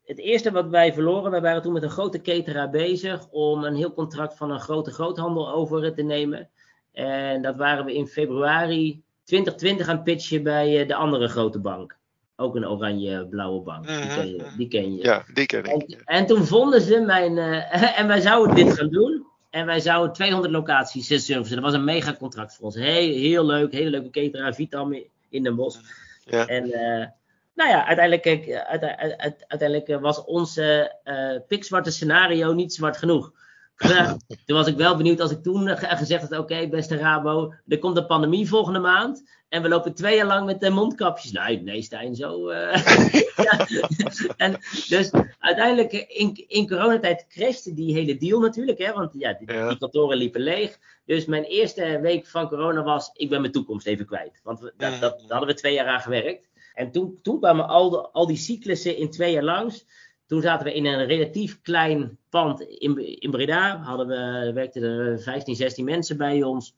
het 0.03 0.19
eerste 0.19 0.51
wat 0.51 0.69
wij 0.69 0.93
verloren, 0.93 1.31
wij 1.31 1.41
waren 1.41 1.61
toen 1.61 1.73
met 1.73 1.83
een 1.83 1.89
grote 1.89 2.21
cateraar 2.21 2.69
bezig 2.69 3.29
om 3.29 3.63
een 3.63 3.75
heel 3.75 3.93
contract 3.93 4.37
van 4.37 4.51
een 4.51 4.59
grote 4.59 4.91
groothandel 4.91 5.51
over 5.51 5.93
te 5.93 6.01
nemen. 6.01 6.49
En 6.95 7.41
dat 7.41 7.55
waren 7.55 7.85
we 7.85 7.93
in 7.93 8.07
februari 8.07 9.01
2020 9.23 9.87
aan 9.87 9.95
het 9.95 10.03
pitchen 10.03 10.43
bij 10.43 10.81
eh, 10.81 10.87
de 10.87 10.95
andere 10.95 11.27
grote 11.27 11.59
bank. 11.59 11.97
Ook 12.35 12.55
een 12.55 12.67
oranje-blauwe 12.67 13.61
bank. 13.61 13.87
Die, 13.87 13.95
mhm, 13.95 14.15
ken 14.15 14.27
je, 14.27 14.43
die 14.57 14.67
ken 14.67 14.95
je. 14.95 15.03
Ja, 15.03 15.23
die 15.33 15.45
ken 15.45 15.63
ik. 15.63 15.89
En, 15.89 16.03
en 16.05 16.25
toen 16.25 16.45
vonden 16.45 16.81
ze 16.81 16.99
mijn. 16.99 17.37
Uh, 17.37 17.99
en 17.99 18.07
wij 18.07 18.21
zouden 18.21 18.55
dit 18.55 18.73
gaan 18.73 18.89
doen. 18.89 19.25
En 19.49 19.65
wij 19.65 19.79
zouden 19.79 20.13
200 20.13 20.53
locaties 20.53 21.07
servicen. 21.07 21.55
Dat 21.55 21.63
was 21.63 21.73
een 21.73 21.83
mega 21.83 22.13
contract 22.13 22.55
voor 22.55 22.65
ons. 22.65 22.75
Heel, 22.75 23.13
heel 23.13 23.45
leuk, 23.45 23.71
hele 23.71 23.89
leuke 23.89 24.09
cateraar. 24.09 24.53
Vitam 24.53 24.93
in 25.29 25.43
Den 25.43 25.55
Bosch. 25.55 25.79
Ja. 26.25 26.47
En 26.47 26.65
uh, 26.65 27.05
nou 27.55 27.69
ja, 27.69 27.85
uiteindelijk, 27.85 28.49
uiteindelijk 29.47 30.01
was 30.01 30.23
ons 30.23 30.57
uh, 30.57 30.85
pikzwarte 31.47 31.91
scenario 31.91 32.53
niet 32.53 32.73
zwart 32.73 32.97
genoeg. 32.97 33.31
Toen 34.45 34.55
was 34.55 34.67
ik 34.67 34.77
wel 34.77 34.97
benieuwd 34.97 35.19
als 35.19 35.31
ik 35.31 35.43
toen 35.43 35.67
gezegd 35.77 36.29
had: 36.29 36.39
Oké, 36.39 36.67
beste 36.67 36.97
Rabo, 36.97 37.53
er 37.67 37.79
komt 37.79 37.97
een 37.97 38.05
pandemie 38.05 38.47
volgende 38.47 38.79
maand. 38.79 39.23
En 39.49 39.61
we 39.61 39.67
lopen 39.67 39.93
twee 39.93 40.15
jaar 40.15 40.25
lang 40.25 40.45
met 40.45 40.59
de 40.59 40.69
mondkapjes. 40.69 41.31
Nee, 41.31 41.61
nee, 41.61 41.81
Stijn, 41.81 42.15
zo. 42.15 42.49
Uh, 42.49 42.85
ja. 43.35 43.67
en 44.37 44.51
dus 44.87 45.11
uiteindelijk 45.39 45.93
in, 45.93 46.43
in 46.47 46.67
coronatijd 46.67 47.25
crashte 47.27 47.73
die 47.73 47.93
hele 47.93 48.17
deal 48.17 48.39
natuurlijk. 48.39 48.77
Hè, 48.77 48.93
want 48.93 49.13
ja 49.13 49.33
die, 49.33 49.47
die, 49.47 49.77
kantoren 49.77 50.17
liepen 50.17 50.41
leeg. 50.41 50.77
Dus 51.05 51.25
mijn 51.25 51.43
eerste 51.43 51.99
week 52.01 52.27
van 52.27 52.47
corona 52.47 52.83
was: 52.83 53.09
ik 53.13 53.29
ben 53.29 53.41
mijn 53.41 53.53
toekomst 53.53 53.87
even 53.87 54.05
kwijt. 54.05 54.39
Want 54.43 54.59
we, 54.59 54.73
dat, 54.77 54.99
dat, 54.99 55.19
daar 55.19 55.29
hadden 55.29 55.47
we 55.47 55.53
twee 55.53 55.73
jaar 55.73 55.87
aan 55.87 56.01
gewerkt. 56.01 56.47
En 56.73 56.91
toen, 56.91 57.19
toen 57.21 57.39
kwamen 57.39 57.67
al, 57.67 57.89
de, 57.89 58.09
al 58.09 58.27
die 58.27 58.37
cyclussen 58.37 58.97
in 58.97 59.09
twee 59.09 59.31
jaar 59.31 59.43
langs. 59.43 59.85
Toen 60.25 60.41
zaten 60.41 60.65
we 60.65 60.73
in 60.73 60.85
een 60.85 61.05
relatief 61.05 61.61
klein 61.61 62.17
pand 62.29 62.61
in, 62.61 63.19
in 63.21 63.31
Breda. 63.31 63.77
Hadden 63.77 64.07
we, 64.07 64.51
werkten 64.53 64.83
er 64.83 65.19
15, 65.19 65.55
16 65.55 65.85
mensen 65.85 66.17
bij 66.17 66.43
ons. 66.43 66.75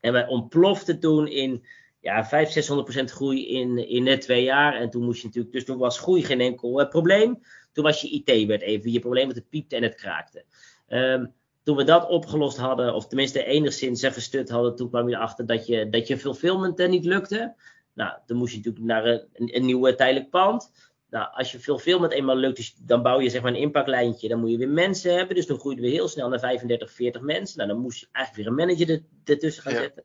En 0.00 0.12
wij 0.12 0.26
ontploften 0.26 1.00
toen 1.00 1.28
in 1.28 1.64
ja, 2.00 2.24
500, 2.24 3.10
600% 3.10 3.14
groei 3.14 3.48
in, 3.48 3.88
in 3.88 4.02
net 4.02 4.20
twee 4.20 4.42
jaar. 4.42 4.74
En 4.74 4.90
toen 4.90 5.04
moest 5.04 5.20
je 5.20 5.26
natuurlijk, 5.26 5.54
dus 5.54 5.64
toen 5.64 5.78
was 5.78 5.98
groei 5.98 6.24
geen 6.24 6.40
enkel 6.40 6.80
uh, 6.80 6.88
probleem. 6.88 7.42
Toen 7.72 7.84
was 7.84 8.00
je 8.00 8.08
IT 8.08 8.46
werd 8.46 8.62
even 8.62 8.92
je 8.92 9.00
probleem, 9.00 9.24
want 9.24 9.36
het 9.36 9.48
piepte 9.48 9.76
en 9.76 9.82
het 9.82 9.94
kraakte. 9.94 10.44
Um, 10.88 11.32
toen 11.62 11.76
we 11.76 11.84
dat 11.84 12.08
opgelost 12.08 12.56
hadden, 12.56 12.94
of 12.94 13.06
tenminste 13.06 13.44
enigszins 13.44 14.06
gestut 14.06 14.48
hadden, 14.48 14.76
toen 14.76 14.88
kwam 14.88 15.08
je 15.08 15.14
erachter 15.14 15.46
dat 15.46 15.66
je, 15.66 15.88
dat 15.88 16.06
je 16.06 16.18
fulfillment 16.18 16.80
uh, 16.80 16.88
niet 16.88 17.04
lukte. 17.04 17.54
Nou, 17.94 18.12
toen 18.26 18.36
moest 18.36 18.52
je 18.52 18.56
natuurlijk 18.56 18.84
naar 18.84 19.06
een, 19.06 19.56
een 19.56 19.64
nieuw 19.64 19.94
tijdelijk 19.94 20.30
pand. 20.30 20.72
Nou, 21.10 21.28
als 21.32 21.52
je 21.52 21.58
fulfillment 21.58 22.12
eenmaal 22.12 22.36
lukt, 22.36 22.56
dus 22.56 22.74
dan 22.80 23.02
bouw 23.02 23.20
je 23.20 23.30
zeg 23.30 23.42
maar 23.42 23.52
een 23.52 23.58
impactlijntje. 23.58 24.28
Dan 24.28 24.40
moet 24.40 24.50
je 24.50 24.56
weer 24.56 24.68
mensen 24.68 25.14
hebben. 25.16 25.36
Dus 25.36 25.46
dan 25.46 25.58
groeiden 25.58 25.84
we 25.84 25.90
heel 25.90 26.08
snel 26.08 26.28
naar 26.28 26.38
35, 26.38 26.92
40 26.92 27.22
mensen. 27.22 27.58
Nou, 27.58 27.68
dan 27.70 27.80
moest 27.80 28.00
je 28.00 28.06
eigenlijk 28.12 28.48
weer 28.48 28.58
een 28.58 28.66
manager 28.66 29.02
ertussen 29.24 29.62
gaan 29.62 29.72
zetten. 29.72 30.04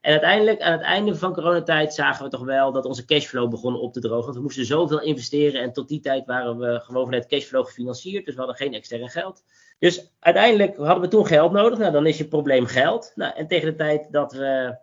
En 0.00 0.10
uiteindelijk, 0.10 0.60
aan 0.60 0.72
het 0.72 0.80
einde 0.80 1.14
van 1.14 1.32
coronatijd, 1.32 1.94
zagen 1.94 2.24
we 2.24 2.30
toch 2.30 2.44
wel 2.44 2.72
dat 2.72 2.84
onze 2.84 3.04
cashflow 3.04 3.50
begon 3.50 3.80
op 3.80 3.92
te 3.92 4.00
drogen. 4.00 4.24
Want 4.24 4.36
we 4.36 4.42
moesten 4.42 4.64
zoveel 4.64 5.00
investeren. 5.00 5.60
En 5.60 5.72
tot 5.72 5.88
die 5.88 6.00
tijd 6.00 6.26
waren 6.26 6.58
we 6.58 6.80
gewoon 6.80 7.04
vanuit 7.04 7.26
cashflow 7.26 7.66
gefinancierd. 7.66 8.24
Dus 8.24 8.34
we 8.34 8.40
hadden 8.40 8.58
geen 8.58 8.74
extern 8.74 9.08
geld. 9.08 9.42
Dus 9.78 10.12
uiteindelijk 10.20 10.76
hadden 10.76 11.00
we 11.00 11.08
toen 11.08 11.26
geld 11.26 11.52
nodig. 11.52 11.78
Nou, 11.78 11.92
dan 11.92 12.06
is 12.06 12.18
je 12.18 12.28
probleem 12.28 12.66
geld. 12.66 13.12
Nou, 13.14 13.36
en 13.36 13.46
tegen 13.46 13.70
de 13.70 13.76
tijd 13.76 14.12
dat 14.12 14.32
we 14.32 14.78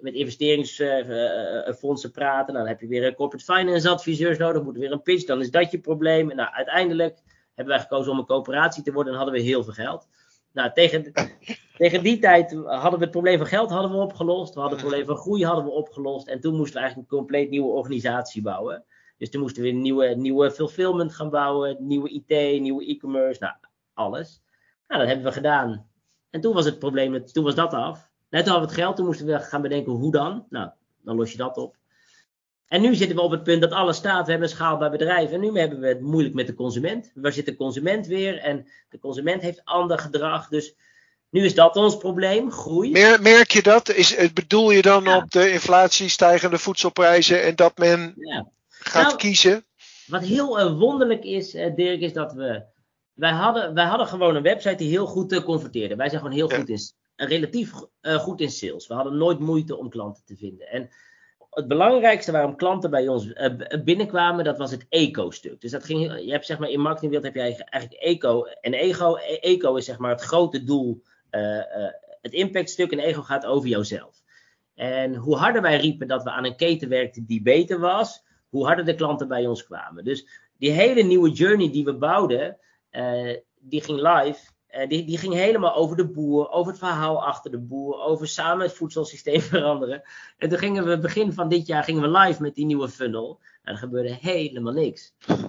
met 0.00 0.14
investeringsfondsen 0.14 2.10
praten. 2.10 2.54
Dan 2.54 2.66
heb 2.66 2.80
je 2.80 2.86
weer 2.86 3.06
een 3.06 3.14
corporate 3.14 3.44
finance 3.52 3.88
adviseurs 3.88 4.38
nodig. 4.38 4.62
Moet 4.62 4.76
weer 4.76 4.92
een 4.92 5.02
pitch. 5.02 5.24
Dan 5.24 5.40
is 5.40 5.50
dat 5.50 5.70
je 5.70 5.80
probleem. 5.80 6.30
En 6.30 6.36
nou, 6.36 6.50
uiteindelijk 6.52 7.18
hebben 7.54 7.74
wij 7.74 7.82
gekozen 7.82 8.12
om 8.12 8.18
een 8.18 8.26
coöperatie 8.26 8.82
te 8.82 8.92
worden. 8.92 9.12
En 9.12 9.18
hadden 9.18 9.38
we 9.38 9.42
heel 9.42 9.64
veel 9.64 9.72
geld. 9.72 10.08
Nou, 10.52 10.72
tegen, 10.72 11.12
tegen 11.76 12.02
die 12.02 12.18
tijd 12.18 12.52
hadden 12.52 12.98
we 12.98 13.04
het 13.04 13.10
probleem 13.10 13.38
van 13.38 13.46
geld 13.46 13.70
hadden 13.70 13.90
we 13.90 13.96
opgelost. 13.96 14.54
We 14.54 14.60
hadden 14.60 14.78
het 14.78 14.86
probleem 14.86 15.06
van 15.06 15.16
groei 15.16 15.44
hadden 15.44 15.64
we 15.64 15.70
opgelost. 15.70 16.28
En 16.28 16.40
toen 16.40 16.56
moesten 16.56 16.74
we 16.74 16.80
eigenlijk 16.80 17.10
een 17.10 17.18
compleet 17.18 17.50
nieuwe 17.50 17.72
organisatie 17.72 18.42
bouwen. 18.42 18.84
Dus 19.18 19.30
toen 19.30 19.40
moesten 19.40 19.62
we 19.62 19.68
een 19.68 19.82
nieuwe, 19.82 20.06
nieuwe 20.06 20.50
fulfillment 20.50 21.14
gaan 21.14 21.30
bouwen. 21.30 21.76
Nieuwe 21.80 22.08
IT, 22.08 22.60
nieuwe 22.60 22.86
e-commerce. 22.86 23.40
Nou, 23.40 23.54
alles. 23.94 24.42
Nou, 24.86 25.00
dat 25.00 25.08
hebben 25.08 25.26
we 25.26 25.32
gedaan. 25.32 25.90
En 26.30 26.40
toen 26.40 26.54
was 26.54 26.64
het 26.64 26.78
probleem, 26.78 27.26
toen 27.26 27.44
was 27.44 27.54
dat 27.54 27.74
af. 27.74 28.07
Net 28.30 28.46
hadden 28.46 28.68
we 28.68 28.74
het 28.74 28.80
geld, 28.80 28.96
toen 28.96 29.06
moesten 29.06 29.26
we 29.26 29.38
gaan 29.38 29.62
bedenken 29.62 29.92
hoe 29.92 30.12
dan. 30.12 30.46
Nou, 30.48 30.70
dan 31.02 31.16
los 31.16 31.32
je 31.32 31.36
dat 31.36 31.56
op. 31.56 31.76
En 32.68 32.80
nu 32.80 32.94
zitten 32.94 33.16
we 33.16 33.22
op 33.22 33.30
het 33.30 33.42
punt 33.42 33.60
dat 33.60 33.72
alles 33.72 33.96
staat. 33.96 34.24
We 34.24 34.30
hebben 34.30 34.48
een 34.48 34.54
schaalbaar 34.54 34.90
bedrijf. 34.90 35.30
En 35.30 35.40
nu 35.40 35.58
hebben 35.58 35.80
we 35.80 35.88
het 35.88 36.00
moeilijk 36.00 36.34
met 36.34 36.46
de 36.46 36.54
consument. 36.54 37.10
Waar 37.14 37.32
zit 37.32 37.46
de 37.46 37.56
consument 37.56 38.06
weer? 38.06 38.38
En 38.38 38.66
de 38.90 38.98
consument 38.98 39.42
heeft 39.42 39.64
ander 39.64 39.98
gedrag. 39.98 40.48
Dus 40.48 40.74
nu 41.30 41.44
is 41.44 41.54
dat 41.54 41.76
ons 41.76 41.96
probleem, 41.96 42.50
groei. 42.50 42.90
Merk 43.20 43.50
je 43.50 43.62
dat? 43.62 43.88
Is, 43.88 44.32
bedoel 44.32 44.70
je 44.70 44.82
dan 44.82 45.08
op 45.08 45.30
de 45.30 45.52
inflatie, 45.52 46.08
stijgende 46.08 46.58
voedselprijzen 46.58 47.42
en 47.42 47.56
dat 47.56 47.78
men 47.78 48.12
ja. 48.16 48.48
gaat 48.68 49.06
nou, 49.06 49.16
kiezen? 49.16 49.64
Wat 50.06 50.22
heel 50.22 50.60
uh, 50.60 50.78
wonderlijk 50.78 51.24
is, 51.24 51.54
uh, 51.54 51.74
Dirk, 51.74 52.00
is 52.00 52.12
dat 52.12 52.32
we. 52.32 52.62
Wij 53.12 53.32
hadden, 53.32 53.74
wij 53.74 53.84
hadden 53.84 54.06
gewoon 54.06 54.36
een 54.36 54.42
website 54.42 54.74
die 54.74 54.88
heel 54.88 55.06
goed 55.06 55.42
converteerde. 55.44 55.96
Wij 55.96 56.08
zijn 56.08 56.20
gewoon 56.20 56.36
heel 56.36 56.48
goed 56.48 56.68
in 56.68 56.78
relatief 57.26 57.72
uh, 58.02 58.14
goed 58.14 58.40
in 58.40 58.50
sales. 58.50 58.86
We 58.86 58.94
hadden 58.94 59.16
nooit 59.16 59.38
moeite 59.38 59.76
om 59.76 59.88
klanten 59.88 60.24
te 60.24 60.36
vinden. 60.36 60.68
En 60.68 60.90
het 61.50 61.68
belangrijkste 61.68 62.32
waarom 62.32 62.56
klanten 62.56 62.90
bij 62.90 63.08
ons 63.08 63.26
uh, 63.26 63.82
binnenkwamen, 63.84 64.44
dat 64.44 64.58
was 64.58 64.70
het 64.70 64.86
eco-stuk. 64.88 65.60
Dus 65.60 65.70
dat 65.70 65.84
ging, 65.84 66.24
je 66.24 66.30
hebt 66.30 66.46
zeg 66.46 66.58
maar 66.58 66.70
in 66.70 66.80
marketingwereld 66.80 67.34
heb 67.34 67.34
je 67.34 67.64
eigenlijk 67.64 68.02
eco 68.02 68.44
en 68.44 68.74
ego. 68.74 69.16
E, 69.16 69.38
eco 69.38 69.76
is 69.76 69.84
zeg 69.84 69.98
maar 69.98 70.10
het 70.10 70.20
grote 70.20 70.64
doel, 70.64 71.02
uh, 71.30 71.62
het 72.20 72.32
impactstuk 72.32 72.92
en 72.92 72.98
ego 72.98 73.22
gaat 73.22 73.46
over 73.46 73.68
jouzelf. 73.68 74.22
En 74.74 75.14
hoe 75.14 75.36
harder 75.36 75.62
wij 75.62 75.76
riepen 75.76 76.08
dat 76.08 76.22
we 76.22 76.30
aan 76.30 76.44
een 76.44 76.56
keten 76.56 76.88
werkten 76.88 77.26
die 77.26 77.42
beter 77.42 77.80
was, 77.80 78.24
hoe 78.48 78.66
harder 78.66 78.84
de 78.84 78.94
klanten 78.94 79.28
bij 79.28 79.46
ons 79.46 79.64
kwamen. 79.64 80.04
Dus 80.04 80.28
die 80.58 80.70
hele 80.70 81.02
nieuwe 81.02 81.30
journey 81.30 81.70
die 81.70 81.84
we 81.84 81.94
bouwden, 81.94 82.58
die 83.60 83.82
ging 83.82 84.00
live 84.00 84.40
uh, 84.76 84.88
die, 84.88 85.04
die 85.04 85.18
ging 85.18 85.34
helemaal 85.34 85.74
over 85.74 85.96
de 85.96 86.08
boer, 86.08 86.50
over 86.50 86.70
het 86.70 86.80
verhaal 86.80 87.24
achter 87.24 87.50
de 87.50 87.58
boer, 87.58 88.00
over 88.02 88.28
samen 88.28 88.66
het 88.66 88.74
voedselsysteem 88.74 89.40
veranderen. 89.54 90.02
En 90.36 90.48
toen 90.48 90.58
gingen 90.58 90.86
we 90.86 90.98
begin 90.98 91.32
van 91.32 91.48
dit 91.48 91.66
jaar 91.66 91.84
gingen 91.84 92.02
we 92.02 92.18
live 92.18 92.42
met 92.42 92.54
die 92.54 92.66
nieuwe 92.66 92.88
funnel. 92.88 93.40
En 93.62 93.72
er 93.72 93.78
gebeurde 93.78 94.16
helemaal 94.20 94.72
niks. 94.72 95.12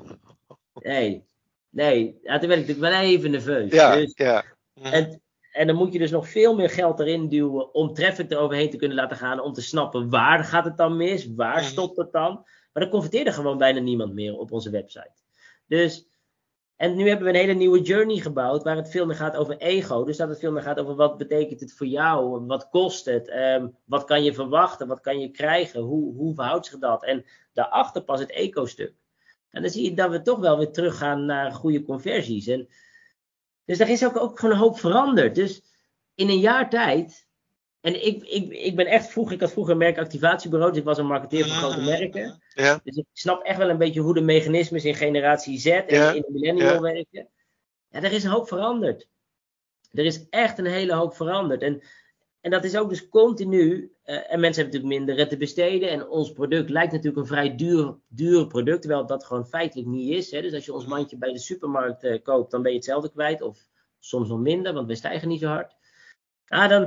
Nee, 0.82 1.26
nee. 1.70 2.20
Ja, 2.22 2.40
toen 2.40 2.48
werd 2.48 2.62
ik 2.62 2.68
natuurlijk 2.68 2.94
wel 2.94 3.10
even 3.10 3.32
nerveus. 3.32 3.72
Ja, 3.72 3.96
dus, 3.96 4.12
ja. 4.16 4.44
En, 4.82 5.22
en 5.52 5.68
dan 5.68 5.76
moet 5.76 5.94
je 5.94 6.00
dus 6.00 6.12
nog 6.12 6.30
veel 6.30 6.56
meer 6.56 6.70
geld 6.70 7.00
erin 7.00 7.30
duwen 7.30 7.74
om 7.74 7.94
traffic 7.94 8.32
eroverheen 8.32 8.70
te 8.70 8.78
kunnen 8.78 8.98
laten 8.98 9.18
gaan. 9.18 9.42
Om 9.42 9.54
te 9.54 9.62
snappen 9.62 10.10
waar 10.10 10.44
gaat 10.44 10.66
het 10.66 10.78
dan 10.78 10.98
mis, 10.98 11.34
waar 11.36 11.62
mhm. 11.62 11.64
stopt 11.64 11.98
het 11.98 12.12
dan. 12.12 12.34
Maar 12.74 12.84
dan 12.84 12.90
converteerde 12.92 13.32
gewoon 13.32 13.58
bijna 13.58 13.80
niemand 13.80 14.14
meer 14.14 14.38
op 14.38 14.52
onze 14.52 14.70
website. 14.70 15.14
Dus 15.68 16.09
en 16.80 16.96
nu 16.96 17.08
hebben 17.08 17.26
we 17.26 17.34
een 17.34 17.40
hele 17.40 17.54
nieuwe 17.54 17.82
journey 17.82 18.18
gebouwd, 18.18 18.64
waar 18.64 18.76
het 18.76 18.90
veel 18.90 19.06
meer 19.06 19.16
gaat 19.16 19.36
over 19.36 19.58
ego. 19.58 20.04
Dus 20.04 20.18
dat 20.18 20.30
het 20.30 20.40
veel 20.40 20.52
meer 20.52 20.62
gaat 20.62 20.80
over 20.80 20.96
wat 20.96 21.18
betekent 21.18 21.60
het 21.60 21.74
voor 21.74 21.88
jou, 21.88 22.46
wat 22.46 22.70
kost 22.70 23.06
het, 23.06 23.30
um, 23.36 23.76
wat 23.86 24.04
kan 24.04 24.24
je 24.24 24.34
verwachten, 24.34 24.88
wat 24.88 25.00
kan 25.00 25.20
je 25.20 25.32
krijgen, 25.32 25.82
hoe, 25.82 26.14
hoe 26.16 26.34
verhoudt 26.34 26.66
zich 26.66 26.80
dat. 26.80 27.04
En 27.04 27.26
daarachter 27.54 28.04
pas 28.04 28.20
het 28.20 28.32
eco-stuk. 28.32 28.94
En 29.50 29.62
dan 29.62 29.72
zie 29.72 29.84
je 29.84 29.94
dat 29.94 30.10
we 30.10 30.22
toch 30.22 30.40
wel 30.40 30.58
weer 30.58 30.72
teruggaan 30.72 31.26
naar 31.26 31.52
goede 31.52 31.84
conversies. 31.84 32.48
En, 32.48 32.68
dus 33.66 33.80
er 33.80 33.90
is 33.90 34.06
ook, 34.06 34.18
ook 34.18 34.40
gewoon 34.40 34.56
een 34.56 34.62
hoop 34.62 34.80
veranderd. 34.80 35.36
Dus 35.36 35.64
in 36.16 36.30
een 36.30 36.40
jaar 36.40 36.70
tijd 36.70 37.28
en 37.82 38.06
ik, 38.06 38.24
ik, 38.24 38.52
ik 38.52 38.76
ben 38.76 38.86
echt 38.86 39.12
vroeg, 39.12 39.32
ik 39.32 39.40
had 39.40 39.52
vroeger 39.52 39.74
een 39.74 39.80
merkactivatiebureau, 39.80 40.72
dus 40.72 40.80
ik 40.80 40.86
was 40.86 40.98
een 40.98 41.06
marketeer 41.06 41.46
voor 41.46 41.54
grote 41.54 41.82
merken. 41.82 42.42
Ja. 42.54 42.80
Dus 42.84 42.96
ik 42.96 43.06
snap 43.14 43.44
echt 43.44 43.58
wel 43.58 43.70
een 43.70 43.78
beetje 43.78 44.02
hoe 44.02 44.14
de 44.14 44.22
mechanismes 44.22 44.86
in 44.86 44.96
generatie 44.96 45.60
Z 45.60 45.66
en 45.66 46.16
in 46.16 46.22
de 46.22 46.32
millennial 46.32 46.74
ja. 46.74 46.82
werken. 46.82 47.28
Ja, 47.90 48.02
er 48.02 48.12
is 48.12 48.24
een 48.24 48.32
hoop 48.32 48.48
veranderd. 48.48 49.08
Er 49.92 50.06
is 50.06 50.30
echt 50.30 50.58
een 50.58 50.66
hele 50.66 50.94
hoop 50.94 51.16
veranderd. 51.16 51.62
En, 51.62 51.82
en 52.42 52.52
dat 52.52 52.64
is 52.64 52.78
ook 52.78 52.90
dus 52.90 53.10
continu. 53.10 53.94
Uh, 54.06 54.16
en 54.16 54.40
mensen 54.40 54.62
hebben 54.62 54.82
natuurlijk 54.82 55.08
minder 55.08 55.28
te 55.28 55.38
besteden. 55.38 55.90
En 55.90 56.08
ons 56.08 56.32
product 56.32 56.70
lijkt 56.70 56.92
natuurlijk 56.92 57.18
een 57.18 57.28
vrij 57.28 57.56
duur, 57.56 57.98
duur 58.08 58.48
product, 58.48 58.82
terwijl 58.82 59.06
dat 59.06 59.26
gewoon 59.26 59.48
feitelijk 59.48 59.88
niet 59.88 60.16
is. 60.16 60.32
Hè. 60.32 60.42
Dus 60.42 60.54
als 60.54 60.66
je 60.66 60.74
ons 60.74 60.86
mandje 60.86 61.18
bij 61.18 61.32
de 61.32 61.40
supermarkt 61.40 62.04
uh, 62.04 62.24
koopt, 62.24 62.52
dan 62.52 62.62
ben 62.62 62.72
je 62.72 62.78
hetzelfde 62.78 63.12
kwijt. 63.12 63.42
Of 63.42 63.68
soms 64.00 64.30
nog 64.30 64.40
minder, 64.40 64.74
want 64.74 64.88
wij 64.88 64.96
stijgen 64.96 65.28
niet 65.28 65.40
zo 65.40 65.48
hard. 65.48 65.76
Ja, 66.46 66.68
dan, 66.68 66.84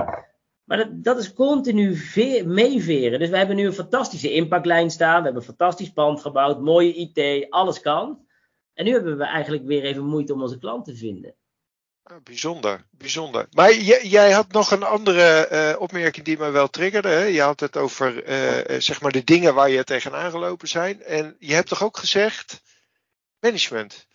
maar 0.64 0.76
dat, 0.76 1.04
dat 1.04 1.18
is 1.18 1.32
continu 1.32 1.98
meeveren. 2.44 3.18
Dus 3.18 3.28
we 3.28 3.36
hebben 3.36 3.56
nu 3.56 3.66
een 3.66 3.72
fantastische 3.72 4.32
impactlijn 4.32 4.90
staan. 4.90 5.16
We 5.16 5.22
hebben 5.22 5.42
een 5.42 5.56
fantastisch 5.56 5.92
pand 5.92 6.20
gebouwd. 6.20 6.60
Mooie 6.60 6.94
IT. 6.94 7.50
Alles 7.50 7.80
kan. 7.80 8.26
En 8.74 8.84
nu 8.84 8.92
hebben 8.92 9.18
we 9.18 9.24
eigenlijk 9.24 9.64
weer 9.64 9.82
even 9.82 10.04
moeite 10.04 10.32
om 10.32 10.42
onze 10.42 10.58
klant 10.58 10.84
te 10.84 10.96
vinden. 10.96 11.34
bijzonder, 12.22 12.86
bijzonder. 12.90 13.46
Maar 13.50 13.74
jij 14.02 14.30
had 14.30 14.52
nog 14.52 14.70
een 14.70 14.82
andere 14.82 15.48
uh, 15.52 15.80
opmerking 15.80 16.24
die 16.24 16.38
me 16.38 16.50
wel 16.50 16.68
triggerde. 16.68 17.08
Hè? 17.08 17.24
Je 17.24 17.40
had 17.40 17.60
het 17.60 17.76
over 17.76 18.28
uh, 18.28 18.80
zeg 18.80 19.00
maar 19.00 19.12
de 19.12 19.24
dingen 19.24 19.54
waar 19.54 19.70
je 19.70 19.84
tegenaan 19.84 20.30
gelopen 20.30 20.68
zijn. 20.68 21.02
En 21.02 21.36
je 21.38 21.54
hebt 21.54 21.68
toch 21.68 21.82
ook 21.82 21.96
gezegd 21.96 22.62
management? 23.38 24.06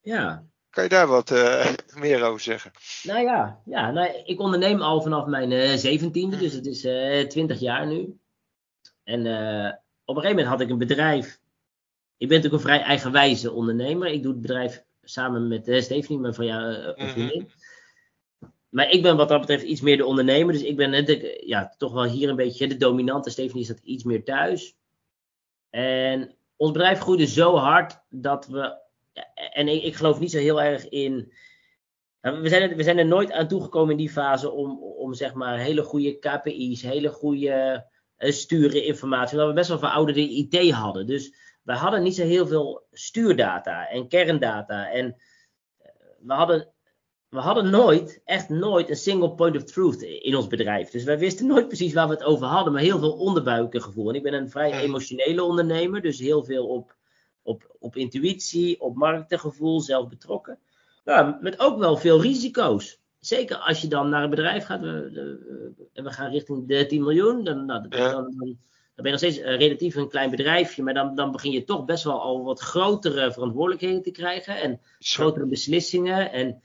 Ja. 0.00 0.44
Kan 0.70 0.82
je 0.82 0.88
daar 0.88 1.06
wat 1.06 1.30
uh, 1.30 1.66
meer 2.04 2.22
over 2.22 2.40
zeggen? 2.40 2.70
Nou 3.02 3.20
ja, 3.20 3.60
ja 3.64 3.90
nou, 3.90 4.22
ik 4.24 4.40
onderneem 4.40 4.80
al 4.80 5.02
vanaf 5.02 5.26
mijn 5.26 5.50
uh, 5.50 5.74
zeventiende, 5.74 6.36
dus 6.36 6.52
het 6.52 6.66
is 6.66 6.84
uh, 6.84 7.20
twintig 7.20 7.60
jaar 7.60 7.86
nu. 7.86 8.18
En 9.04 9.20
op 10.04 10.16
een 10.16 10.22
gegeven 10.22 10.36
moment 10.36 10.46
had 10.46 10.60
ik 10.60 10.70
een 10.70 10.78
bedrijf. 10.78 11.40
Ik 12.16 12.28
ben 12.28 12.36
natuurlijk 12.36 12.64
een 12.64 12.70
vrij 12.70 12.82
eigenwijze 12.82 13.52
ondernemer. 13.52 14.08
Ik 14.08 14.22
doe 14.22 14.32
het 14.32 14.40
bedrijf 14.40 14.84
samen 15.02 15.48
met 15.48 15.68
uh, 15.68 15.80
Stephanie, 15.80 16.20
mijn 16.20 16.34
van 16.34 16.46
jou, 16.46 16.94
mm 16.96 17.08
vriendin. 17.08 17.50
Maar 18.68 18.90
ik 18.90 19.02
ben 19.02 19.16
wat 19.16 19.28
dat 19.28 19.40
betreft 19.40 19.62
iets 19.62 19.80
meer 19.80 19.96
de 19.96 20.04
ondernemer. 20.04 20.52
Dus 20.52 20.62
ik 20.62 20.76
ben 20.76 21.04
de, 21.04 21.42
ja, 21.46 21.74
toch 21.78 21.92
wel 21.92 22.04
hier 22.04 22.28
een 22.28 22.36
beetje 22.36 22.68
de 22.68 22.76
dominante. 22.76 23.30
Stephanie 23.30 23.62
is 23.62 23.68
dat 23.68 23.78
iets 23.82 24.04
meer 24.04 24.24
thuis. 24.24 24.76
En 25.70 26.34
ons 26.56 26.72
bedrijf 26.72 26.98
groeide 26.98 27.26
zo 27.26 27.56
hard 27.56 28.00
dat 28.08 28.46
we 28.46 28.78
en 29.34 29.68
ik, 29.68 29.82
ik, 29.82 29.94
geloof 29.94 30.20
niet 30.20 30.30
zo 30.30 30.38
heel 30.38 30.62
erg 30.62 30.88
in. 30.88 31.32
Nou, 32.20 32.40
we 32.40 32.48
zijn, 32.48 32.70
er, 32.70 32.76
we 32.76 32.82
zijn 32.82 32.98
er 32.98 33.06
nooit 33.06 33.32
aan 33.32 33.48
toegekomen 33.48 33.90
in 33.90 33.96
die 33.96 34.10
fase 34.10 34.50
om, 34.50 34.82
om 34.82 35.14
zeg 35.14 35.34
maar 35.34 35.58
hele 35.58 35.82
goede 35.82 36.18
KPI's, 36.18 36.82
hele 36.82 37.08
goede 37.08 37.86
uh, 38.18 38.30
sturen 38.30 38.84
informatie. 38.84 39.32
Omdat 39.32 39.48
we 39.48 39.54
best 39.54 39.68
wel 39.68 39.78
verouderde 39.78 40.28
IT 40.28 40.70
hadden. 40.70 41.06
Dus 41.06 41.34
we 41.62 41.72
hadden 41.72 42.02
niet 42.02 42.14
zo 42.14 42.24
heel 42.24 42.46
veel 42.46 42.86
stuurdata 42.92 43.88
en 43.88 44.08
kerndata. 44.08 44.90
En 44.90 45.16
eh, 45.78 45.90
we 46.20 46.32
hadden, 46.32 46.72
we 47.28 47.38
hadden 47.38 47.70
nooit, 47.70 48.20
echt 48.24 48.48
nooit, 48.48 48.90
een 48.90 48.96
single 48.96 49.34
point 49.34 49.56
of 49.56 49.64
truth 49.64 50.02
in 50.02 50.36
ons 50.36 50.46
bedrijf. 50.46 50.90
Dus 50.90 51.04
wij 51.04 51.18
wisten 51.18 51.46
nooit 51.46 51.66
precies 51.66 51.92
waar 51.92 52.08
we 52.08 52.14
het 52.14 52.24
over 52.24 52.46
hadden, 52.46 52.72
maar 52.72 52.82
heel 52.82 52.98
veel 52.98 53.12
onderbuikengevoel. 53.12 54.08
En 54.08 54.14
ik 54.14 54.22
ben 54.22 54.34
een 54.34 54.50
vrij 54.50 54.72
emotionele 54.72 55.42
ondernemer, 55.42 56.02
dus 56.02 56.18
heel 56.18 56.44
veel 56.44 56.66
op 56.66 56.97
op, 57.48 57.76
op 57.78 57.96
intuïtie, 57.96 58.80
op 58.80 58.96
marktgevoel, 58.96 59.80
zelf 59.80 60.08
betrokken. 60.08 60.58
Ja, 61.04 61.38
met 61.40 61.60
ook 61.60 61.78
wel 61.78 61.96
veel 61.96 62.22
risico's. 62.22 63.00
Zeker 63.20 63.56
als 63.56 63.80
je 63.80 63.88
dan 63.88 64.08
naar 64.08 64.22
een 64.22 64.30
bedrijf 64.30 64.64
gaat, 64.64 64.80
we, 64.80 65.10
we, 65.92 66.02
we 66.02 66.12
gaan 66.12 66.30
richting 66.30 66.68
de 66.68 66.86
10 66.86 67.02
miljoen, 67.02 67.44
dan, 67.44 67.66
nou, 67.66 67.88
dan, 67.88 68.10
dan, 68.10 68.34
dan, 68.36 68.56
ben 68.94 69.04
je 69.04 69.10
nog 69.10 69.18
steeds 69.18 69.38
uh, 69.38 69.56
relatief 69.56 69.94
een 69.94 70.08
klein 70.08 70.30
bedrijfje, 70.30 70.82
maar 70.82 70.94
dan, 70.94 71.14
dan 71.14 71.32
begin 71.32 71.52
je 71.52 71.64
toch 71.64 71.84
best 71.84 72.04
wel 72.04 72.20
al 72.20 72.44
wat 72.44 72.60
grotere 72.60 73.32
verantwoordelijkheden 73.32 74.02
te 74.02 74.10
krijgen 74.10 74.60
en 74.60 74.80
grotere 74.98 75.46
beslissingen. 75.46 76.32
En 76.32 76.62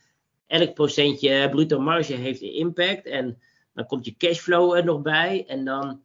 elk 0.48 0.74
procentje 0.74 1.50
bruto 1.50 1.80
marge 1.80 2.14
heeft 2.14 2.42
impact 2.42 3.06
en 3.06 3.40
dan 3.74 3.86
komt 3.86 4.06
je 4.06 4.18
cashflow 4.18 4.76
er 4.76 4.86
nog 4.86 5.02
bij 5.02 5.46
en 5.48 5.66
dan 5.66 6.03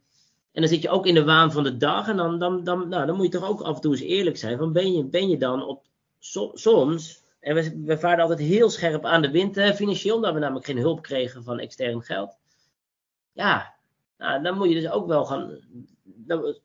En 0.51 0.61
dan 0.61 0.69
zit 0.69 0.81
je 0.81 0.89
ook 0.89 1.05
in 1.05 1.13
de 1.13 1.23
waan 1.23 1.51
van 1.51 1.63
de 1.63 1.77
dag. 1.77 2.07
En 2.07 2.17
dan, 2.17 2.39
dan, 2.39 2.63
dan, 2.63 2.89
nou, 2.89 3.05
dan 3.05 3.15
moet 3.15 3.25
je 3.25 3.39
toch 3.39 3.49
ook 3.49 3.61
af 3.61 3.75
en 3.75 3.81
toe 3.81 3.91
eens 3.91 4.01
eerlijk 4.01 4.37
zijn. 4.37 4.57
Van 4.57 4.73
ben, 4.73 4.93
je, 4.93 5.03
ben 5.03 5.29
je 5.29 5.37
dan 5.37 5.63
op 5.65 5.83
soms. 6.53 7.23
En 7.39 7.55
we, 7.55 7.81
we 7.85 7.97
vaarden 7.97 8.25
altijd 8.25 8.47
heel 8.47 8.69
scherp 8.69 9.05
aan 9.05 9.21
de 9.21 9.31
wind 9.31 9.59
financieel. 9.75 10.15
Omdat 10.15 10.33
we 10.33 10.39
namelijk 10.39 10.65
geen 10.65 10.77
hulp 10.77 11.01
kregen 11.01 11.43
van 11.43 11.59
extern 11.59 12.03
geld. 12.03 12.37
Ja, 13.31 13.75
nou, 14.17 14.43
dan 14.43 14.57
moet 14.57 14.69
je 14.69 14.81
dus 14.81 14.89
ook 14.89 15.07
wel 15.07 15.25
gaan. 15.25 15.59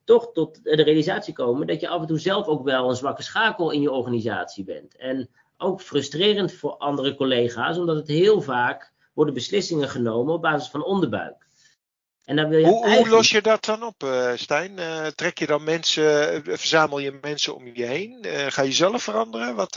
toch 0.04 0.32
tot 0.32 0.64
de 0.64 0.82
realisatie 0.82 1.34
komen 1.34 1.66
dat 1.66 1.80
je 1.80 1.88
af 1.88 2.00
en 2.00 2.06
toe 2.06 2.18
zelf 2.18 2.46
ook 2.46 2.64
wel 2.64 2.88
een 2.88 2.96
zwakke 2.96 3.22
schakel 3.22 3.70
in 3.70 3.80
je 3.80 3.90
organisatie 3.90 4.64
bent. 4.64 4.96
En 4.96 5.28
ook 5.56 5.80
frustrerend 5.80 6.52
voor 6.52 6.76
andere 6.76 7.14
collega's, 7.14 7.78
omdat 7.78 7.96
het 7.96 8.08
heel 8.08 8.40
vaak 8.40 8.92
worden 9.12 9.34
beslissingen 9.34 9.88
genomen 9.88 10.34
op 10.34 10.42
basis 10.42 10.70
van 10.70 10.84
onderbuik. 10.84 11.43
En 12.24 12.36
dan 12.36 12.48
wil 12.48 12.58
je 12.58 12.66
hoe, 12.66 12.96
hoe, 12.96 13.08
los 13.08 13.30
je 13.30 13.42
dat 13.42 13.64
dan 13.64 13.82
op, 13.82 14.02
uh, 14.02 14.32
Stijn? 14.34 14.72
Uh, 14.78 15.06
trek 15.06 15.38
je 15.38 15.46
dan 15.46 15.64
mensen, 15.64 16.32
eh, 16.32 16.40
verzamel 16.42 16.98
je 16.98 17.18
mensen 17.20 17.54
om 17.54 17.66
je 17.72 17.84
heen? 17.84 18.18
ga 18.48 18.62
je 18.62 18.72
zelf 18.72 19.02
veranderen? 19.02 19.54
Wat, 19.54 19.74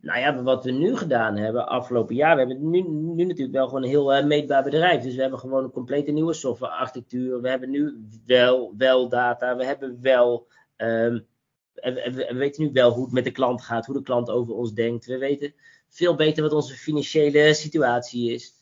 Nou 0.00 0.18
ja, 0.18 0.42
wat 0.42 0.64
we 0.64 0.70
nu 0.70 0.96
gedaan 0.96 1.36
hebben 1.36 1.68
afgelopen 1.68 2.14
jaar, 2.14 2.36
we 2.36 2.40
hebben 2.40 2.70
nu, 2.70 2.82
nu 2.88 3.24
natuurlijk 3.24 3.56
wel 3.56 3.66
gewoon 3.66 3.82
een 3.82 3.88
heel 3.88 4.24
meetbaar 4.24 4.62
bedrijf. 4.62 5.02
Dus 5.02 5.14
we 5.14 5.20
hebben 5.20 5.38
gewoon 5.38 5.64
een 5.64 5.70
complete 5.70 6.10
nieuwe 6.10 6.32
softwarearchitectuur. 6.32 7.40
We 7.40 7.48
hebben 7.48 7.70
nu 7.70 8.06
wel, 8.26 8.74
wel 8.78 9.08
data, 9.08 9.56
we 9.56 9.64
hebben 9.64 9.98
wel. 10.00 10.46
Um, 10.76 11.26
we, 11.74 12.12
we, 12.14 12.34
weten 12.34 12.62
nu 12.62 12.70
wel 12.72 12.90
hoe 12.90 13.04
het 13.04 13.12
met 13.12 13.24
de 13.24 13.30
klant 13.30 13.62
gaat, 13.62 13.86
hoe 13.86 13.96
de 13.96 14.02
klant 14.02 14.30
over 14.30 14.54
ons 14.54 14.72
denkt. 14.72 15.06
We 15.06 15.18
weten 15.18 15.54
veel 15.88 16.14
beter 16.14 16.42
wat 16.42 16.52
onze 16.52 16.74
financiële 16.74 17.54
situatie 17.54 18.32
is. 18.32 18.52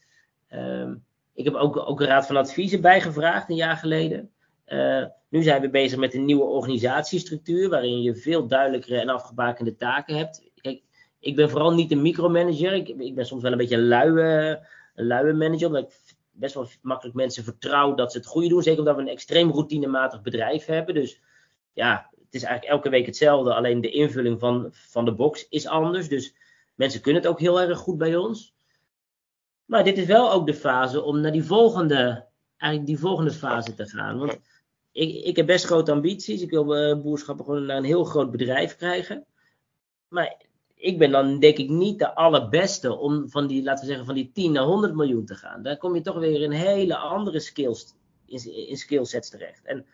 Um, 0.50 1.04
ik 1.34 1.44
heb 1.44 1.54
ook, 1.54 1.76
ook 1.76 2.00
een 2.00 2.06
raad 2.06 2.26
van 2.26 2.36
advies 2.36 2.72
erbij 2.72 3.00
gevraagd 3.00 3.50
een 3.50 3.56
jaar 3.56 3.76
geleden. 3.76 4.30
Uh, 4.66 5.04
nu 5.28 5.42
zijn 5.42 5.60
we 5.60 5.70
bezig 5.70 5.98
met 5.98 6.14
een 6.14 6.24
nieuwe 6.24 6.44
organisatiestructuur, 6.44 7.68
waarin 7.68 8.02
je 8.02 8.14
veel 8.14 8.46
duidelijkere 8.46 9.00
en 9.00 9.08
afgebakende 9.08 9.76
taken 9.76 10.16
hebt. 10.16 10.50
Ik 11.22 11.36
ben 11.36 11.50
vooral 11.50 11.74
niet 11.74 11.92
een 11.92 12.02
micromanager. 12.02 12.72
Ik, 12.72 12.88
ik 12.88 13.14
ben 13.14 13.26
soms 13.26 13.42
wel 13.42 13.52
een 13.52 13.58
beetje 13.58 13.76
een 13.76 13.88
luie, 13.88 14.58
luie 14.94 15.32
manager, 15.32 15.66
omdat 15.66 15.82
ik 15.82 16.14
best 16.30 16.54
wel 16.54 16.68
makkelijk 16.82 17.16
mensen 17.16 17.44
vertrouw 17.44 17.94
dat 17.94 18.12
ze 18.12 18.18
het 18.18 18.26
goede 18.26 18.48
doen. 18.48 18.62
Zeker 18.62 18.78
omdat 18.78 18.96
we 18.96 19.00
een 19.00 19.08
extreem 19.08 19.50
routinematig 19.50 20.22
bedrijf 20.22 20.66
hebben. 20.66 20.94
Dus 20.94 21.20
ja, 21.72 22.10
het 22.10 22.34
is 22.34 22.42
eigenlijk 22.42 22.74
elke 22.74 22.88
week 22.88 23.06
hetzelfde, 23.06 23.54
alleen 23.54 23.80
de 23.80 23.90
invulling 23.90 24.40
van, 24.40 24.68
van 24.70 25.04
de 25.04 25.14
box 25.14 25.48
is 25.48 25.66
anders. 25.66 26.08
Dus 26.08 26.34
mensen 26.74 27.00
kunnen 27.00 27.22
het 27.22 27.30
ook 27.30 27.40
heel 27.40 27.60
erg 27.60 27.78
goed 27.78 27.98
bij 27.98 28.16
ons. 28.16 28.54
Maar 29.72 29.84
dit 29.84 29.98
is 29.98 30.06
wel 30.06 30.32
ook 30.32 30.46
de 30.46 30.54
fase 30.54 31.02
om 31.02 31.20
naar 31.20 31.32
die 31.32 31.44
volgende, 31.44 32.26
eigenlijk 32.56 32.90
die 32.90 33.00
volgende 33.00 33.30
fase 33.30 33.74
te 33.74 33.86
gaan. 33.86 34.18
Want 34.18 34.38
ik, 34.92 35.24
ik 35.24 35.36
heb 35.36 35.46
best 35.46 35.64
grote 35.64 35.92
ambities. 35.92 36.42
Ik 36.42 36.50
wil 36.50 36.76
uh, 36.76 37.02
boerschappen 37.02 37.44
gewoon 37.44 37.66
naar 37.66 37.76
een 37.76 37.84
heel 37.84 38.04
groot 38.04 38.30
bedrijf 38.30 38.76
krijgen. 38.76 39.26
Maar 40.08 40.42
ik 40.74 40.98
ben 40.98 41.10
dan 41.10 41.38
denk 41.38 41.56
ik 41.56 41.68
niet 41.68 41.98
de 41.98 42.14
allerbeste 42.14 42.96
om 42.96 43.30
van 43.30 43.46
die, 43.46 43.62
laten 43.62 43.80
we 43.80 43.86
zeggen, 43.86 44.06
van 44.06 44.14
die 44.14 44.30
10 44.32 44.52
naar 44.52 44.64
100 44.64 44.94
miljoen 44.94 45.24
te 45.24 45.34
gaan. 45.34 45.62
Dan 45.62 45.76
kom 45.78 45.94
je 45.94 46.00
toch 46.00 46.18
weer 46.18 46.42
in 46.42 46.50
hele 46.50 46.96
andere 46.96 47.40
skills, 47.40 47.94
in, 48.26 48.68
in 48.68 48.76
skillsets 48.76 49.30
terecht. 49.30 49.64
En 49.64 49.86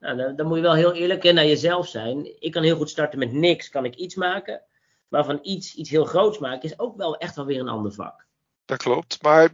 nou, 0.00 0.34
dan, 0.34 0.46
moet 0.46 0.56
je 0.56 0.62
wel 0.62 0.74
heel 0.74 0.92
eerlijk 0.92 1.32
naar 1.32 1.46
jezelf 1.46 1.88
zijn. 1.88 2.42
Ik 2.42 2.52
kan 2.52 2.62
heel 2.62 2.76
goed 2.76 2.90
starten 2.90 3.18
met 3.18 3.32
niks, 3.32 3.68
kan 3.68 3.84
ik 3.84 3.94
iets 3.94 4.14
maken. 4.14 4.62
Maar 5.08 5.24
van 5.24 5.38
iets, 5.42 5.74
iets 5.74 5.90
heel 5.90 6.04
groots 6.04 6.38
maken 6.38 6.68
is 6.68 6.78
ook 6.78 6.96
wel 6.96 7.16
echt 7.16 7.36
wel 7.36 7.46
weer 7.46 7.60
een 7.60 7.68
ander 7.68 7.92
vak 7.92 8.26
dat 8.68 8.78
klopt. 8.78 9.22
Maar 9.22 9.48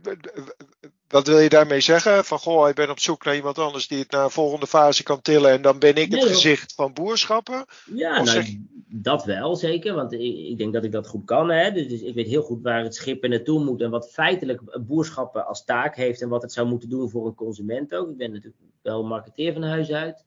wat 1.09 1.27
wil 1.27 1.39
je 1.39 1.49
daarmee 1.49 1.81
zeggen? 1.81 2.25
Van 2.25 2.39
goh, 2.39 2.69
ik 2.69 2.75
ben 2.75 2.91
op 2.91 2.99
zoek 2.99 3.25
naar 3.25 3.35
iemand 3.35 3.59
anders 3.59 3.89
die 3.89 3.99
het 3.99 4.11
naar 4.11 4.25
een 4.25 4.31
volgende 4.31 4.67
fase 4.67 5.03
kan 5.03 5.21
tillen 5.23 5.51
en 5.51 5.63
dan 5.63 5.79
ben 5.79 5.95
ik 5.95 6.13
het 6.13 6.25
gezicht 6.25 6.75
van 6.75 6.93
boerschappen? 6.93 7.65
Ja, 7.95 8.23
nou, 8.23 8.67
dat 8.89 9.25
wel 9.25 9.57
zeker, 9.57 9.95
want 9.95 10.13
ik, 10.13 10.21
ik, 10.21 10.59
denk 10.59 10.73
dat 10.73 10.85
ik 10.85 10.93
dat 10.93 11.07
goed 11.07 11.25
kan. 11.25 11.51
Hè? 11.51 11.73
Dus, 11.73 11.89
dus, 11.89 12.01
ik 12.01 12.15
weet 12.15 12.27
heel 12.27 12.43
goed 12.43 12.63
waar 12.63 12.83
het 12.83 12.95
schip 12.95 13.27
naartoe 13.27 13.65
moet 13.65 13.81
en 13.81 13.91
wat 13.91 14.11
feitelijk 14.13 14.85
boerschappen 14.87 15.47
als 15.47 15.65
taak 15.65 15.97
heeft 15.97 16.23
en 16.23 16.29
wat 16.29 16.43
het 16.43 16.53
zou 16.53 16.69
moeten 16.69 16.89
doen 16.89 17.11
voor 17.11 17.27
een 17.27 17.35
consument 17.35 17.95
ook. 17.95 18.11
Ik 18.11 18.17
ben 18.17 18.31
natuurlijk 18.31 18.63
wel 18.83 19.05
marketeer 19.05 19.53
van 19.53 19.63
huis 19.63 19.91
uit. 19.91 20.25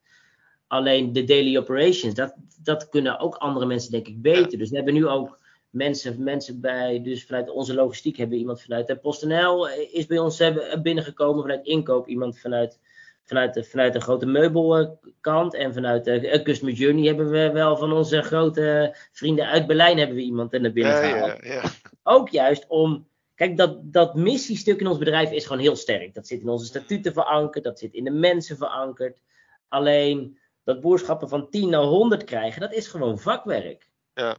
Alleen 0.67 1.13
de 1.13 1.23
daily 1.23 1.57
operations, 1.57 2.13
dat, 2.13 2.35
dat 2.63 2.89
kunnen 2.89 3.19
ook 3.19 3.35
andere 3.35 3.65
mensen 3.65 3.91
denk 3.91 4.07
ik 4.07 4.21
beter. 4.21 4.57
Dus 4.57 4.69
we 4.69 4.75
hebben 4.75 4.93
nu 4.93 5.07
ook 5.07 5.36
mensen, 5.69 6.23
mensen 6.23 6.61
bij, 6.61 7.01
dus 7.01 7.25
vanuit 7.25 7.49
onze 7.49 7.73
logistiek 7.73 8.17
hebben 8.17 8.35
we 8.35 8.41
iemand 8.41 8.61
vanuit 8.61 8.87
de 8.87 8.95
PostNL 8.95 9.69
eh, 9.69 9.93
is 9.93 10.05
bij 10.05 10.19
ons 10.19 10.39
hebben, 10.39 10.81
binnengekomen, 10.81 11.41
vanuit 11.41 11.65
inkoop 11.65 12.07
iemand 12.07 12.39
vanuit, 12.39 12.79
vanuit, 13.23 13.53
de, 13.53 13.63
vanuit 13.63 13.93
de 13.93 14.01
grote 14.01 14.25
meubelkant 14.25 15.53
en 15.53 15.73
vanuit 15.73 16.05
de 16.05 16.41
Customer 16.43 16.73
Journey 16.73 17.07
hebben 17.07 17.29
we 17.29 17.51
wel 17.51 17.77
van 17.77 17.93
onze 17.93 18.21
grote 18.21 18.95
vrienden 19.11 19.47
uit 19.47 19.67
Berlijn 19.67 19.97
hebben 19.97 20.15
we 20.15 20.21
iemand 20.21 20.51
naar 20.51 20.71
binnen 20.71 20.93
gehaald. 20.93 21.43
Ja, 21.45 21.53
ja, 21.53 21.63
Ook 22.03 22.29
juist 22.29 22.65
om, 22.67 23.07
kijk 23.35 23.57
dat, 23.57 23.93
dat 23.93 24.15
missiestuk 24.15 24.79
in 24.79 24.87
ons 24.87 24.97
bedrijf 24.97 25.31
is 25.31 25.45
gewoon 25.45 25.61
heel 25.61 25.75
sterk. 25.75 26.13
Dat 26.13 26.27
zit 26.27 26.41
in 26.41 26.49
onze 26.49 26.65
statuten 26.65 27.13
verankerd, 27.13 27.63
dat 27.63 27.79
zit 27.79 27.93
in 27.93 28.03
de 28.03 28.11
mensen 28.11 28.57
verankerd. 28.57 29.21
Alleen 29.67 30.37
dat 30.63 30.81
boerschappen 30.81 31.29
van 31.29 31.49
10 31.49 31.69
naar 31.69 31.81
100 31.81 32.23
krijgen, 32.23 32.61
dat 32.61 32.73
is 32.73 32.87
gewoon 32.87 33.19
vakwerk. 33.19 33.89
Ja. 34.13 34.37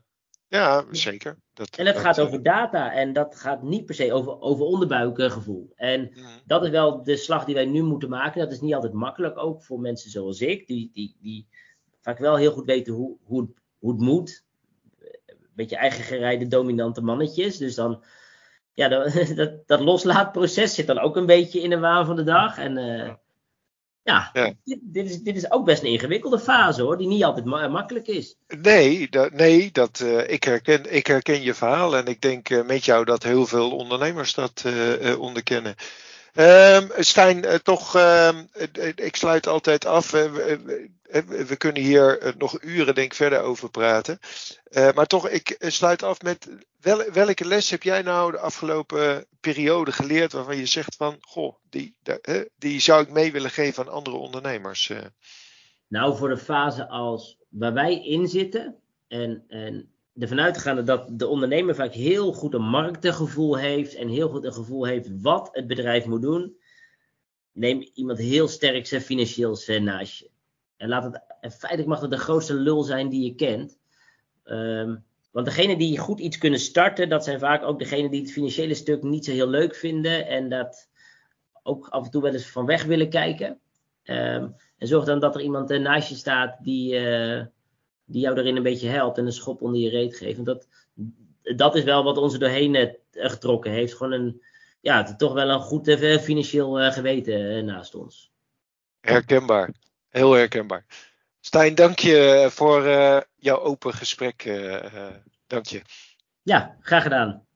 Ja, 0.48 0.84
zeker. 0.90 1.38
Dat, 1.52 1.76
en 1.76 1.86
het 1.86 1.98
gaat 1.98 2.20
over 2.20 2.42
data 2.42 2.92
en 2.92 3.12
dat 3.12 3.36
gaat 3.36 3.62
niet 3.62 3.86
per 3.86 3.94
se 3.94 4.12
over, 4.12 4.40
over 4.40 4.64
onderbuikgevoel. 4.64 5.72
En 5.74 6.00
mhm. 6.00 6.26
dat 6.46 6.64
is 6.64 6.70
wel 6.70 7.02
de 7.02 7.16
slag 7.16 7.44
die 7.44 7.54
wij 7.54 7.64
nu 7.66 7.82
moeten 7.82 8.08
maken. 8.08 8.40
Dat 8.40 8.52
is 8.52 8.60
niet 8.60 8.74
altijd 8.74 8.92
makkelijk, 8.92 9.38
ook 9.38 9.62
voor 9.62 9.80
mensen 9.80 10.10
zoals 10.10 10.40
ik, 10.40 10.66
die, 10.66 10.90
die, 10.92 11.16
die 11.20 11.48
vaak 12.00 12.18
wel 12.18 12.36
heel 12.36 12.52
goed 12.52 12.66
weten 12.66 12.92
hoe, 12.92 13.16
hoe, 13.24 13.40
het, 13.40 13.50
hoe 13.78 13.92
het 13.92 14.00
moet. 14.00 14.44
Een 15.26 15.36
beetje 15.54 15.76
eigen 15.76 16.04
gerijde 16.04 16.46
dominante 16.46 17.00
mannetjes. 17.00 17.56
Dus 17.56 17.74
dan, 17.74 18.04
ja, 18.72 18.88
dat, 18.88 19.12
dat, 19.36 19.66
dat 19.66 19.80
loslaatproces 19.80 20.74
zit 20.74 20.86
dan 20.86 20.98
ook 20.98 21.16
een 21.16 21.26
beetje 21.26 21.60
in 21.60 21.70
de 21.70 21.78
waan 21.78 22.06
van 22.06 22.16
de 22.16 22.24
dag. 22.24 22.58
En 22.58 22.76
uh, 22.76 23.06
ja, 23.06 23.20
Dit, 24.64 24.78
dit, 24.82 25.10
is, 25.10 25.18
dit 25.18 25.36
is 25.36 25.50
ook 25.50 25.64
best 25.64 25.82
een 25.82 25.88
ingewikkelde 25.88 26.38
fase 26.38 26.82
hoor, 26.82 26.98
die 26.98 27.06
niet 27.06 27.24
altijd 27.24 27.44
makkelijk 27.44 28.06
is. 28.06 28.36
Nee, 28.46 29.08
dat, 29.08 29.32
nee 29.32 29.70
dat, 29.72 30.00
uh, 30.00 30.30
ik, 30.30 30.44
herken, 30.44 30.94
ik 30.94 31.06
herken 31.06 31.42
je 31.42 31.54
verhaal 31.54 31.96
en 31.96 32.06
ik 32.06 32.20
denk 32.20 32.50
uh, 32.50 32.64
met 32.64 32.84
jou 32.84 33.04
dat 33.04 33.22
heel 33.22 33.46
veel 33.46 33.70
ondernemers 33.70 34.34
dat 34.34 34.62
uh, 34.66 35.20
onderkennen. 35.20 35.74
Um, 36.38 36.88
Stijn, 36.96 37.62
toch, 37.62 37.94
ehm, 37.94 38.44
ik 38.94 39.16
sluit 39.16 39.46
altijd 39.46 39.86
af. 39.86 40.10
We, 40.10 40.88
we, 41.26 41.56
kunnen 41.56 41.82
hier 41.82 42.34
nog 42.36 42.62
uren 42.62 42.94
denk 42.94 43.06
ik 43.06 43.14
verder 43.14 43.40
over 43.40 43.70
praten. 43.70 44.18
maar 44.94 45.06
toch, 45.06 45.28
ik 45.28 45.56
sluit 45.58 46.02
af 46.02 46.22
met 46.22 46.48
wel, 46.80 47.10
welke 47.12 47.44
les 47.44 47.70
heb 47.70 47.82
jij 47.82 48.02
nou 48.02 48.32
de 48.32 48.38
afgelopen 48.38 49.26
periode 49.40 49.92
geleerd 49.92 50.32
waarvan 50.32 50.56
je 50.56 50.66
zegt 50.66 50.96
van, 50.96 51.16
goh, 51.20 51.54
die, 51.70 51.96
die 52.58 52.80
zou 52.80 53.02
ik 53.02 53.10
mee 53.10 53.32
willen 53.32 53.50
geven 53.50 53.86
aan 53.86 53.92
andere 53.92 54.16
ondernemers? 54.16 54.92
Nou, 55.88 56.16
voor 56.16 56.28
de 56.28 56.38
fase 56.38 56.88
als 56.88 57.38
waar 57.48 57.72
wij 57.72 58.04
in 58.04 58.28
zitten 58.28 58.80
en, 59.08 59.44
en 59.48 59.97
ervan 60.18 60.40
uitgaande 60.40 60.82
dat 60.82 61.18
de 61.18 61.26
ondernemer 61.26 61.74
vaak 61.74 61.92
heel 61.92 62.32
goed 62.32 62.54
een 62.54 62.68
marktgevoel 62.68 63.56
heeft 63.56 63.94
en 63.94 64.08
heel 64.08 64.28
goed 64.28 64.44
een 64.44 64.52
gevoel 64.52 64.84
heeft 64.84 65.20
wat 65.20 65.48
het 65.52 65.66
bedrijf 65.66 66.06
moet 66.06 66.22
doen, 66.22 66.56
neem 67.52 67.90
iemand 67.94 68.18
heel 68.18 68.48
sterk 68.48 68.86
zijn 68.86 69.00
financieel 69.00 69.58
naast 69.80 70.18
je. 70.18 70.30
En 70.76 70.88
laat 70.88 71.04
het, 71.04 71.54
feitelijk 71.54 71.88
mag 71.88 72.00
het 72.00 72.10
de 72.10 72.18
grootste 72.18 72.54
lul 72.54 72.82
zijn 72.82 73.08
die 73.08 73.24
je 73.24 73.34
kent. 73.34 73.78
Um, 74.44 75.04
want 75.30 75.46
degenen 75.46 75.78
die 75.78 75.98
goed 75.98 76.20
iets 76.20 76.38
kunnen 76.38 76.60
starten, 76.60 77.08
dat 77.08 77.24
zijn 77.24 77.38
vaak 77.38 77.62
ook 77.62 77.78
degenen 77.78 78.10
die 78.10 78.20
het 78.20 78.32
financiële 78.32 78.74
stuk 78.74 79.02
niet 79.02 79.24
zo 79.24 79.30
heel 79.30 79.48
leuk 79.48 79.74
vinden 79.74 80.26
en 80.26 80.48
dat 80.48 80.88
ook 81.62 81.88
af 81.88 82.04
en 82.04 82.10
toe 82.10 82.22
wel 82.22 82.32
eens 82.32 82.50
van 82.50 82.66
weg 82.66 82.84
willen 82.84 83.10
kijken. 83.10 83.60
Um, 84.04 84.54
en 84.78 84.86
zorg 84.86 85.04
dan 85.04 85.20
dat 85.20 85.34
er 85.34 85.40
iemand 85.40 85.68
naast 85.68 86.08
je 86.08 86.14
staat 86.14 86.64
die, 86.64 86.94
uh, 86.94 87.44
die 88.08 88.22
jou 88.22 88.38
erin 88.38 88.56
een 88.56 88.62
beetje 88.62 88.88
helpt 88.88 89.18
en 89.18 89.26
een 89.26 89.32
schop 89.32 89.62
onder 89.62 89.80
je 89.80 89.88
reet 89.88 90.16
geeft. 90.16 90.44
dat, 90.44 90.68
dat 91.42 91.74
is 91.74 91.84
wel 91.84 92.04
wat 92.04 92.18
ons 92.18 92.38
doorheen 92.38 92.74
uh, 92.74 92.88
getrokken 93.12 93.70
heeft. 93.70 93.94
Gewoon 93.94 94.12
een, 94.12 94.42
ja, 94.80 95.16
toch 95.16 95.32
wel 95.32 95.48
een 95.48 95.60
goed 95.60 95.88
uh, 95.88 96.18
financieel 96.18 96.92
geweten 96.92 97.64
naast 97.64 97.94
ons. 97.94 98.32
Herkenbaar, 99.00 99.72
heel 100.08 100.32
herkenbaar. 100.32 100.84
Stijn, 101.40 101.74
dank 101.74 101.98
je 101.98 102.48
voor 102.50 102.82
jouw 103.36 103.60
open 103.60 103.94
gesprek. 103.94 104.42
dank 105.46 105.66
je. 105.66 105.82
Ja, 106.42 106.76
graag 106.80 107.02
gedaan. 107.02 107.46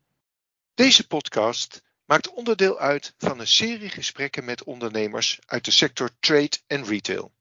Deze 0.75 1.07
podcast 1.07 1.83
maakt 2.05 2.33
onderdeel 2.33 2.79
uit 2.79 3.15
van 3.19 3.41
een 3.41 3.47
serie 3.47 3.91
gesprekken 3.91 4.45
met 4.45 4.65
ondernemers 4.65 5.39
uit 5.47 5.65
de 5.65 5.71
sector 5.71 6.11
trade 6.21 6.59
en 6.67 6.85
retail. 6.85 7.33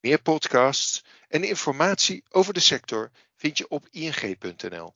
Meer 0.00 0.22
podcasts 0.22 1.04
en 1.28 1.44
informatie 1.44 2.24
over 2.28 2.54
de 2.54 2.60
sector 2.60 3.10
vind 3.36 3.58
je 3.58 3.68
op 3.68 3.86
ing.nl. 3.90 4.94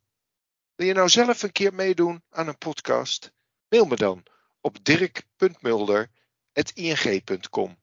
Wil 0.74 0.86
je 0.86 0.92
nou 0.92 1.08
zelf 1.08 1.42
een 1.42 1.52
keer 1.52 1.74
meedoen 1.74 2.22
aan 2.30 2.48
een 2.48 2.58
podcast? 2.58 3.32
Mail 3.68 3.84
me 3.84 3.96
dan 3.96 4.22
op 4.60 4.84
dirk.mulder.ing.com. 4.84 7.76